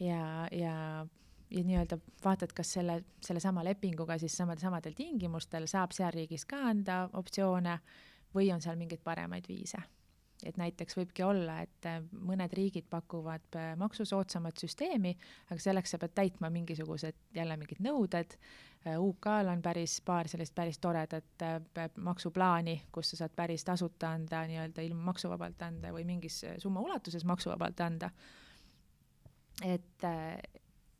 ja, 0.00 0.48
ja 0.52 1.06
ja 1.50 1.64
nii-öelda 1.64 1.96
vaatad, 2.24 2.52
kas 2.52 2.72
selle, 2.76 2.98
sellesama 3.24 3.64
lepinguga 3.64 4.18
siis 4.20 4.36
samade, 4.36 4.60
samadel 4.60 4.92
tingimustel 4.92 5.66
saab 5.70 5.94
seal 5.96 6.12
riigis 6.12 6.44
ka 6.44 6.60
anda 6.70 7.06
optsioone 7.16 7.78
või 8.34 8.50
on 8.52 8.60
seal 8.60 8.76
mingeid 8.76 9.00
paremaid 9.04 9.48
viise. 9.48 9.80
Et 10.46 10.58
näiteks 10.60 10.96
võibki 10.98 11.24
olla, 11.26 11.58
et 11.66 11.86
äh, 11.88 11.98
mõned 12.12 12.52
riigid 12.54 12.86
pakuvad 12.90 13.58
äh, 13.58 13.72
maksusoodsamat 13.80 14.60
süsteemi, 14.62 15.14
aga 15.50 15.58
selleks 15.62 15.94
sa 15.94 16.00
pead 16.02 16.14
täitma 16.14 16.50
mingisugused 16.54 17.18
jälle 17.34 17.56
mingid 17.58 17.82
nõuded. 17.82 18.36
Äh, 18.86 18.98
UK-l 19.02 19.50
on 19.50 19.62
päris 19.64 19.98
paar 20.06 20.30
sellist 20.30 20.54
päris 20.54 20.78
toredat 20.78 21.46
maksuplaani, 21.96 22.76
kus 22.94 23.12
sa 23.12 23.24
saad 23.24 23.34
päris 23.36 23.66
tasuta 23.66 24.12
anda 24.14 24.44
nii-öelda 24.46 24.84
ilma 24.86 25.10
maksuvabalt 25.10 25.62
anda 25.66 25.92
või 25.94 26.06
mingis 26.08 26.44
summa 26.62 26.84
ulatuses 26.86 27.26
maksuvabalt 27.26 27.80
anda. 27.86 28.10
et 29.64 30.06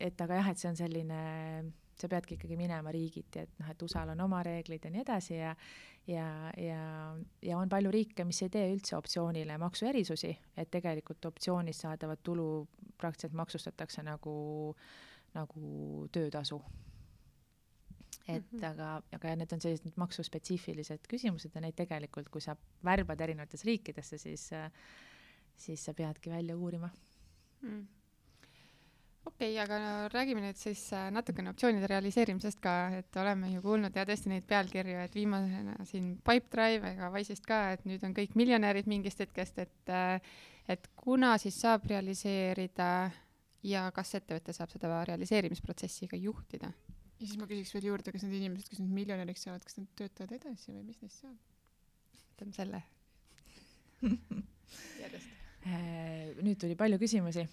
et 0.00 0.20
aga 0.20 0.38
jah, 0.40 0.48
et 0.50 0.60
see 0.60 0.70
on 0.70 0.76
selline, 0.78 1.20
sa 1.98 2.08
peadki 2.10 2.36
ikkagi 2.38 2.56
minema 2.58 2.92
riigiti, 2.94 3.42
et 3.42 3.54
noh, 3.58 3.70
et 3.70 3.82
USA-l 3.82 4.12
on 4.14 4.20
oma 4.28 4.42
reeglid 4.46 4.84
ja 4.86 4.92
nii 4.94 5.02
edasi 5.02 5.34
ja 5.34 5.54
ja, 6.08 6.52
ja, 6.56 6.82
ja 7.42 7.58
on 7.58 7.68
palju 7.68 7.92
riike, 7.92 8.24
mis 8.28 8.40
ei 8.44 8.52
tee 8.52 8.66
üldse 8.72 8.96
optsioonile 8.96 9.58
maksuerisusi, 9.60 10.32
et 10.56 10.70
tegelikult 10.72 11.30
optsioonist 11.30 11.84
saadavat 11.84 12.22
tulu 12.24 12.66
praktiliselt 12.98 13.36
maksustatakse 13.38 14.02
nagu, 14.06 14.36
nagu 15.34 16.08
töötasu. 16.12 16.62
Et 18.28 18.52
mm 18.52 18.58
-hmm. 18.58 18.64
aga, 18.70 19.02
aga 19.12 19.36
need 19.36 19.52
on 19.52 19.60
sellised 19.60 19.96
maksuspetsiifilised 19.96 21.06
küsimused 21.08 21.54
ja 21.54 21.60
neid 21.60 21.76
tegelikult, 21.76 22.28
kui 22.28 22.40
sa 22.40 22.56
värbad 22.84 23.20
erinevatesse 23.20 23.66
riikidesse, 23.66 24.18
siis, 24.18 24.50
siis 25.56 25.84
sa 25.84 25.94
peadki 25.94 26.30
välja 26.30 26.56
uurima. 26.56 26.90
Mm 27.62 27.86
okei 29.28 29.52
okay,, 29.52 29.62
aga 29.62 29.78
no 29.82 29.92
räägime 30.12 30.42
nüüd 30.42 30.58
siis 30.58 30.80
äh, 30.96 31.08
natukene 31.14 31.52
optsioonide 31.52 31.88
realiseerimisest 31.90 32.60
ka, 32.64 32.74
et 32.98 33.16
oleme 33.20 33.52
ju 33.52 33.62
kuulnud 33.64 33.96
ja 33.96 34.04
tõesti 34.08 34.32
neid 34.32 34.46
pealkirju, 34.48 34.98
et 35.04 35.16
viimasena 35.16 35.76
siin 35.88 36.14
Pipedrive 36.24 36.94
ega 36.94 37.10
Wise'ist 37.14 37.46
ka, 37.48 37.60
et 37.76 37.84
nüüd 37.88 38.04
on 38.06 38.16
kõik 38.16 38.36
miljonärid 38.38 38.88
mingist 38.90 39.20
hetkest, 39.24 39.60
et 39.64 39.92
äh, 39.92 40.36
et 40.68 40.90
kuna 40.96 41.32
siis 41.40 41.56
saab 41.62 41.86
realiseerida 41.88 42.88
ja 43.64 43.86
kas 43.96 44.14
ettevõte 44.18 44.52
saab 44.52 44.72
seda 44.72 45.02
realiseerimisprotsessi 45.08 46.08
ka 46.10 46.20
juhtida? 46.20 46.72
ja 47.18 47.26
siis 47.26 47.38
ma 47.40 47.48
küsiks 47.50 47.74
veel 47.74 47.88
juurde, 47.90 48.12
kas 48.14 48.24
need 48.24 48.40
inimesed, 48.40 48.68
kes 48.70 48.82
nüüd 48.82 48.94
miljonäriks 49.02 49.46
saavad, 49.46 49.64
kas 49.66 49.80
nad 49.80 49.88
töötavad 49.98 50.36
edasi 50.38 50.72
või 50.72 50.84
mis 50.90 51.00
neist 51.04 51.24
saab? 51.24 51.38
ütleme 52.34 52.54
selle 52.54 52.82
järjest. 55.02 55.32
Äh, 55.66 56.36
nüüd 56.44 56.60
tuli 56.60 56.76
palju 56.78 57.00
küsimusi 57.00 57.48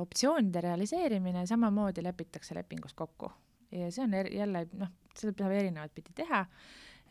optsioonide 0.00 0.60
realiseerimine 0.64 1.42
samamoodi 1.46 2.00
lepitakse 2.02 2.54
lepingus 2.56 2.94
kokku 2.96 3.28
ja 3.72 3.90
see 3.92 4.04
on 4.04 4.14
er, 4.16 4.28
jälle 4.32 4.66
noh, 4.78 4.90
seda 5.16 5.44
saab 5.44 5.56
erinevat 5.56 5.94
pidi 5.94 6.14
teha 6.16 6.42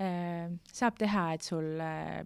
äh,. 0.01 0.51
saab 0.73 0.97
teha, 1.01 1.25
et 1.35 1.45
sul 1.45 1.81
äh, 1.81 2.21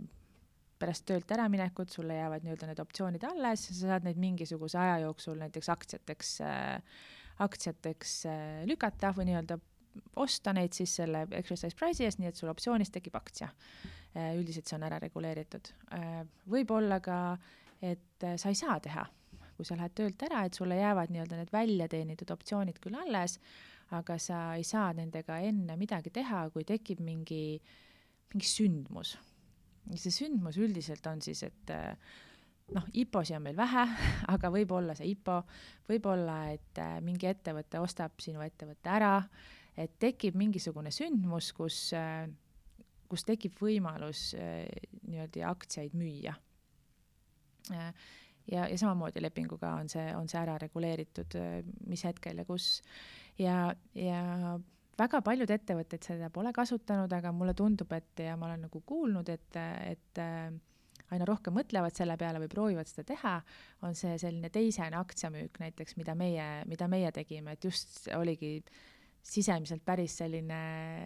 pärast 0.79 1.05
töölt 1.07 1.31
äraminekut 1.31 1.93
sulle 1.93 2.17
jäävad 2.19 2.45
nii-öelda 2.45 2.69
need 2.69 2.81
optsioonid 2.83 3.23
alles, 3.27 3.67
sa 3.69 3.91
saad 3.93 4.07
neid 4.07 4.19
mingisuguse 4.21 4.79
aja 4.79 4.99
jooksul 5.05 5.39
näiteks 5.39 5.71
aktsiateks 5.75 6.33
äh,, 6.45 6.99
aktsiateks 7.45 8.17
äh, 8.31 8.61
lükata 8.69 9.13
või 9.15 9.29
nii-öelda 9.31 9.59
osta 10.19 10.51
neid 10.55 10.75
siis 10.75 10.97
selle 10.99 11.23
exercise 11.31 11.75
price'i 11.79 12.07
eest, 12.07 12.19
nii 12.19 12.31
et 12.31 12.39
sul 12.39 12.51
optsioonist 12.51 12.95
tekib 12.95 13.15
aktsia 13.19 13.51
äh,. 13.51 14.33
üldiselt 14.35 14.67
see 14.67 14.79
on 14.79 14.87
ära 14.87 14.99
reguleeritud 15.03 15.71
äh,. 15.95 16.23
võib-olla 16.51 16.99
ka, 17.03 17.19
et 17.81 18.27
äh, 18.27 18.35
sa 18.41 18.51
ei 18.51 18.59
saa 18.59 18.79
teha 18.83 19.07
kui 19.55 19.67
sa 19.67 19.77
lähed 19.79 19.95
töölt 19.95 20.25
ära, 20.27 20.43
et 20.45 20.57
sulle 20.57 20.77
jäävad 20.79 21.13
nii-öelda 21.13 21.39
need 21.39 21.53
välja 21.53 21.87
teenitud 21.91 22.31
optsioonid 22.35 22.79
küll 22.83 22.97
alles, 22.99 23.37
aga 23.95 24.17
sa 24.21 24.39
ei 24.57 24.65
saa 24.67 24.89
nendega 24.97 25.37
enne 25.45 25.77
midagi 25.79 26.11
teha, 26.13 26.47
kui 26.53 26.65
tekib 26.67 27.01
mingi, 27.05 27.59
mingi 28.33 28.49
sündmus. 28.49 29.15
ja 29.91 29.99
see 30.01 30.13
sündmus 30.13 30.57
üldiselt 30.57 31.05
on 31.07 31.21
siis, 31.21 31.43
et 31.45 31.73
noh, 32.73 32.87
IPO-si 32.93 33.35
on 33.37 33.43
meil 33.45 33.57
vähe, 33.57 33.83
aga 34.33 34.51
võib 34.53 34.73
olla 34.75 34.95
see 34.97 35.11
IPO, 35.13 35.41
võib 35.89 36.09
olla, 36.09 36.39
et 36.55 36.81
äh, 36.81 36.97
mingi 37.05 37.29
ettevõte 37.29 37.81
ostab 37.83 38.17
sinu 38.23 38.41
ettevõtte 38.45 38.91
ära, 38.91 39.19
et 39.77 39.99
tekib 40.01 40.37
mingisugune 40.39 40.91
sündmus, 40.95 41.51
kus, 41.53 41.79
äh, 41.97 42.25
kus 43.11 43.23
tekib 43.27 43.59
võimalus 43.61 44.31
niimoodi 44.35 45.43
aktsiaid 45.45 45.93
müüa 45.93 46.33
ja, 48.51 48.67
ja 48.69 48.77
samamoodi 48.77 49.23
lepinguga 49.23 49.73
on 49.79 49.89
see, 49.91 50.05
on 50.15 50.29
see 50.31 50.39
ära 50.41 50.57
reguleeritud, 50.61 51.37
mis 51.89 52.05
hetkel 52.07 52.41
ja 52.41 52.45
kus. 52.47 52.81
ja, 53.41 53.57
ja 53.97 54.21
väga 54.99 55.21
paljud 55.25 55.51
ettevõtted 55.51 56.05
seda 56.05 56.29
pole 56.33 56.53
kasutanud, 56.55 57.11
aga 57.11 57.33
mulle 57.35 57.55
tundub, 57.57 57.91
et 57.97 58.25
ja 58.25 58.37
ma 58.39 58.49
olen 58.49 58.67
nagu 58.67 58.81
kuulnud, 58.85 59.29
et, 59.33 59.59
et 59.91 60.23
aina 61.13 61.27
rohkem 61.27 61.55
mõtlevad 61.55 61.95
selle 61.95 62.17
peale 62.17 62.41
või 62.41 62.51
proovivad 62.51 62.89
seda 62.89 63.05
teha, 63.13 63.35
on 63.85 63.95
see 63.97 64.17
selline 64.21 64.49
teisene 64.53 64.97
aktsiamüük 64.99 65.59
näiteks, 65.61 65.97
mida 65.99 66.15
meie, 66.17 66.47
mida 66.69 66.89
meie 66.91 67.11
tegime, 67.15 67.55
et 67.55 67.67
just 67.67 68.05
oligi 68.15 68.59
sisemiselt 69.25 69.81
päris 69.85 70.19
selline, 70.21 70.59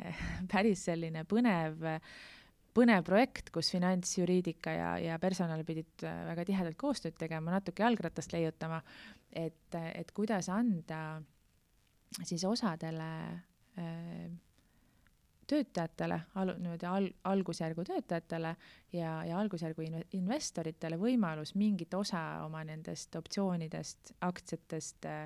päris 0.53 0.85
selline 0.89 1.23
põnev 1.29 1.87
äh, 1.87 2.19
põnev 2.79 3.03
projekt, 3.07 3.51
kus 3.55 3.71
finantsjuriidika 3.75 4.73
ja, 4.75 4.91
ja 5.03 5.19
personal 5.19 5.65
pidid 5.67 6.07
äh, 6.07 6.23
väga 6.31 6.47
tihedalt 6.47 6.79
koostööd 6.79 7.17
tegema, 7.19 7.57
natuke 7.57 7.83
jalgratast 7.83 8.35
leiutama, 8.35 8.79
et, 9.29 9.75
et 9.75 10.13
kuidas 10.15 10.49
anda 10.53 11.19
siis 12.23 12.45
osadele 12.47 13.09
äh, 13.77 14.29
töötajatele, 15.49 16.19
al-, 16.35 16.55
niimoodi 16.61 16.87
al-, 16.89 17.11
algusjärgu 17.29 17.83
töötajatele 17.87 18.55
ja, 18.93 19.13
ja 19.25 19.39
algusjärgu 19.39 19.85
in-, 19.85 20.03
investoritele 20.17 20.99
võimalus 21.01 21.55
mingit 21.57 21.93
osa 21.97 22.21
oma 22.45 22.63
nendest 22.67 23.15
optsioonidest, 23.17 24.13
aktsiatest 24.25 25.09
äh, 25.09 25.21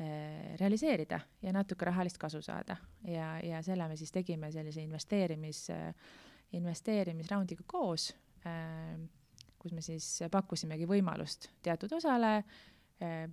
äh, 0.00 0.54
realiseerida 0.60 1.20
ja 1.42 1.54
natuke 1.56 1.88
rahalist 1.88 2.20
kasu 2.20 2.42
saada. 2.44 2.76
ja, 3.08 3.36
ja 3.44 3.62
selle 3.62 3.88
me 3.88 3.96
siis 3.96 4.12
tegime 4.12 4.52
sellise 4.52 4.84
investeerimis 4.84 5.68
äh, 5.74 5.92
investeerimisraundiga 6.56 7.64
koos, 7.66 8.10
äh, 8.46 8.96
kus 9.58 9.74
me 9.74 9.82
siis 9.84 10.06
pakkusimegi 10.32 10.86
võimalust 10.88 11.50
teatud 11.64 11.92
osale 11.98 12.38
äh, 12.38 13.26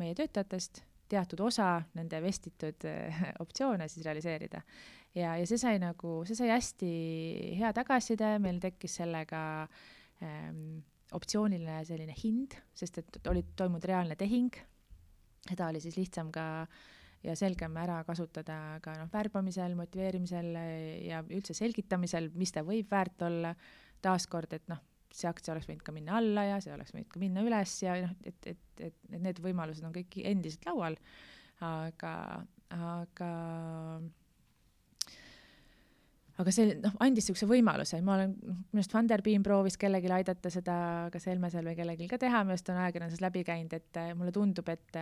meie 0.00 0.16
töötajatest 0.18 0.82
teatud 1.12 1.42
osa 1.44 1.74
nende 1.94 2.22
vestitud 2.24 2.86
äh, 2.88 3.26
optsioone 3.44 3.88
siis 3.88 4.06
realiseerida. 4.06 4.62
ja, 5.14 5.36
ja 5.36 5.46
see 5.46 5.60
sai 5.60 5.78
nagu, 5.82 6.22
see 6.26 6.38
sai 6.38 6.50
hästi 6.54 6.92
hea 7.60 7.72
tagasiside, 7.76 8.38
meil 8.42 8.60
tekkis 8.62 8.96
sellega 9.02 9.42
ähm, 10.24 10.80
optsiooniline 11.12 11.82
selline 11.84 12.14
hind, 12.16 12.56
sest 12.74 12.98
et 13.02 13.28
oli 13.28 13.44
toimunud 13.56 13.84
reaalne 13.84 14.16
tehing. 14.16 14.56
seda 15.48 15.68
oli 15.68 15.80
siis 15.84 15.98
lihtsam 16.00 16.32
ka 16.32 16.46
äh, 16.62 16.82
ja 17.22 17.34
selgem 17.38 17.76
ära 17.78 18.00
kasutada 18.06 18.78
ka 18.82 18.94
noh, 18.98 19.10
värbamisel, 19.12 19.76
motiveerimisel 19.78 20.54
ja 21.06 21.22
üldse 21.28 21.54
selgitamisel, 21.56 22.30
mis 22.38 22.54
ta 22.54 22.64
võib 22.66 22.90
väärt 22.90 23.28
olla. 23.28 23.54
taaskord, 24.02 24.50
et 24.56 24.64
noh, 24.66 24.80
see 25.14 25.28
aktsia 25.30 25.52
oleks 25.54 25.68
võinud 25.68 25.84
ka 25.86 25.92
minna 25.94 26.16
alla 26.18 26.42
ja 26.48 26.56
see 26.64 26.72
oleks 26.74 26.90
võinud 26.94 27.10
ka 27.12 27.20
minna 27.22 27.44
üles 27.46 27.76
ja 27.84 27.94
noh, 28.02 28.16
et, 28.24 28.48
et, 28.50 28.64
et, 28.80 28.96
et 29.12 29.20
need 29.22 29.38
võimalused 29.44 29.84
on 29.86 29.94
kõik 29.94 30.18
endiselt 30.24 30.66
laual. 30.66 30.96
aga, 31.62 32.14
aga 32.74 33.30
aga 36.42 36.54
see 36.54 36.72
noh, 36.80 36.96
andis 37.04 37.28
niisuguse 37.28 37.46
võimaluse, 37.46 38.00
ma 38.02 38.16
olen, 38.16 38.34
minu 38.42 38.80
arust 38.80 38.94
Funderbeam 38.96 39.44
proovis 39.46 39.78
kellelegi 39.78 40.10
aidata 40.10 40.50
seda, 40.50 40.76
kas 41.14 41.28
Helmesel 41.30 41.68
või 41.68 41.76
kellelgi 41.78 42.08
ka 42.10 42.18
teha, 42.18 42.42
minu 42.46 42.56
arust 42.56 42.72
on 42.72 42.80
ajakirjanduses 42.82 43.22
läbi 43.22 43.44
käinud, 43.46 43.76
et 43.78 44.02
mulle 44.18 44.34
tundub, 44.34 44.72
et 44.72 44.98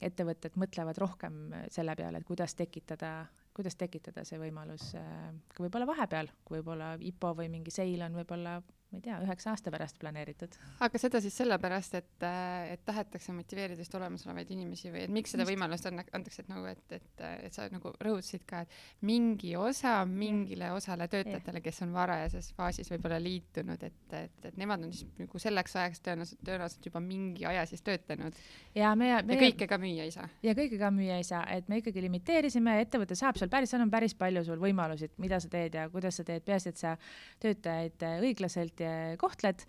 ettevõtted 0.00 0.58
mõtlevad 0.60 0.98
rohkem 0.98 1.40
selle 1.70 1.94
peale, 1.96 2.20
et 2.20 2.26
kuidas 2.28 2.54
tekitada 2.58 3.14
kuidas 3.54 3.76
tekitada 3.78 4.24
see 4.26 4.38
võimalus 4.40 4.90
äh, 4.98 5.30
ka 5.54 5.62
võib-olla 5.62 5.86
vahepeal, 5.86 6.30
kui 6.44 6.58
võib-olla 6.58 6.94
IPO 6.98 7.34
või 7.38 7.50
mingi 7.52 7.70
seil 7.74 8.02
on 8.02 8.16
võib-olla 8.18 8.58
ma 8.94 9.00
ei 9.00 9.04
tea, 9.08 9.18
üheksa 9.26 9.50
aasta 9.52 9.72
pärast 9.74 9.98
planeeritud. 10.00 10.54
aga 10.86 11.00
seda 11.00 11.20
siis 11.24 11.36
sellepärast, 11.40 11.96
et, 11.98 12.26
et 12.70 12.84
tahetakse 12.86 13.34
motiveerida 13.34 13.82
just 13.82 13.94
olemasolevaid 13.98 14.50
inimesi 14.54 14.92
või 14.94 15.04
et 15.06 15.14
miks 15.14 15.34
seda 15.34 15.46
võimalust 15.48 15.88
anna, 15.90 16.04
antakse, 16.14 16.44
et 16.44 16.50
nagu, 16.52 16.66
et, 16.70 16.84
et, 16.94 17.24
et 17.48 17.56
sa 17.56 17.66
nagu 17.72 17.92
rõhutasid 18.04 18.44
ka, 18.48 18.62
et 18.64 19.04
mingi 19.06 19.54
osa 19.58 19.96
mingile 20.08 20.70
osale 20.74 21.08
töötajatele, 21.10 21.62
kes 21.64 21.82
on 21.86 21.94
varajases 21.94 22.52
faasis 22.56 22.90
võib-olla 22.92 23.18
liitunud, 23.22 23.82
et, 23.82 24.16
et, 24.20 24.48
et 24.50 24.60
nemad 24.60 24.86
on 24.86 24.94
siis 24.94 25.10
nagu 25.18 25.42
selleks 25.42 25.76
ajaks 25.80 26.04
tõenäoliselt, 26.04 26.42
tõenäoliselt 26.46 26.88
juba 26.90 27.02
mingi 27.04 27.46
aja 27.48 27.66
siis 27.70 27.82
töötanud. 27.86 28.38
ja 28.76 28.94
me, 28.98 29.10
me. 29.26 29.36
ja 29.36 29.40
kõike 29.46 29.68
ka 29.70 29.78
müüa 29.82 30.06
ei 30.06 30.14
saa. 30.14 30.28
ja 30.44 30.54
kõike 30.56 30.78
ka 30.80 30.92
müüa 30.94 31.18
ei 31.20 31.26
saa, 31.26 31.42
et 31.54 31.68
me 31.72 31.80
ikkagi 31.82 32.04
limiteerisime, 32.06 32.78
ettevõte 32.84 33.18
saab 33.18 33.40
seal 33.40 33.52
päris, 33.52 33.72
seal 33.74 33.84
on 33.84 33.92
päris 33.92 34.14
palju 34.18 34.44
sul 34.46 34.62
võimalusi, 34.62 35.10
mida 35.22 35.40
sa 35.42 35.50
teed 35.52 35.78
ja 35.78 35.88
kuidas 35.92 36.20
sa 36.20 36.26
teed, 36.26 36.44
peaasi, 36.46 36.74
et 36.74 36.80
sa 36.80 36.94
töötajaid 37.42 38.06
õiglaselt 38.24 38.83
kohtled. 39.18 39.64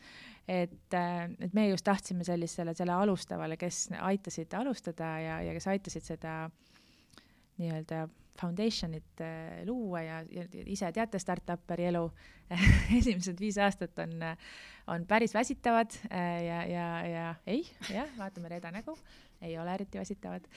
et, 0.48 0.94
et 0.94 1.54
me 1.54 1.70
just 1.70 1.86
tahtsime 1.86 2.24
sellisele, 2.24 2.76
selle 2.78 2.94
alustavale, 2.94 3.58
kes 3.58 3.88
aitasid 3.98 4.54
alustada 4.54 5.16
ja, 5.20 5.40
ja 5.42 5.56
kes 5.58 5.68
aitasid 5.74 6.06
seda 6.06 6.36
nii-öelda 7.58 8.06
foundation'it 8.36 9.22
äh, 9.24 9.64
luua 9.66 10.02
ja, 10.02 10.22
ja 10.32 10.46
ise 10.66 10.92
teate 10.92 11.20
startup'eri 11.20 11.88
elu 11.92 12.04
esimesed 13.00 13.40
viis 13.40 13.58
aastat 13.58 14.00
on, 14.04 14.20
on 14.92 15.06
päris 15.08 15.34
väsitavad 15.34 15.96
äh, 16.12 16.44
ja, 16.46 16.60
ja, 16.70 16.88
ja 17.08 17.30
ei, 17.48 17.64
jah, 17.90 18.12
vaatame 18.20 18.52
Reeda 18.52 18.74
nägu 18.76 18.98
ei 19.42 19.58
ole 19.60 19.74
eriti 19.74 20.00
väsitavad 20.00 20.48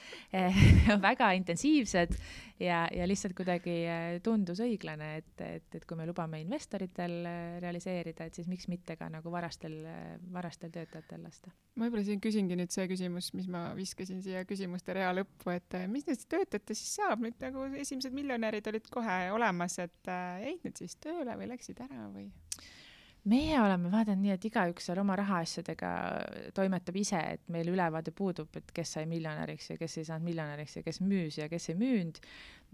väga 1.07 1.31
intensiivsed 1.37 2.15
ja, 2.59 2.87
ja 2.91 3.07
lihtsalt 3.07 3.35
kuidagi 3.37 3.75
eh, 3.87 4.19
tundus 4.23 4.59
õiglane, 4.63 5.09
et, 5.21 5.43
et, 5.43 5.67
et 5.79 5.85
kui 5.87 5.97
me 5.99 6.07
lubame 6.09 6.41
investoritel 6.43 7.15
eh, 7.27 7.57
realiseerida, 7.63 8.27
et 8.27 8.39
siis 8.39 8.49
miks 8.51 8.67
mitte 8.71 8.97
ka 8.99 9.09
nagu 9.11 9.31
varastel, 9.33 9.77
eh, 9.87 10.15
varastel 10.33 10.73
töötajatel 10.75 11.23
lasta. 11.23 11.53
ma 11.75 11.87
võib-olla 11.87 12.05
siin 12.07 12.23
küsingi 12.23 12.57
nüüd 12.59 12.73
see 12.75 12.87
küsimus, 12.91 13.31
mis 13.37 13.47
ma 13.51 13.69
viskasin 13.77 14.23
siia 14.25 14.43
küsimuste 14.49 14.95
rea 14.97 15.11
lõppu, 15.15 15.53
et 15.55 15.79
mis 15.91 16.07
nendest 16.07 16.29
töötajatest 16.31 16.83
siis 16.83 16.99
saab 16.99 17.23
nüüd 17.23 17.39
nagu 17.43 17.69
esimesed 17.79 18.15
miljonärid 18.15 18.67
olid 18.71 18.91
kohe 18.91 19.21
olemas, 19.35 19.79
et 19.83 20.13
jäid 20.43 20.65
nüüd 20.65 20.83
siis 20.83 20.99
tööle 21.03 21.37
või 21.39 21.51
läksid 21.53 21.79
ära 21.85 22.09
või? 22.11 22.29
Meie 23.29 23.57
oleme 23.61 23.91
vaadanud 23.91 24.23
nii, 24.23 24.35
et 24.35 24.45
igaüks 24.49 24.89
seal 24.89 25.01
oma 25.01 25.15
rahaasjadega 25.19 25.89
toimetab 26.57 26.97
ise, 26.99 27.19
et 27.35 27.43
meil 27.53 27.69
ülevaade 27.71 28.13
puudub, 28.15 28.49
et 28.57 28.71
kes 28.75 28.95
sai 28.97 29.09
miljonäriks 29.09 29.73
ja 29.73 29.77
kes 29.79 29.99
ei 29.99 30.07
saanud 30.07 30.29
miljonäriks 30.29 30.79
ja 30.79 30.85
kes 30.85 31.01
müüs 31.03 31.39
ja 31.41 31.49
kes 31.51 31.69
ei 31.71 31.77
müünud 31.79 32.21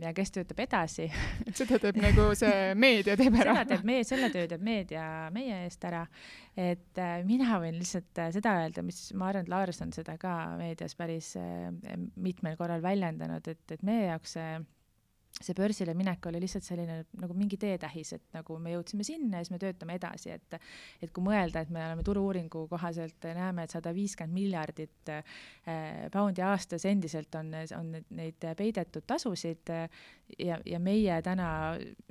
ja 0.04 0.12
kes 0.16 0.32
töötab 0.36 0.60
edasi 0.66 1.08
seda 1.58 1.80
teeb 1.80 2.00
nagu 2.04 2.28
see 2.38 2.74
meedia 2.80 3.16
teeb 3.20 3.38
ära 3.40 3.58
seda 3.62 3.70
teeb 3.72 3.88
meie, 3.88 4.04
selle 4.08 4.30
töö 4.34 4.48
teeb 4.52 4.64
meedia 4.66 5.06
meie 5.36 5.62
eest 5.66 5.88
ära. 5.88 6.04
et 6.56 7.02
äh, 7.02 7.18
mina 7.28 7.60
võin 7.64 7.80
lihtsalt 7.80 8.24
äh, 8.24 8.32
seda 8.36 8.58
öelda, 8.64 8.84
mis 8.86 9.08
ma 9.16 9.30
arvan, 9.32 9.48
et 9.48 9.54
Lars 9.54 9.82
on 9.86 9.94
seda 9.96 10.18
ka 10.20 10.36
meedias 10.60 10.96
päris 11.00 11.34
äh, 11.40 11.72
mitmel 12.16 12.60
korral 12.60 12.84
väljendanud, 12.84 13.48
et, 13.48 13.64
et 13.72 13.86
meie 13.88 14.10
jaoks 14.10 14.36
see 14.36 14.56
äh, 14.58 14.66
see 15.44 15.56
börsile 15.58 15.92
minek 15.98 16.24
oli 16.30 16.40
lihtsalt 16.40 16.64
selline 16.64 17.02
nagu 17.20 17.36
mingi 17.36 17.58
teetähis, 17.60 18.14
et 18.16 18.24
nagu 18.36 18.56
me 18.62 18.72
jõudsime 18.72 19.04
sinna 19.04 19.42
ja 19.42 19.44
siis 19.46 19.52
me 19.52 19.60
töötame 19.60 19.98
edasi, 20.00 20.32
et 20.32 20.56
et 21.04 21.12
kui 21.12 21.26
mõelda, 21.26 21.66
et 21.66 21.72
me 21.74 21.82
oleme 21.84 22.06
turu-uuringu 22.08 22.66
kohaselt 22.72 23.28
näeme, 23.36 23.66
et 23.66 23.76
sada 23.76 23.92
viiskümmend 23.96 24.36
miljardit 24.36 25.12
äh, 25.12 25.36
poundi 26.14 26.44
aastas 26.46 26.86
endiselt 26.88 27.36
on, 27.36 27.52
on 27.76 27.92
neid 28.16 28.48
peidetud 28.58 29.04
tasusid 29.08 29.74
äh, 29.76 29.90
ja, 30.40 30.60
ja 30.66 30.80
meie 30.80 31.20
täna 31.26 31.50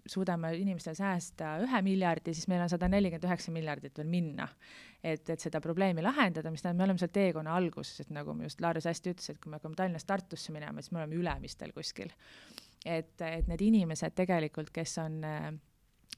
suudame 0.06 0.52
inimestel 0.60 0.96
säästa 0.98 1.56
ühe 1.64 1.80
miljardi, 1.86 2.34
siis 2.36 2.48
meil 2.52 2.66
on 2.66 2.72
sada 2.72 2.90
nelikümmend 2.92 3.24
üheksa 3.30 3.54
miljardit 3.56 3.96
veel 3.98 4.10
minna. 4.10 4.48
et, 5.04 5.28
et 5.28 5.40
seda 5.40 5.60
probleemi 5.60 6.00
lahendada, 6.04 6.50
mis 6.52 6.62
tähendab, 6.62 6.80
me 6.80 6.84
oleme 6.90 7.00
seal 7.00 7.10
teekonna 7.12 7.56
alguses, 7.56 8.04
et 8.04 8.12
nagu 8.12 8.36
just 8.42 8.60
Laaris 8.64 8.86
hästi 8.88 9.12
ütles, 9.12 9.32
et 9.32 9.40
kui 9.40 9.50
me 9.52 9.58
hakkame 9.58 9.76
Tallinnast 9.76 10.08
Tartusse 10.08 10.52
minema, 10.52 10.80
siis 10.80 10.92
me 10.92 11.02
oleme 11.02 11.18
ülemistel 11.20 11.72
kuskil 11.76 12.12
et, 12.84 13.14
et 13.20 13.46
need 13.48 13.62
inimesed 13.64 14.14
tegelikult, 14.16 14.72
kes 14.74 14.98
on 15.02 15.22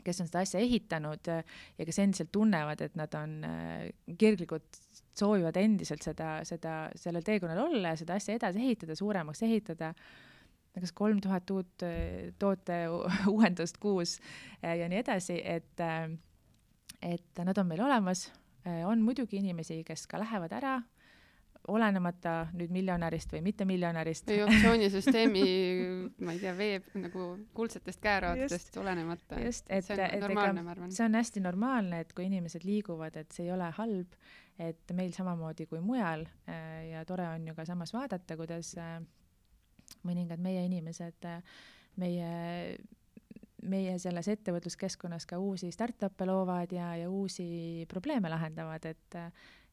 kes 0.04 0.20
on 0.20 0.28
seda 0.28 0.42
asja 0.44 0.60
ehitanud 0.60 1.28
ja 1.30 1.86
kes 1.86 1.98
endiselt 2.02 2.30
tunnevad, 2.34 2.82
et 2.84 2.96
nad 2.98 3.12
on 3.16 3.38
kirglikud, 4.18 4.66
soovivad 5.16 5.56
endiselt 5.56 6.04
seda, 6.04 6.40
seda, 6.44 6.76
sellel 6.98 7.24
teekonnal 7.24 7.62
olla 7.64 7.94
ja 7.94 8.00
seda 8.00 8.18
asja 8.20 8.36
edasi 8.36 8.60
ehitada, 8.60 8.96
suuremaks 8.98 9.42
ehitada, 9.46 9.92
kas 10.76 10.92
kolm 10.92 11.22
tuhat 11.24 11.50
uut 11.50 11.86
toote 12.38 12.80
uuendust 13.34 13.80
kuus 13.80 14.18
ja 14.62 14.90
nii 14.92 15.00
edasi, 15.00 15.38
et, 15.40 15.80
et 17.00 17.44
nad 17.48 17.62
on 17.62 17.70
meil 17.70 17.82
olemas, 17.86 18.28
on 18.84 19.02
muidugi 19.02 19.40
inimesi, 19.40 19.80
kes 19.86 20.06
ka 20.10 20.20
lähevad 20.20 20.52
ära 20.58 20.76
olenemata 21.68 22.34
nüüd 22.56 22.70
miljonärist 22.74 23.32
või 23.34 23.42
mittemiljonärist. 23.48 24.28
või 24.30 24.42
optsioonisüsteemi, 24.46 25.44
ma 26.24 26.34
ei 26.34 26.40
tea, 26.42 26.54
veeb 26.58 26.90
nagu 27.02 27.28
kuldsetest 27.56 28.00
käeraadidest 28.02 28.76
olenemata. 28.80 29.40
just, 29.44 29.66
et, 29.68 29.90
et 29.90 30.16
ega 30.18 30.76
see 30.88 31.06
on 31.06 31.18
hästi 31.18 31.42
normaalne, 31.44 32.00
et 32.04 32.12
kui 32.16 32.28
inimesed 32.30 32.66
liiguvad, 32.66 33.16
et 33.16 33.32
see 33.34 33.48
ei 33.48 33.54
ole 33.54 33.70
halb, 33.78 34.18
et 34.62 34.96
meil 34.96 35.14
samamoodi 35.16 35.66
kui 35.70 35.82
mujal 35.84 36.26
äh, 36.48 36.92
ja 36.92 37.04
tore 37.08 37.26
on 37.28 37.46
ju 37.48 37.54
ka 37.56 37.66
samas 37.68 37.92
vaadata, 37.96 38.38
kuidas 38.38 38.74
äh, 38.80 39.00
mõningad 40.06 40.42
meie 40.42 40.64
inimesed, 40.68 41.26
äh, 41.28 41.58
meie 42.00 42.78
meie 43.66 43.96
selles 43.98 44.28
ettevõtluskeskkonnas 44.30 45.24
ka 45.26 45.40
uusi 45.42 45.72
startup'e 45.74 46.26
loovad 46.28 46.70
ja, 46.76 46.92
ja 47.00 47.08
uusi 47.10 47.86
probleeme 47.90 48.30
lahendavad, 48.30 48.84
et 48.86 49.16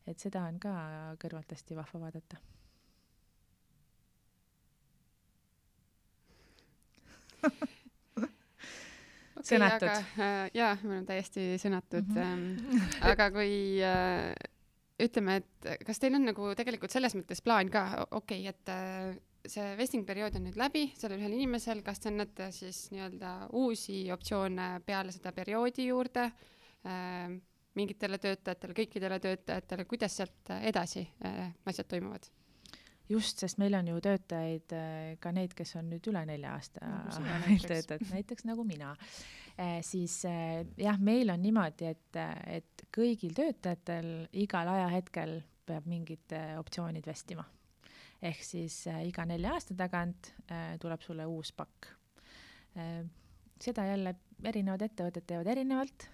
et 0.07 0.19
seda 0.19 0.47
on 0.49 0.59
ka 0.59 0.73
kõrvalt 1.21 1.55
hästi 1.55 1.77
vahva 1.77 2.07
vaadata 2.07 2.41
okay, 7.43 8.29
sõnatud. 9.43 9.89
Äh, 9.89 10.49
jaa, 10.55 10.77
mul 10.83 10.97
on 11.01 11.07
täiesti 11.07 11.41
sõnatud 11.61 12.07
mm. 12.07 12.15
-hmm. 12.15 12.79
Äh, 12.79 12.87
aga 13.11 13.25
kui 13.35 13.53
äh, 13.83 14.31
ütleme, 15.03 15.31
et 15.41 15.85
kas 15.85 15.99
teil 15.99 16.15
on 16.15 16.25
nagu 16.29 16.43
tegelikult 16.57 16.91
selles 16.93 17.15
mõttes 17.17 17.41
plaan 17.43 17.69
ka, 17.73 17.81
okei 18.11 18.47
okay,, 18.47 18.53
et 18.53 18.65
äh, 18.73 19.11
see 19.47 19.77
vesting 19.77 20.05
periood 20.07 20.35
on 20.39 20.45
nüüd 20.47 20.57
läbi 20.59 20.83
sellel 20.95 21.19
ühel 21.19 21.35
inimesel, 21.35 21.79
kas 21.83 21.99
te 21.99 22.07
annate 22.11 22.51
siis 22.55 22.85
nii-öelda 22.93 23.31
uusi 23.59 24.11
optsioone 24.11 24.67
peale 24.85 25.11
seda 25.11 25.31
perioodi 25.35 25.83
juurde 25.89 26.23
äh,? 26.87 27.41
Mingitele 27.77 28.19
töötajatele, 28.21 28.75
kõikidele 28.77 29.19
töötajatele, 29.23 29.85
kuidas 29.89 30.17
sealt 30.19 30.53
edasi 30.61 31.05
äh, 31.25 31.51
asjad 31.69 31.89
toimuvad? 31.89 32.29
just, 33.09 33.41
sest 33.41 33.59
meil 33.59 33.75
on 33.77 33.87
ju 33.91 34.01
töötajaid 34.03 34.75
äh, 34.77 35.15
ka 35.21 35.33
neid, 35.35 35.55
kes 35.57 35.75
on 35.79 35.89
nüüd 35.91 36.05
üle 36.11 36.21
nelja 36.27 36.53
aasta 36.55 36.91
meil 37.23 37.41
nagu 37.43 37.57
töötavad, 37.67 38.05
näiteks 38.13 38.47
nagu 38.47 38.65
mina 38.67 38.93
eh,. 39.57 39.81
siis 39.85 40.21
eh, 40.29 40.61
jah, 40.79 40.99
meil 41.01 41.33
on 41.33 41.43
niimoodi, 41.43 41.89
et, 41.91 42.21
et 42.59 42.85
kõigil 42.95 43.35
töötajatel 43.37 44.29
igal 44.45 44.71
ajahetkel 44.75 45.41
peab 45.67 45.85
mingid 45.87 46.35
optsioonid 46.59 47.05
vestima. 47.07 47.45
ehk 48.21 48.45
siis 48.45 48.85
eh, 48.87 49.03
iga 49.09 49.27
nelja 49.27 49.57
aasta 49.57 49.75
tagant 49.75 50.33
tuleb 50.79 51.01
sulle 51.03 51.27
uus 51.27 51.51
pakk 51.51 51.91
seda 53.63 53.83
jälle 53.85 54.15
erinevad 54.49 54.81
ettevõtted 54.81 55.27
teevad 55.27 55.47
erinevalt 55.51 56.07
Äh, 56.07 56.12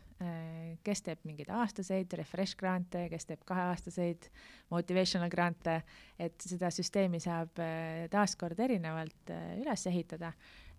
kes 0.84 1.02
teeb 1.06 1.22
mingeid 1.24 1.50
aastaseid 1.56 2.14
refresh 2.20 2.58
grante, 2.60 3.06
kes 3.12 3.28
teeb 3.30 3.46
kaheaastaseid 3.48 4.30
motivational 4.74 5.32
grante, 5.32 5.78
et 6.20 6.36
seda 6.44 6.72
süsteemi 6.76 7.22
saab 7.24 7.62
äh, 7.64 8.08
taaskord 8.12 8.60
erinevalt 8.60 9.32
äh, 9.32 9.54
üles 9.62 9.86
ehitada. 9.88 10.34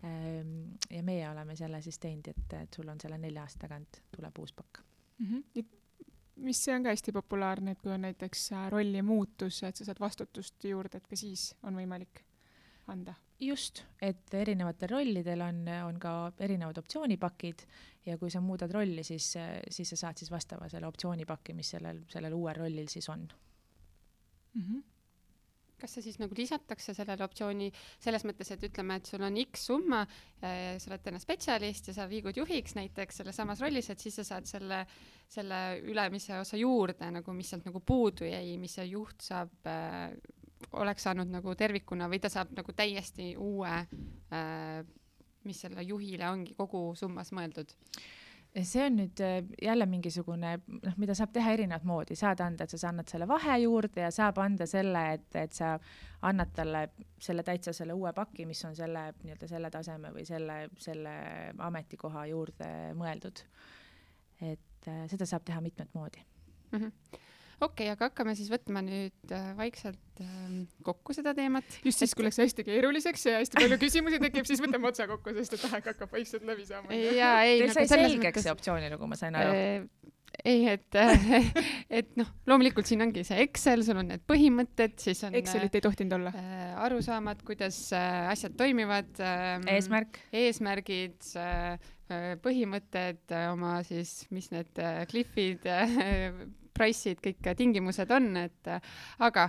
Ähm, 0.05 0.79
ja 0.89 1.03
meie 1.05 1.27
oleme 1.29 1.57
selle 1.57 1.83
siis 1.85 1.99
teinud, 2.01 2.29
et, 2.33 2.55
et 2.57 2.77
sul 2.77 2.89
on 2.89 3.01
selle 3.01 3.19
nelja 3.21 3.45
aasta 3.45 3.67
tagant 3.67 4.01
tuleb 4.15 4.39
uus 4.41 4.55
pakk 4.57 4.81
mm. 5.19 5.27
-hmm 5.27 5.77
mis 6.41 6.65
see 6.65 6.73
on 6.75 6.83
ka 6.83 6.89
hästi 6.95 7.13
populaarne, 7.13 7.75
et 7.75 7.81
kui 7.85 7.93
on 7.93 8.01
näiteks 8.01 8.47
rolli 8.73 9.03
muutus, 9.03 9.63
et 9.63 9.77
sa 9.77 9.85
saad 9.85 10.01
vastutust 10.01 10.65
juurde, 10.65 10.97
et 10.97 11.07
ka 11.07 11.17
siis 11.17 11.51
on 11.63 11.77
võimalik 11.77 12.23
anda? 12.89 13.15
Just, 13.41 13.85
et 14.03 14.35
erinevatel 14.35 14.93
rollidel 14.93 15.41
on, 15.45 15.65
on 15.87 15.99
ka 16.01 16.15
erinevad 16.45 16.79
optsioonipakid 16.83 17.65
ja 18.07 18.19
kui 18.21 18.31
sa 18.33 18.41
muudad 18.45 18.73
rolli, 18.73 19.05
siis, 19.05 19.33
siis 19.69 19.95
sa 19.95 19.97
saad 20.07 20.21
siis 20.21 20.31
vastava 20.33 20.69
selle 20.69 20.89
optsioonipaki, 20.89 21.57
mis 21.57 21.75
sellel, 21.77 22.05
sellel 22.13 22.37
uuel 22.37 22.63
rollil 22.65 22.89
siis 22.89 23.09
on 23.09 23.27
mm. 23.27 24.63
-hmm 24.63 24.89
kas 25.81 25.97
see 25.97 26.05
siis 26.05 26.19
nagu 26.21 26.37
lisatakse 26.37 26.95
sellele 26.97 27.25
optsiooni 27.25 27.71
selles 27.73 28.25
mõttes, 28.29 28.51
et 28.53 28.65
ütleme, 28.69 28.99
et 29.01 29.11
sul 29.11 29.25
on 29.25 29.39
X 29.47 29.67
summa, 29.71 30.03
sa 30.41 30.91
oled 30.91 31.05
täna 31.05 31.21
spetsialist 31.23 31.91
ja 31.91 31.97
sa 31.97 32.09
liigud 32.11 32.37
juhiks 32.37 32.77
näiteks 32.79 33.23
selles 33.23 33.41
samas 33.41 33.63
rollis, 33.65 33.91
et 33.93 34.03
siis 34.03 34.21
sa 34.21 34.27
saad 34.35 34.49
selle, 34.51 34.83
selle 35.29 35.61
ülemise 35.81 36.39
osa 36.41 36.61
juurde 36.61 37.11
nagu, 37.17 37.33
mis 37.33 37.53
sealt 37.53 37.65
nagu 37.65 37.81
puudu 37.81 38.29
jäi, 38.29 38.57
mis 38.61 38.77
see 38.79 38.91
juht 38.93 39.25
saab 39.31 39.71
oleks 40.73 41.03
saanud 41.09 41.31
nagu 41.33 41.55
tervikuna 41.55 42.09
või 42.09 42.21
ta 42.21 42.29
saab 42.33 42.53
nagu 42.57 42.73
täiesti 42.77 43.35
uue 43.41 43.73
äh, 43.73 44.81
mis 45.45 45.61
selle 45.65 45.85
juhile 45.87 46.29
ongi 46.31 46.57
kogu 46.59 46.91
summas 46.99 47.33
mõeldud? 47.37 47.77
see 48.51 48.83
on 48.83 48.97
nüüd 48.99 49.21
äh, 49.23 49.37
jälle 49.63 49.87
mingisugune, 49.87 50.57
noh, 50.83 50.95
mida 50.99 51.15
saab 51.15 51.31
teha 51.31 51.53
erinevat 51.55 51.85
moodi, 51.87 52.17
saad 52.19 52.41
anda, 52.43 52.67
et 52.67 52.73
sa 52.75 52.89
annad 52.89 53.07
selle 53.07 53.29
vahe 53.31 53.61
juurde 53.63 54.03
ja 54.03 54.09
saab 54.11 54.41
anda 54.43 54.67
selle, 54.67 55.05
et, 55.15 55.29
et 55.39 55.55
sa 55.55 55.77
annad 56.27 56.51
talle 56.57 56.81
selle 57.23 57.45
täitsa 57.47 57.71
selle 57.77 57.95
uue 57.95 58.11
paki, 58.17 58.49
mis 58.51 58.65
on 58.67 58.75
selle 58.75 59.05
nii-öelda 59.21 59.49
selle 59.53 59.71
taseme 59.71 60.11
või 60.17 60.27
selle, 60.27 60.59
selle 60.83 61.15
ametikoha 61.71 62.27
juurde 62.33 62.73
mõeldud. 62.99 63.45
et 64.51 64.91
äh, 64.91 65.05
seda 65.15 65.31
saab 65.31 65.47
teha 65.47 65.63
mitmet 65.63 65.95
moodi 65.95 66.27
mm. 66.73 66.79
-hmm 66.79 67.29
okei 67.61 67.89
okay,, 67.89 67.95
aga 67.95 68.11
hakkame 68.11 68.35
siis 68.39 68.51
võtma 68.53 68.83
nüüd 68.85 69.35
äh, 69.37 69.51
vaikselt 69.59 70.23
äh, 70.25 70.53
kokku 70.87 71.17
seda 71.17 71.35
teemat. 71.37 71.81
just 71.87 72.03
siis, 72.03 72.15
kui 72.17 72.27
läks 72.27 72.41
hästi 72.43 72.67
keeruliseks 72.67 73.27
ja 73.29 73.41
hästi 73.41 73.61
palju 73.61 73.81
küsimusi 73.83 74.21
tekib, 74.23 74.49
siis 74.49 74.63
võtame 74.65 74.91
otsa 74.91 75.09
kokku, 75.11 75.35
sest 75.39 75.59
et 75.59 75.67
aeg 75.71 75.91
hakkab 75.93 76.15
vaikselt 76.17 76.47
läbi 76.49 76.69
saama. 76.69 76.95
jaa, 76.95 77.37
ei. 77.45 77.61
Teil 77.61 77.69
nagu 77.73 77.79
sai 77.79 77.91
selgeks 77.95 78.47
see 78.47 78.55
optsioonilugu, 78.57 79.11
ma 79.11 79.21
sain 79.21 79.39
aru 79.41 79.57
äh, 79.57 80.11
ei, 80.45 80.65
et 80.71 80.97
et 82.01 82.13
noh, 82.19 82.29
loomulikult 82.49 82.89
siin 82.89 83.05
ongi 83.05 83.25
see 83.27 83.41
Excel, 83.45 83.85
sul 83.87 84.01
on 84.01 84.11
need 84.13 84.25
põhimõtted, 84.31 84.97
siis 85.03 85.23
on 85.27 85.37
Excelit 85.39 85.77
ei 85.77 85.85
tohtinud 85.85 86.17
olla 86.17 86.33
äh,. 86.37 86.69
arusaamad, 86.87 87.43
kuidas 87.47 87.79
äh, 87.97 88.31
asjad 88.33 88.57
toimivad 88.61 89.21
äh,. 89.21 89.59
eesmärk. 89.75 90.21
eesmärgid 90.43 91.33
äh,, 91.41 91.91
põhimõtted, 92.43 93.23
oma 93.53 93.77
siis, 93.87 94.25
mis 94.35 94.51
need 94.55 94.81
äh, 94.83 95.03
cliff'id 95.11 95.67
äh,, 95.71 96.41
price'id, 96.77 97.21
kõik 97.25 97.53
tingimused 97.59 98.11
on, 98.15 98.33
et 98.41 98.73
aga 99.27 99.49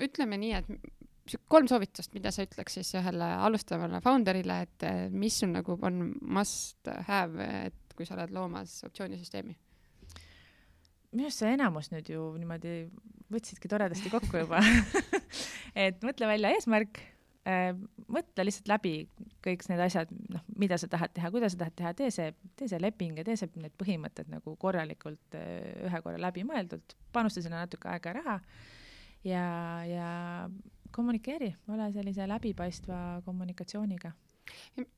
ütleme 0.00 0.38
nii, 0.40 0.52
et 0.58 1.38
kolm 1.50 1.68
soovitust, 1.70 2.14
mida 2.16 2.32
sa 2.34 2.44
ütleks 2.46 2.78
siis 2.78 2.94
ühele 2.98 3.26
alustavale 3.46 4.00
founder'ile, 4.04 4.60
et 4.66 4.86
mis 5.14 5.40
sul 5.42 5.52
nagu 5.54 5.78
on 5.86 6.12
must 6.22 6.90
have, 7.08 7.50
et 7.70 7.96
kui 7.96 8.08
sa 8.08 8.16
oled 8.18 8.32
loomas 8.34 8.80
optsioonisüsteemi? 8.88 9.56
minu 11.10 11.26
arust 11.26 11.42
see 11.42 11.54
enamus 11.56 11.88
nüüd 11.90 12.06
ju 12.12 12.24
niimoodi 12.38 12.74
võtsidki 13.34 13.70
toredasti 13.70 14.12
kokku 14.12 14.44
juba 14.44 14.60
et 15.86 15.98
mõtle 16.06 16.28
välja 16.30 16.52
eesmärk 16.54 17.00
mõtle 17.44 18.44
lihtsalt 18.44 18.68
läbi 18.68 18.94
kõik 19.44 19.64
need 19.70 19.80
asjad, 19.80 20.10
noh, 20.32 20.42
mida 20.60 20.76
sa 20.80 20.88
tahad 20.92 21.14
teha, 21.16 21.30
kuidas 21.32 21.54
sa 21.54 21.62
tahad 21.62 21.76
teha, 21.78 21.92
tee 21.96 22.10
see, 22.12 22.34
tee 22.56 22.68
see 22.68 22.80
leping 22.82 23.16
ja 23.16 23.24
tee 23.24 23.36
see, 23.40 23.48
need 23.60 23.72
põhimõtted 23.80 24.28
nagu 24.32 24.56
korralikult 24.60 25.38
äh, 25.38 25.86
ühe 25.88 26.02
korra 26.04 26.20
läbimõeldult, 26.20 26.96
panusta 27.12 27.42
sinna 27.44 27.64
natuke 27.64 27.88
aega 27.88 28.12
ja 28.12 28.18
raha 28.18 28.36
ja, 29.24 29.44
ja 29.88 30.10
kommunikeeri, 30.92 31.54
ole 31.72 31.88
sellise 31.94 32.28
läbipaistva 32.28 33.22
kommunikatsiooniga 33.24 34.12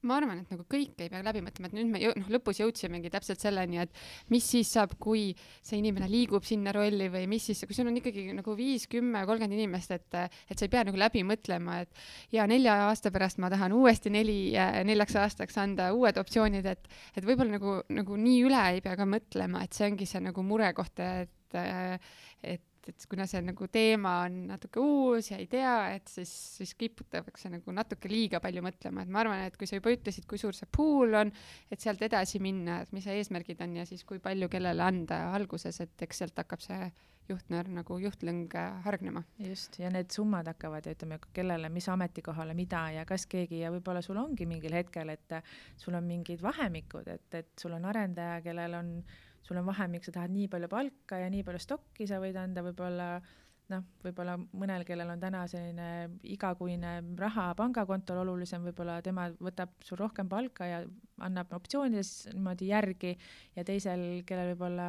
ma 0.07 0.17
arvan, 0.19 0.43
et 0.43 0.53
nagu 0.53 0.65
kõike 0.71 1.07
ei 1.07 1.11
pea 1.13 1.23
läbi 1.25 1.43
mõtlema, 1.45 1.69
et 1.69 1.77
nüüd 1.77 1.91
me 1.93 2.01
jõu-, 2.03 2.15
noh, 2.19 2.29
lõpus 2.37 2.61
jõudsimegi 2.63 3.11
täpselt 3.13 3.43
selleni, 3.43 3.81
et 3.83 4.03
mis 4.33 4.47
siis 4.55 4.71
saab, 4.77 4.95
kui 5.03 5.31
see 5.61 5.81
inimene 5.81 6.09
liigub 6.11 6.47
sinna 6.47 6.75
rolli 6.75 7.09
või 7.13 7.27
mis 7.31 7.47
siis, 7.51 7.63
kui 7.69 7.77
sul 7.77 7.91
on 7.91 7.99
ikkagi 8.01 8.29
nagu 8.37 8.57
viis, 8.59 8.87
kümme, 8.93 9.25
kolmkümmend 9.29 9.59
inimest, 9.59 9.95
et, 9.97 10.19
et 10.49 10.57
sa 10.57 10.67
ei 10.67 10.73
pea 10.73 10.85
nagu 10.89 11.01
läbi 11.01 11.25
mõtlema, 11.27 11.81
et 11.85 12.05
ja 12.35 12.47
nelja 12.51 12.79
aasta 12.89 13.13
pärast 13.15 13.41
ma 13.43 13.51
tahan 13.53 13.75
uuesti 13.77 14.13
neli, 14.15 14.41
neljaks 14.89 15.19
aastaks 15.25 15.61
anda 15.63 15.93
uued 15.97 16.21
optsioonid, 16.23 16.69
et, 16.73 16.91
et 17.17 17.27
võib-olla 17.27 17.59
nagu, 17.59 17.79
nagu 17.93 18.19
nii 18.19 18.43
üle 18.49 18.67
ei 18.77 18.85
pea 18.85 18.99
ka 18.99 19.09
mõtlema, 19.09 19.65
et 19.65 19.77
see 19.77 19.89
ongi 19.91 20.09
see 20.09 20.23
nagu 20.25 20.45
murekoht, 20.47 21.03
et, 21.03 21.59
et 22.43 22.69
et, 22.83 22.91
et 22.91 23.07
kuna 23.11 23.27
see 23.31 23.43
nagu 23.45 23.69
teema 23.73 24.17
on 24.27 24.39
natuke 24.51 24.83
uus 24.83 25.31
ja 25.31 25.39
ei 25.41 25.47
tea, 25.51 25.75
et 25.97 26.11
siis, 26.11 26.33
siis 26.59 26.75
kiputakse 26.79 27.51
nagu 27.53 27.75
natuke 27.75 28.11
liiga 28.11 28.41
palju 28.43 28.65
mõtlema, 28.65 29.05
et 29.05 29.13
ma 29.13 29.23
arvan, 29.23 29.45
et 29.47 29.57
kui 29.59 29.71
sa 29.71 29.79
juba 29.79 29.95
ütlesid, 29.95 30.27
kui 30.31 30.41
suur 30.41 30.57
see 30.57 30.69
pool 30.73 31.15
on, 31.23 31.33
et 31.71 31.81
sealt 31.81 32.03
edasi 32.03 32.43
minna, 32.43 32.83
et 32.83 32.93
mis 32.97 33.07
eesmärgid 33.07 33.63
on 33.65 33.79
ja 33.81 33.87
siis 33.89 34.05
kui 34.09 34.21
palju 34.23 34.51
kellele 34.53 34.85
anda 34.85 35.25
alguses, 35.37 35.81
et 35.85 36.07
eks 36.09 36.23
sealt 36.25 36.43
hakkab 36.43 36.65
see 36.65 36.91
juhtnöör 37.31 37.69
nagu 37.71 37.97
juhtlõng 38.03 38.55
hargnema. 38.85 39.23
just, 39.39 39.79
ja 39.79 39.91
need 39.95 40.11
summad 40.11 40.49
hakkavad 40.51 40.87
ja 40.87 40.95
ütleme, 40.97 41.21
kellele, 41.33 41.71
mis 41.73 41.89
ametikohale, 41.89 42.55
mida 42.55 42.89
ja 42.97 43.05
kas 43.09 43.27
keegi 43.31 43.63
ja 43.63 43.71
võib-olla 43.71 44.03
sul 44.03 44.19
ongi 44.19 44.47
mingil 44.47 44.75
hetkel, 44.75 45.13
et 45.15 45.37
sul 45.79 45.95
on 45.95 46.05
mingid 46.07 46.43
vahemikud, 46.43 47.09
et, 47.09 47.29
et 47.35 47.53
sul 47.61 47.79
on 47.79 47.87
arendaja, 47.89 48.41
kellel 48.43 48.75
on 48.81 48.97
sul 49.43 49.59
on 49.61 49.67
vahemik, 49.67 50.05
sa 50.07 50.15
tahad 50.15 50.33
nii 50.35 50.49
palju 50.51 50.69
palka 50.71 51.19
ja 51.21 51.31
nii 51.33 51.45
palju 51.47 51.63
stokki 51.63 52.07
sa 52.09 52.21
võid 52.23 52.39
anda, 52.39 52.65
võib-olla 52.65 53.09
noh, 53.73 53.85
võib-olla 54.05 54.37
mõnel, 54.59 54.85
kellel 54.89 55.13
on 55.15 55.21
täna 55.23 55.43
selline 55.51 55.89
igakuine 56.35 56.95
raha 57.19 57.51
pangakontol 57.59 58.23
olulisem, 58.25 58.65
võib-olla 58.69 59.01
tema 59.05 59.29
võtab 59.43 59.75
sul 59.87 60.01
rohkem 60.01 60.29
palka 60.31 60.69
ja 60.69 60.83
annab 61.25 61.53
optsioonides 61.57 62.33
niimoodi 62.33 62.73
järgi 62.73 63.15
ja 63.57 63.65
teisel, 63.67 64.23
kellel 64.29 64.53
võib-olla 64.53 64.89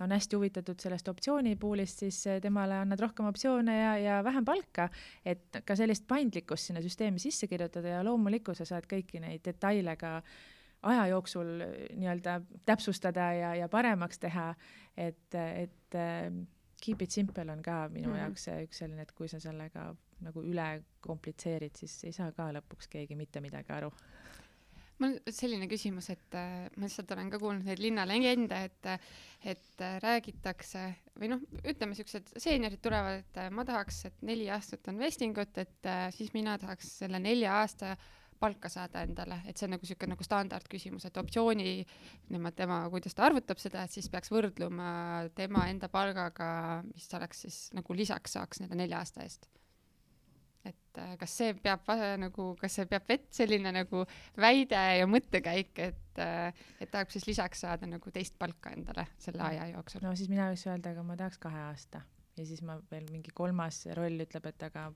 on 0.00 0.14
hästi 0.14 0.36
huvitatud 0.38 0.80
sellest 0.80 1.10
optsioonipoolist, 1.12 2.06
siis 2.06 2.22
temale 2.40 2.78
annad 2.80 3.02
rohkem 3.04 3.26
optsioone 3.28 3.74
ja, 3.76 3.90
ja 4.00 4.20
vähem 4.24 4.46
palka, 4.48 4.88
et 5.24 5.60
ka 5.66 5.76
sellist 5.76 6.06
paindlikkust 6.08 6.70
sinna 6.70 6.80
süsteemi 6.84 7.20
sisse 7.20 7.50
kirjutada 7.50 7.98
ja 7.98 8.06
loomulikult 8.06 8.56
sa 8.56 8.68
saad 8.68 8.88
kõiki 8.88 9.20
neid 9.20 9.44
detaile 9.44 9.98
ka 10.00 10.16
äh, 10.22 10.40
aja 10.82 11.06
jooksul 11.06 11.60
äh, 11.60 11.74
nii-öelda 11.96 12.40
täpsustada 12.66 13.32
ja, 13.36 13.54
ja 13.54 13.68
paremaks 13.68 14.18
teha, 14.18 14.54
et, 14.96 15.34
et 15.34 15.98
äh, 15.98 16.30
keep 16.80 17.02
it 17.02 17.10
simple 17.10 17.52
on 17.52 17.62
ka 17.62 17.88
minu 17.88 18.08
mm 18.08 18.14
-hmm. 18.14 18.20
jaoks 18.20 18.48
üks 18.64 18.78
selline, 18.84 19.02
et 19.02 19.12
kui 19.12 19.28
sa 19.28 19.40
sellega 19.40 19.94
nagu 20.20 20.42
üle 20.42 20.82
komplitseerid, 21.00 21.76
siis 21.76 22.04
ei 22.04 22.12
saa 22.12 22.32
ka 22.32 22.52
lõpuks 22.52 22.88
keegi 22.88 23.16
mitte 23.16 23.40
midagi 23.40 23.72
aru 23.72 23.92
mul 25.00 25.16
selline 25.32 25.68
küsimus, 25.70 26.10
et 26.12 26.36
äh, 26.36 26.68
ma 26.76 26.84
lihtsalt 26.84 27.12
olen 27.14 27.30
ka 27.32 27.40
kuulnud 27.40 27.64
neid 27.64 27.80
linnalegende, 27.82 28.58
et, 28.68 28.88
et 29.52 29.84
äh, 29.84 29.96
räägitakse 30.04 30.82
või 31.20 31.32
noh, 31.32 31.44
ütleme 31.64 31.96
siuksed 31.96 32.34
seeniorid 32.36 32.82
tulevad, 32.84 33.22
et 33.24 33.40
äh, 33.40 33.50
ma 33.54 33.64
tahaks, 33.68 34.04
et 34.10 34.22
neli 34.26 34.50
aastat 34.52 34.88
on 34.92 35.00
vestingut, 35.00 35.56
et 35.62 35.88
äh, 35.88 36.08
siis 36.14 36.34
mina 36.36 36.58
tahaks 36.60 36.98
selle 37.00 37.20
nelja 37.22 37.60
aasta 37.62 37.94
palka 38.40 38.70
saada 38.72 39.04
endale, 39.06 39.40
et 39.48 39.58
see 39.58 39.66
on 39.68 39.74
nagu 39.74 39.84
niisugune 39.84 40.14
nagu 40.14 40.26
standardküsimus, 40.26 41.06
et 41.08 41.20
optsiooni, 41.20 41.70
nemad, 42.32 42.56
tema, 42.58 42.82
kuidas 42.92 43.16
ta 43.16 43.26
arvutab 43.28 43.60
seda, 43.60 43.84
et 43.84 43.94
siis 43.94 44.08
peaks 44.12 44.32
võrdluma 44.32 44.90
tema 45.36 45.66
enda 45.70 45.90
palgaga, 45.92 46.50
mis 46.88 47.08
oleks 47.18 47.46
siis 47.46 47.62
nagu 47.76 47.96
lisaks 47.96 48.38
saaks 48.38 48.62
nende 48.64 48.78
nelja 48.80 49.02
aasta 49.02 49.24
eest. 49.26 49.48
et 50.64 50.98
äh, 51.00 51.14
kas 51.16 51.32
see 51.40 51.54
peab 51.56 51.88
nagu, 52.20 52.50
kas 52.60 52.74
see 52.76 52.88
peab 52.88 53.08
vett, 53.08 53.28
selline 53.32 53.72
nagu 53.72 54.04
väide 54.36 54.80
ja 55.00 55.08
mõttekäik, 55.08 55.72
et, 55.80 56.20
äh, 56.20 56.64
et 56.80 56.90
tahab 56.92 57.12
siis 57.12 57.26
lisaks 57.28 57.64
saada 57.64 57.88
nagu 57.88 58.12
teist 58.12 58.36
palka 58.38 58.72
endale 58.76 59.06
selle 59.18 59.44
aja 59.46 59.70
jooksul? 59.74 60.04
no 60.04 60.16
siis 60.16 60.32
mina 60.32 60.50
võiks 60.52 60.66
öelda, 60.68 60.92
aga 60.92 61.04
ma 61.04 61.16
tahaks 61.20 61.40
kahe 61.40 61.68
aasta 61.70 62.04
ja 62.40 62.46
siis 62.46 62.62
ma 62.66 62.76
veel 62.90 63.08
mingi 63.12 63.32
kolmas 63.36 63.82
roll 63.96 64.24
ütleb, 64.24 64.46
et 64.50 64.64
aga 64.68 64.88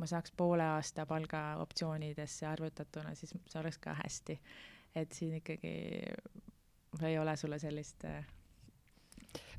ma 0.00 0.08
saaks 0.08 0.32
poole 0.36 0.64
aasta 0.64 1.06
palga 1.06 1.42
optsioonidesse 1.62 2.46
arvutatuna, 2.48 3.14
siis 3.14 3.34
see 3.46 3.60
oleks 3.60 3.78
ka 3.78 3.94
hästi. 4.02 4.40
et 4.94 5.12
siin 5.12 5.34
ikkagi 5.38 5.72
ei 7.06 7.18
ole 7.18 7.36
sulle 7.36 7.58
sellist 7.62 8.04
äh, 8.04 8.26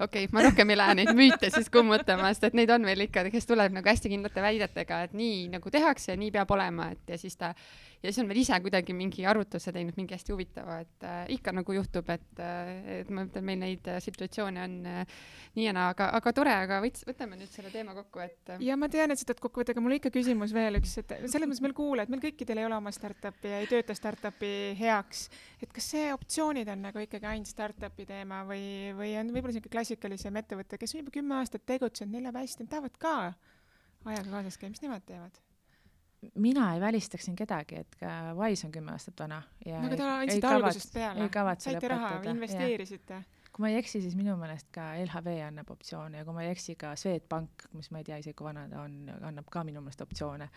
okei 0.02 0.26
okay,, 0.26 0.34
ma 0.36 0.46
rohkem 0.48 0.74
ei 0.74 0.80
lähe 0.80 0.98
neid 1.02 1.14
müüte 1.18 1.52
siis 1.54 1.70
kummutama, 1.74 2.32
sest 2.34 2.50
et 2.50 2.58
neid 2.58 2.74
on 2.74 2.86
veel 2.88 3.06
ikka, 3.08 3.28
kes 3.34 3.50
tuleb 3.50 3.78
nagu 3.78 3.92
hästi 3.94 4.12
kindlate 4.12 4.44
väidetega, 4.44 5.06
et 5.08 5.16
nii 5.18 5.48
nagu 5.56 5.74
tehakse 5.74 6.14
ja 6.14 6.20
nii 6.20 6.34
peab 6.36 6.52
olema, 6.58 6.92
et 6.96 7.16
ja 7.16 7.22
siis 7.22 7.38
ta 7.40 7.54
ja 8.02 8.10
siis 8.10 8.22
on 8.24 8.30
veel 8.30 8.42
ise 8.42 8.58
kuidagi 8.64 8.94
mingi 8.98 9.26
arvutuse 9.30 9.72
teinud, 9.74 9.96
mingi 10.00 10.16
hästi 10.16 10.34
huvitava, 10.34 10.80
et 10.82 11.06
äh, 11.06 11.20
ikka 11.36 11.54
nagu 11.54 11.76
juhtub, 11.76 12.10
et 12.10 12.42
äh,, 12.42 12.72
et 13.02 13.12
ma 13.14 13.26
ütlen, 13.28 13.46
meil 13.46 13.60
neid 13.62 13.88
äh, 13.92 14.00
situatsioone 14.02 14.64
on 14.64 14.78
äh, 14.90 15.18
nii 15.58 15.68
ja 15.68 15.74
naa, 15.78 15.92
aga, 15.94 16.10
aga 16.18 16.34
tore, 16.36 16.54
aga 16.66 16.80
võts, 16.84 17.06
võtame 17.08 17.38
nüüd 17.38 17.52
selle 17.54 17.70
teema 17.74 17.94
kokku, 17.98 18.24
et 18.26 18.54
äh.... 18.56 18.64
ja 18.66 18.78
ma 18.80 18.90
tean, 18.92 19.14
et 19.14 19.22
sa 19.22 19.30
tahad 19.30 19.44
kokku 19.44 19.62
võtta, 19.62 19.76
aga 19.76 19.86
mul 19.86 19.98
ikka 20.00 20.14
küsimus 20.14 20.56
veel 20.56 20.80
üks, 20.82 20.96
et 21.02 21.14
selles 21.28 21.46
mõttes 21.46 21.62
meil 21.64 21.78
kuulajad, 21.78 22.14
meil 22.14 22.24
kõikidel 22.26 22.64
ei 22.64 22.70
ole 22.70 22.80
oma 22.80 22.94
startup'i 22.96 23.54
ja 23.54 23.62
ei 23.62 23.70
tööta 23.70 23.96
startup'i 23.98 24.52
heaks. 24.82 25.28
et 25.62 25.70
kas 25.74 25.92
see 25.94 26.10
optsioonid 26.16 26.74
on 26.74 26.88
nagu 26.88 27.06
ikkagi 27.06 27.30
ainult 27.30 27.52
startup'i 27.52 28.08
teema 28.10 28.42
või, 28.50 28.64
või 28.98 29.14
on 29.22 29.30
võib-olla 29.30 29.54
niisugune 29.54 29.78
klassikalisem 29.92 30.36
ettevõte, 30.40 30.78
kes 30.80 30.96
on 30.96 31.02
juba 31.02 31.12
kümme 31.12 31.36
aastat 31.40 31.66
tegutsenud, 31.68 32.12
neil 32.14 32.24
läheb 32.24 32.38
hästi, 32.40 32.64
nad 32.64 32.72
tahavad 32.72 32.98
ka 33.02 33.16
ajaga 34.06 34.30
kaasas 34.32 34.58
käia, 34.58 34.72
mis 34.72 34.84
nemad 34.84 35.04
teevad? 35.06 35.40
mina 36.38 36.68
ei 36.76 36.82
välistaks 36.82 37.26
siin 37.26 37.36
kedagi, 37.36 37.82
et 37.82 37.96
ka 37.98 38.34
Wise 38.38 38.68
on 38.68 38.72
kümme 38.72 38.92
aastat 38.94 39.20
vana 39.20 39.42
ja 39.66 39.80
no 39.82 39.90
aga 39.90 39.98
te 39.98 40.04
andsite 40.04 40.48
algusest 40.48 40.94
peale, 40.94 41.30
saite 41.58 41.88
raha, 41.90 42.12
investeerisite 42.30 43.24
kui 43.62 43.68
ma 43.68 43.76
ei 43.76 43.78
eksi, 43.78 44.00
siis 44.02 44.16
minu 44.18 44.34
meelest 44.42 44.72
ka 44.74 44.88
LHV 44.98 45.36
annab 45.46 45.68
optsioone 45.70 46.18
ja 46.18 46.26
kui 46.26 46.34
ma 46.34 46.42
ei 46.42 46.50
eksi, 46.50 46.74
ka 46.82 46.96
Swedbank, 46.98 47.68
mis 47.78 47.92
ma 47.94 48.00
ei 48.02 48.08
tea 48.08 48.18
isegi 48.18 48.34
kui 48.40 48.48
vana 48.48 48.64
ta 48.72 48.80
on, 48.82 48.96
annab 49.30 49.52
ka 49.54 49.62
minu 49.68 49.84
meelest 49.86 50.02
optsioone. 50.02 50.48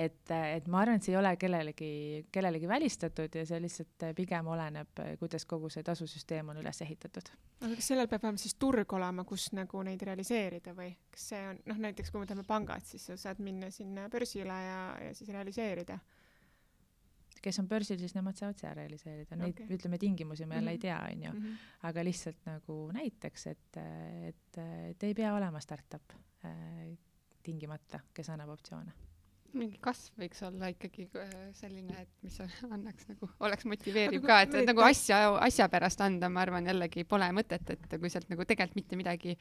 et, 0.00 0.32
et 0.32 0.70
ma 0.72 0.80
arvan, 0.80 0.96
et 0.96 1.04
see 1.04 1.12
ei 1.12 1.18
ole 1.20 1.34
kellelegi, 1.36 1.90
kellelegi 2.32 2.70
välistatud 2.70 3.36
ja 3.36 3.44
see 3.44 3.60
lihtsalt 3.60 4.06
pigem 4.16 4.48
oleneb, 4.48 5.04
kuidas 5.20 5.44
kogu 5.50 5.68
see 5.68 5.84
tasusüsteem 5.84 6.54
on 6.54 6.62
üles 6.62 6.80
ehitatud. 6.86 7.28
aga 7.60 7.74
kas 7.74 7.92
sellel 7.92 8.08
peab 8.08 8.24
olema 8.24 8.40
siis 8.40 8.56
turg 8.56 8.96
olema, 8.96 9.28
kus 9.28 9.50
nagu 9.52 9.84
neid 9.84 10.08
realiseerida 10.08 10.72
või 10.78 10.94
kas 11.12 11.28
see 11.34 11.44
on, 11.50 11.60
noh 11.68 11.84
näiteks 11.84 12.08
kui 12.08 12.22
me 12.22 12.24
võtame 12.24 12.48
pangad, 12.48 12.88
siis 12.88 13.04
sa 13.10 13.20
saad 13.28 13.44
minna 13.44 13.68
sinna 13.74 14.08
börsile 14.08 14.60
ja, 14.70 14.80
ja 15.04 15.12
siis 15.12 15.28
realiseerida 15.36 16.00
kes 17.44 17.58
on 17.60 17.68
börsil, 17.68 17.98
siis 18.00 18.14
nemad 18.16 18.36
saavad 18.40 18.56
seal 18.60 18.74
realiseerida, 18.78 19.36
neid 19.36 19.58
Okei. 19.60 19.76
ütleme 19.76 19.98
tingimusi 20.00 20.46
ma 20.48 20.56
jälle 20.58 20.70
Mhm. 20.72 20.76
ei 20.78 20.78
tea, 20.86 20.98
onju, 21.12 21.32
Mhm. 21.38 21.56
aga 21.90 22.04
lihtsalt 22.04 22.40
nagu 22.48 22.76
näiteks, 22.96 23.46
et, 23.52 23.76
et, 24.32 24.58
et 24.90 25.02
ei 25.10 25.14
pea 25.14 25.34
olema 25.36 25.60
startup 25.60 26.12
äh, 26.44 26.96
tingimata, 27.42 28.00
kes 28.14 28.28
annab 28.32 28.48
optsioone. 28.56 28.92
mingi 29.54 29.78
kasv 29.78 30.16
võiks 30.18 30.40
olla 30.42 30.66
ikkagi 30.72 31.04
äh, 31.14 31.34
selline, 31.54 31.94
et 32.02 32.08
mis 32.26 32.40
annaks 32.74 33.06
nagu, 33.08 33.28
oleks 33.40 33.64
motiveeriv 33.70 34.24
ka, 34.26 34.40
et, 34.42 34.54
et 34.58 34.66
nagu 34.66 34.80
asja, 34.82 35.20
asja 35.38 35.68
pärast 35.70 36.00
anda, 36.02 36.28
ma 36.28 36.40
arvan 36.42 36.66
jällegi 36.66 37.04
pole 37.06 37.28
mõtet, 37.36 37.70
et 37.70 37.94
kui 38.00 38.10
sealt 38.10 38.26
nagu 38.32 38.42
tegelikult 38.44 38.74
mitte 38.80 38.96
midagi 38.98 39.36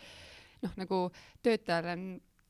noh, 0.62 0.76
nagu 0.78 0.99
töötajal 1.41 1.89
on 1.95 2.04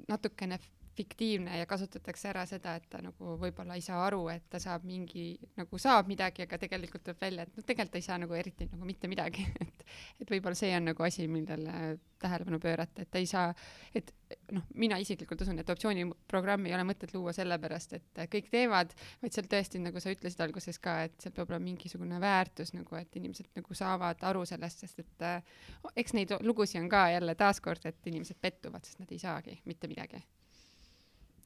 natukene 0.09 0.59
fiktiivne 0.97 1.57
ja 1.57 1.65
kasutatakse 1.69 2.29
ära 2.29 2.45
seda, 2.49 2.75
et 2.77 2.85
ta 2.89 3.01
nagu 3.01 3.35
võib-olla 3.41 3.77
ei 3.77 3.83
saa 3.85 4.03
aru, 4.05 4.27
et 4.33 4.45
ta 4.49 4.61
saab 4.61 4.85
mingi, 4.87 5.33
nagu 5.57 5.79
saab 5.81 6.09
midagi, 6.11 6.45
aga 6.45 6.59
tegelikult 6.61 7.05
tuleb 7.07 7.21
välja, 7.21 7.47
et 7.47 7.57
noh, 7.57 7.65
tegelikult 7.65 7.95
ta 7.95 8.01
ei 8.01 8.07
saa 8.07 8.19
nagu 8.21 8.37
eriti 8.37 8.67
nagu 8.71 8.85
mitte 8.87 9.09
midagi, 9.11 9.45
et 9.65 9.85
et 10.21 10.29
võib-olla 10.29 10.57
see 10.57 10.71
on 10.77 10.91
nagu 10.91 11.05
asi, 11.05 11.27
millele 11.27 11.97
tähelepanu 12.23 12.59
pöörata, 12.63 13.03
et 13.03 13.11
ta 13.11 13.19
ei 13.19 13.27
saa, 13.27 13.49
et 13.95 14.13
noh, 14.55 14.63
mina 14.79 14.97
isiklikult 15.01 15.41
usun, 15.43 15.59
et 15.59 15.69
optsiooniprogrammi 15.69 16.71
ei 16.71 16.75
ole 16.77 16.85
mõtet 16.87 17.11
luua 17.15 17.33
sellepärast, 17.35 17.97
et 17.97 18.21
kõik 18.31 18.47
teevad, 18.53 18.93
vaid 19.21 19.35
seal 19.35 19.49
tõesti, 19.51 19.81
nagu 19.83 20.01
sa 20.03 20.13
ütlesid 20.13 20.43
alguses 20.45 20.79
ka, 20.83 20.99
et 21.09 21.17
seal 21.23 21.35
peab 21.35 21.51
olema 21.51 21.67
mingisugune 21.67 22.21
väärtus 22.23 22.73
nagu, 22.77 22.95
et 22.99 23.19
inimesed 23.19 23.51
nagu 23.57 23.77
saavad 23.77 24.23
aru 24.29 24.45
sellest, 24.49 24.85
sest 24.85 25.03
et 25.03 25.27
äh, 25.27 25.57
eks 25.99 26.15
neid 26.15 26.37
lugusid 26.45 26.81
on 26.83 26.87
ka 26.91 27.09
jälle 27.15 27.35
taaskord, 27.39 27.89
et 27.89 28.13
inimesed 28.13 28.39
pettuvad, 28.41 28.85
sest 28.87 29.03
nad 29.03 29.11
ei 29.11 29.21
saagi 29.21 29.59
mitte 29.67 29.91
midagi. 29.91 30.23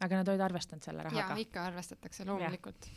Aga 0.03 0.21
nad 0.21 0.31
olid 0.31 0.43
arvestanud 0.47 0.85
selle 0.85 1.05
jaa, 1.05 1.11
rahaga? 1.11 1.37
ikka 1.41 1.63
arvestatakse 1.71 2.25
loomulikult. 2.27 2.89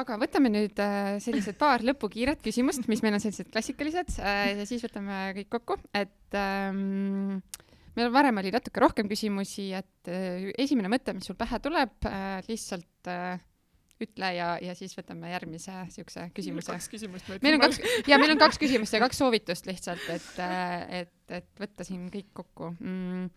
aga 0.00 0.16
võtame 0.22 0.52
nüüd 0.52 0.80
äh, 0.80 1.16
sellised 1.22 1.58
paar 1.60 1.84
lõpukiiret 1.86 2.42
küsimust, 2.44 2.86
mis 2.90 3.02
meil 3.04 3.18
on 3.18 3.24
sellised 3.24 3.50
klassikalised 3.52 4.16
äh, 4.22 4.44
ja 4.60 4.68
siis 4.68 4.84
võtame 4.86 5.22
kõik 5.40 5.52
kokku, 5.58 5.80
et 5.92 6.38
ähm, 6.38 7.42
meil 7.98 8.10
varem 8.14 8.40
oli 8.40 8.52
natuke 8.54 8.82
rohkem 8.82 9.10
küsimusi, 9.10 9.70
et 9.76 10.10
äh, 10.10 10.50
esimene 10.60 10.92
mõte, 10.92 11.14
mis 11.16 11.28
sul 11.28 11.38
pähe 11.38 11.60
tuleb 11.62 12.08
äh,, 12.08 12.40
lihtsalt 12.48 13.10
äh, 13.10 13.40
ütle 14.00 14.30
ja, 14.34 14.50
ja 14.62 14.74
siis 14.78 14.94
võtame 14.96 15.30
järgmise 15.32 15.74
siukse 15.92 16.26
küsimuse. 16.36 16.72
kaks 16.72 16.88
küsimust 16.92 17.28
ma 17.28 17.38
meil 17.44 17.58
on 17.58 17.64
kaks, 17.66 17.80
ja 18.08 18.18
meil 18.20 18.34
on 18.34 18.40
kaks 18.40 18.60
küsimust 18.62 18.96
ja 18.96 19.02
kaks 19.02 19.20
soovitust 19.20 19.68
lihtsalt, 19.68 20.06
et, 20.12 20.30
äh, 20.44 21.02
et, 21.02 21.16
et 21.40 21.50
võtta 21.60 21.86
siin 21.86 22.08
kõik 22.12 22.30
kokku 22.42 22.72
mm,. 22.78 23.28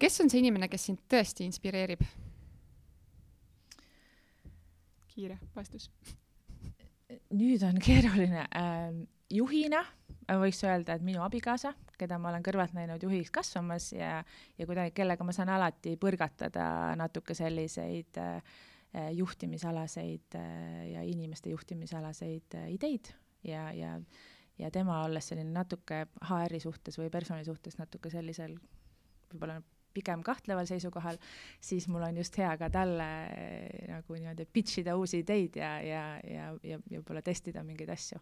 Kes 0.00 0.20
on 0.24 0.32
see 0.32 0.40
inimene, 0.42 0.68
kes 0.72 0.88
sind 0.90 1.04
tõesti 1.10 1.46
inspireerib? 1.48 2.04
kiire 5.10 5.36
vastus. 5.52 5.90
nüüd 7.34 7.62
on 7.66 7.80
keeruline 7.82 8.46
ähm,. 8.56 9.02
juhina 9.30 9.82
võiks 10.38 10.62
öelda, 10.64 10.94
et 10.94 11.04
minu 11.04 11.24
abikaasa, 11.24 11.72
keda 11.98 12.18
ma 12.22 12.30
olen 12.30 12.44
kõrvalt 12.46 12.74
näinud 12.76 13.02
juhiks 13.02 13.32
kasvamas 13.34 13.90
ja, 13.92 14.20
ja 14.58 14.66
kuidagi, 14.66 14.94
kellega 14.96 15.26
ma 15.26 15.34
saan 15.34 15.50
alati 15.52 15.96
põrgatada 16.00 16.94
natuke 16.98 17.34
selliseid 17.34 18.20
äh, 18.22 18.60
juhtimisalaseid 19.16 20.38
äh, 20.38 20.84
ja 20.92 21.02
inimeste 21.06 21.50
juhtimisalaseid 21.50 22.58
äh, 22.60 22.70
ideid 22.76 23.10
ja, 23.46 23.66
ja, 23.74 23.96
ja 24.58 24.70
tema 24.70 25.02
olles 25.04 25.32
selline 25.32 25.50
natuke 25.50 26.04
HR-i 26.28 26.62
suhtes 26.62 26.98
või 27.00 27.10
personali 27.10 27.48
suhtes 27.48 27.78
natuke 27.82 28.12
sellisel 28.14 28.54
võib-olla 29.32 29.60
pigem 30.00 30.24
kahtleval 30.26 30.66
seisukohal, 30.68 31.20
siis 31.60 31.88
mul 31.92 32.02
on 32.08 32.16
just 32.20 32.36
hea 32.40 32.50
ka 32.60 32.70
talle 32.72 33.08
eh, 33.36 33.86
nagu 33.92 34.18
niimoodi 34.18 34.48
pitch 34.52 34.82
ida 34.82 34.96
uusi 34.98 35.22
ideid 35.24 35.60
ja, 35.60 35.72
ja, 35.84 36.04
ja, 36.24 36.50
ja, 36.64 36.76
ja 36.90 37.00
võib-olla 37.00 37.22
testida 37.24 37.64
mingeid 37.66 37.92
asju. 37.94 38.18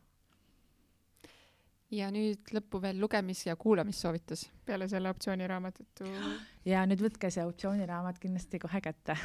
ja 1.94 2.10
nüüd 2.12 2.50
lõppu 2.52 2.82
veel 2.82 2.98
lugemis- 3.00 3.46
ja 3.46 3.56
kuulamissoovitus. 3.56 4.50
peale 4.66 4.88
selle 4.88 5.10
optsiooniraamatutu 5.14 6.04
ja 6.72 6.86
nüüd 6.86 7.00
võtke 7.06 7.30
see 7.32 7.44
optsiooniraamat 7.46 8.18
kindlasti 8.18 8.58
kohe 8.58 8.80
kätte 8.84 9.16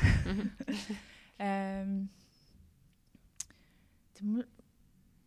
mul, 4.24 4.44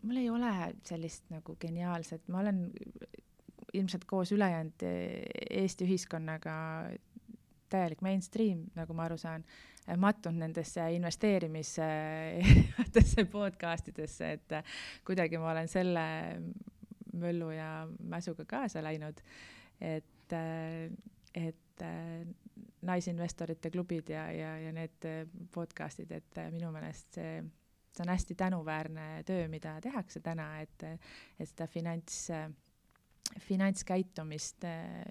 mul 0.03 0.16
ei 0.22 0.31
ole 0.31 0.53
sellist 0.87 1.29
nagu 1.33 1.57
geniaalset, 1.61 2.29
ma 2.33 2.41
olen 2.45 2.70
ilmselt 3.77 4.05
koos 4.09 4.33
ülejäänud 4.33 4.85
Eesti 5.51 5.85
ühiskonnaga 5.85 6.55
täielik 7.73 8.03
mainstream, 8.05 8.64
nagu 8.77 8.95
ma 8.97 9.07
aru 9.07 9.19
saan, 9.21 9.45
mattunud 10.03 10.41
nendesse 10.43 10.87
investeerimise 10.97 11.87
erinevatesse 12.41 13.27
podcast 13.31 13.93
idesse, 13.93 14.33
et 14.39 14.57
kuidagi 15.07 15.39
ma 15.39 15.53
olen 15.53 15.71
selle 15.71 16.07
möllu 17.17 17.51
ja 17.55 17.71
mäsuga 18.12 18.45
kaasa 18.49 18.83
läinud, 18.85 19.21
et, 19.81 20.35
et 21.35 21.85
naisinvestorite 22.87 23.71
klubid 23.71 24.11
ja, 24.12 24.27
ja, 24.33 24.57
ja 24.59 24.73
need 24.75 25.07
podcast'id, 25.55 26.12
et 26.12 26.43
minu 26.53 26.71
meelest 26.75 27.21
see, 27.21 27.41
see 27.93 28.05
on 28.05 28.12
hästi 28.12 28.37
tänuväärne 28.39 29.09
töö, 29.27 29.49
mida 29.53 29.79
tehakse 29.85 30.21
täna, 30.25 30.51
et, 30.64 30.87
et 31.39 31.49
seda 31.49 31.69
finants 31.71 32.27
finantskäitumist 33.41 34.64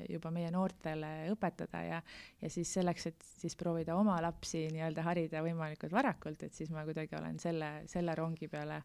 juba 0.09 0.32
meie 0.34 0.51
noortele 0.53 1.11
õpetada 1.34 1.82
ja, 1.86 2.01
ja 2.41 2.49
siis 2.51 2.72
selleks, 2.78 3.09
et 3.11 3.26
siis 3.41 3.55
proovida 3.59 3.95
oma 3.99 4.18
lapsi 4.24 4.66
nii-öelda 4.74 5.05
harida 5.05 5.43
võimalikult 5.45 5.93
varakult, 5.95 6.43
et 6.43 6.53
siis 6.53 6.72
ma 6.74 6.86
kuidagi 6.88 7.18
olen 7.18 7.39
selle, 7.41 7.72
selle 7.91 8.16
rongi 8.16 8.49
peale 8.51 8.82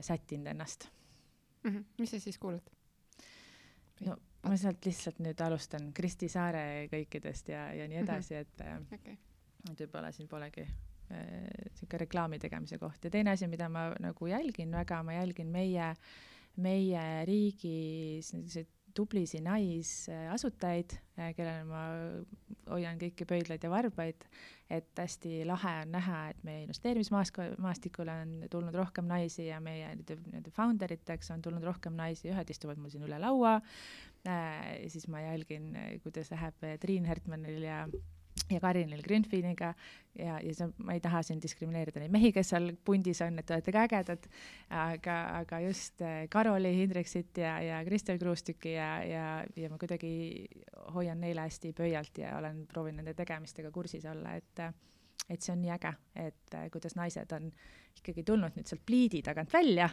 sättinud 0.00 0.52
ennast 0.54 0.88
mm. 1.64 1.70
-hmm. 1.70 1.84
mis 1.98 2.10
sa 2.10 2.20
siis 2.20 2.38
kuulad? 2.38 2.70
no 4.06 4.16
ma 4.42 4.56
sealt 4.56 4.84
lihtsalt 4.86 5.20
nüüd 5.24 5.40
alustan 5.40 5.92
Kristi 5.96 6.28
Saare 6.28 6.88
kõikidest 6.92 7.48
ja, 7.52 7.68
ja 7.74 7.88
nii 7.88 8.02
edasi, 8.02 8.34
et 8.34 8.64
okay. 8.92 9.16
et 9.70 9.80
võib-olla 9.80 10.12
siin 10.12 10.28
polegi 10.28 10.64
niisugune 10.64 11.96
äh, 11.96 12.00
reklaami 12.00 12.38
tegemise 12.38 12.78
koht 12.78 13.04
ja 13.04 13.10
teine 13.10 13.30
asi, 13.30 13.46
mida 13.46 13.68
ma 13.68 13.90
nagu 14.00 14.26
jälgin 14.26 14.72
väga, 14.72 15.02
ma 15.02 15.12
jälgin 15.12 15.52
meie 15.52 15.90
äh, 15.90 15.98
meie 16.62 17.04
riigis 17.28 18.32
niisuguseid 18.34 18.70
tublisid 18.94 19.42
naisasutajaid, 19.42 20.94
kellele 21.34 21.64
ma 21.66 21.82
hoian 22.70 22.98
kõiki 23.00 23.26
pöidlaid 23.28 23.64
ja 23.66 23.70
varbaid, 23.72 24.26
et 24.72 24.88
hästi 24.98 25.42
lahe 25.48 25.72
on 25.82 25.92
näha, 25.96 26.20
et 26.32 26.44
meie 26.46 26.62
investeerimismaastikule 26.64 28.14
on 28.22 28.34
tulnud 28.52 28.78
rohkem 28.78 29.08
naisi 29.10 29.48
ja 29.48 29.60
meie 29.64 29.90
nii-öelda 29.98 30.54
founder 30.54 30.94
iteks 30.94 31.32
on 31.34 31.42
tulnud 31.44 31.66
rohkem 31.66 31.98
naisi, 31.98 32.30
ühed 32.32 32.54
istuvad 32.54 32.80
mul 32.80 32.94
siin 32.94 33.04
üle 33.08 33.18
laua 33.20 33.56
äh,, 33.58 34.86
siis 34.88 35.08
ma 35.12 35.24
jälgin, 35.26 35.72
kuidas 36.06 36.30
läheb 36.32 36.64
Triin 36.80 37.10
Hertmannil 37.10 37.66
ja 37.66 37.84
ja 38.50 38.60
Karinil 38.60 39.02
Grünfiniga 39.02 39.72
ja, 40.18 40.38
ja 40.42 40.54
see, 40.54 40.68
ma 40.84 40.94
ei 40.96 41.02
taha 41.02 41.22
siin 41.26 41.40
diskrimineerida 41.42 42.02
neid 42.02 42.12
mehi, 42.14 42.30
kes 42.34 42.52
seal 42.52 42.70
pundis 42.84 43.22
on, 43.24 43.38
et 43.40 43.48
te 43.48 43.56
olete 43.56 43.74
ka 43.74 43.84
ägedad, 43.88 44.28
aga, 44.70 45.18
aga 45.40 45.60
just 45.64 46.04
Karoli 46.32 46.74
Hindriksit 46.76 47.40
ja, 47.40 47.56
ja 47.64 47.80
Kristel 47.86 48.20
Kruustüki 48.20 48.74
ja, 48.76 48.90
ja, 49.08 49.28
ja 49.56 49.70
ma 49.72 49.78
kuidagi 49.80 50.12
hoian 50.94 51.22
neile 51.24 51.46
hästi 51.46 51.72
pöialt 51.76 52.20
ja 52.20 52.36
olen 52.38 52.64
proovinud 52.70 53.02
nende 53.02 53.16
tegemistega 53.18 53.72
kursis 53.74 54.06
olla, 54.10 54.36
et 54.36 54.66
et 55.30 55.40
see 55.40 55.54
on 55.54 55.62
nii 55.62 55.70
äge, 55.72 55.90
et 56.20 56.56
kuidas 56.72 56.98
naised 56.98 57.30
on 57.32 57.48
ikkagi 57.96 58.26
tulnud 58.28 58.56
nüüd 58.58 58.68
sealt 58.68 58.82
pliidi 58.84 59.22
tagant 59.24 59.52
välja 59.54 59.88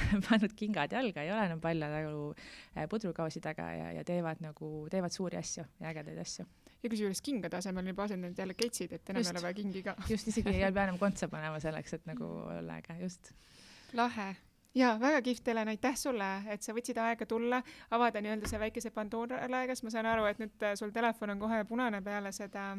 pannud 0.28 0.56
kingad 0.56 0.92
jalga, 0.96 1.22
ei 1.22 1.32
ole 1.34 1.46
enam 1.50 1.60
palja 1.60 1.90
nagu 1.92 2.32
pudrukausi 2.90 3.40
taga 3.44 3.70
ja, 3.76 3.92
ja 3.98 4.04
teevad 4.04 4.42
nagu, 4.44 4.72
teevad 4.90 5.14
suuri 5.14 5.40
asju 5.40 5.64
ja 5.80 5.92
ägedaid 5.92 6.20
asju 6.24 6.46
ja 6.82 6.90
kusjuures 6.90 7.22
kingade 7.22 7.56
asemel 7.56 7.84
on 7.84 7.92
juba 7.92 8.06
asendunud 8.08 8.38
jälle 8.38 8.54
ketsid, 8.54 8.92
et 8.92 9.10
enam 9.10 9.22
ei 9.22 9.30
ole 9.30 9.42
vaja 9.42 9.54
kingi 9.54 9.82
ka. 9.82 9.94
just, 10.08 10.28
isegi 10.28 10.54
ei 10.54 10.72
pea 10.78 10.86
enam 10.88 10.98
kontsa 10.98 11.28
panema 11.28 11.60
selleks, 11.60 11.94
et 11.98 12.08
nagu 12.10 12.30
olla 12.56 12.78
äge, 12.80 12.96
just. 13.00 13.32
lahe. 13.92 14.34
ja 14.74 14.96
väga 15.00 15.22
kihvt, 15.22 15.46
Helen, 15.46 15.68
aitäh 15.68 15.96
sulle, 15.96 16.30
et 16.50 16.62
sa 16.62 16.74
võtsid 16.74 16.98
aega 16.98 17.26
tulla, 17.26 17.62
avada 17.90 18.22
nii-öelda 18.24 18.50
see 18.50 18.60
väikese 18.60 18.90
Pandora 18.90 19.44
laegas, 19.48 19.82
ma 19.82 19.94
saan 19.94 20.10
aru, 20.10 20.26
et 20.30 20.42
nüüd 20.42 20.68
sul 20.78 20.90
telefon 20.90 21.36
on 21.36 21.42
kohe 21.44 21.64
punane 21.68 22.02
peale 22.02 22.32
seda 22.32 22.72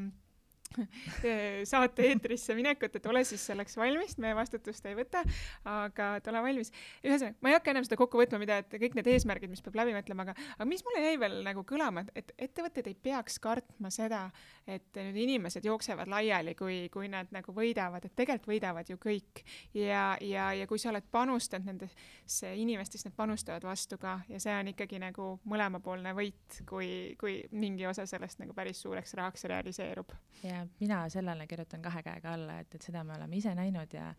saate 1.72 2.08
eetrisse 2.10 2.56
minekut, 2.58 2.96
et 2.98 3.06
ole 3.10 3.24
siis 3.28 3.44
selleks 3.50 3.78
valmis, 3.78 4.18
meie 4.22 4.36
vastutust 4.38 4.86
ei 4.90 4.98
võta, 4.98 5.24
aga 5.70 6.10
et 6.20 6.28
ole 6.32 6.44
valmis. 6.46 6.72
ühesõnaga, 7.04 7.38
ma 7.42 7.52
ei 7.52 7.58
hakka 7.58 7.74
enam 7.74 7.88
seda 7.88 8.00
kokku 8.00 8.22
võtma, 8.22 8.40
mida, 8.42 8.60
et 8.64 8.76
kõik 8.82 8.98
need 8.98 9.10
eesmärgid, 9.14 9.52
mis 9.52 9.64
peab 9.66 9.78
läbi 9.82 9.96
mõtlema, 9.96 10.28
aga, 10.28 10.36
aga 10.58 10.68
mis 10.70 10.84
mulle 10.88 11.04
jäi 11.06 11.20
veel 11.22 11.40
nagu 11.46 11.66
kõlama, 11.68 12.06
et 12.16 12.34
ettevõtted 12.38 12.90
ei 12.90 12.98
peaks 13.10 13.40
kartma 13.44 13.92
seda, 13.94 14.26
et 14.68 15.00
nüüd 15.00 15.20
inimesed 15.26 15.66
jooksevad 15.68 16.12
laiali, 16.12 16.56
kui, 16.60 16.88
kui 16.94 17.10
nad 17.12 17.32
nagu 17.36 17.56
võidavad, 17.56 18.06
et 18.06 18.16
tegelikult 18.16 18.52
võidavad 18.54 18.90
ju 18.90 19.00
kõik. 19.02 19.44
ja, 19.78 20.14
ja, 20.22 20.52
ja 20.58 20.68
kui 20.68 20.80
sa 20.82 20.92
oled 20.94 21.06
panustanud 21.12 21.70
nendesse 21.74 22.54
inimestesse, 22.60 23.10
nad 23.10 23.18
panustavad 23.18 23.64
vastu 23.68 23.98
ka 24.02 24.20
ja 24.30 24.40
see 24.42 24.54
on 24.60 24.72
ikkagi 24.74 25.00
nagu 25.02 25.34
mõlemapoolne 25.50 26.14
võit, 26.18 26.62
kui, 26.70 27.16
kui 27.20 27.42
mingi 27.52 27.88
osa 27.88 28.06
sellest 28.10 28.42
nagu 28.42 28.56
päris 28.56 28.82
suureks 28.84 29.14
rahaks 29.20 29.48
realiseerub. 29.52 30.14
ja 30.44 30.63
mina 30.80 31.04
sellele 31.10 31.48
kirjutan 31.48 31.82
kahe 31.82 32.04
käega 32.04 32.34
alla, 32.34 32.60
et, 32.64 32.76
et 32.76 32.82
seda 32.82 33.04
me 33.04 33.16
oleme 33.18 33.38
ise 33.38 33.56
näinud 33.56 33.94
ja 33.94 34.14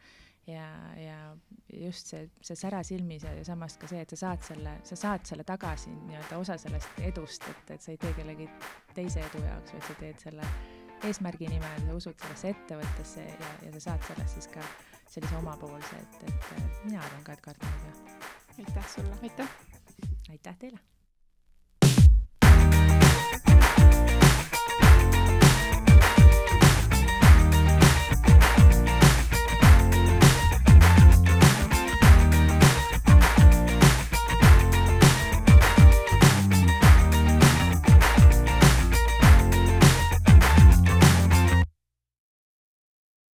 ja, 0.47 0.95
ja 0.97 1.36
just 1.72 2.07
see, 2.12 2.28
see 2.45 2.57
sära 2.59 2.82
silmis 2.84 3.24
ja, 3.24 3.32
ja 3.32 3.45
samas 3.45 3.78
ka 3.80 3.88
see, 3.88 4.03
et 4.05 4.12
sa 4.12 4.20
saad 4.26 4.45
selle, 4.45 4.74
sa 4.84 4.99
saad 4.99 5.26
selle 5.28 5.45
tagasi 5.49 5.92
nii-öelda 5.95 6.38
osa 6.40 6.59
sellest 6.61 7.01
edust, 7.01 7.47
et, 7.51 7.74
et 7.76 7.82
sa 7.82 7.92
ei 7.95 8.01
tee 8.01 8.12
kellegi 8.18 8.49
teise 8.95 9.24
edu 9.24 9.45
jaoks, 9.47 9.72
vaid 9.76 9.88
sa 9.88 9.99
teed 10.01 10.24
selle 10.26 10.49
eesmärgi 11.05 11.49
nimel, 11.53 11.86
sa 11.88 11.99
usud 12.01 12.20
sellesse 12.20 12.55
ettevõttesse 12.55 13.28
ja, 13.28 13.53
ja 13.66 13.74
sa 13.76 13.84
saad 13.90 14.09
sellest 14.11 14.38
siis 14.38 14.51
ka 14.55 14.64
sellise 15.16 15.36
omapoolse, 15.40 16.01
et, 16.01 16.24
et 16.30 16.82
mina 16.84 17.01
arvan 17.03 17.24
ka, 17.26 17.36
et 17.36 17.45
kardinad 17.51 17.86
ja 17.88 17.95
aitäh 18.59 18.90
sulle. 18.97 19.22
aitäh! 19.22 19.57
aitäh 20.30 20.59
teile! 20.59 20.93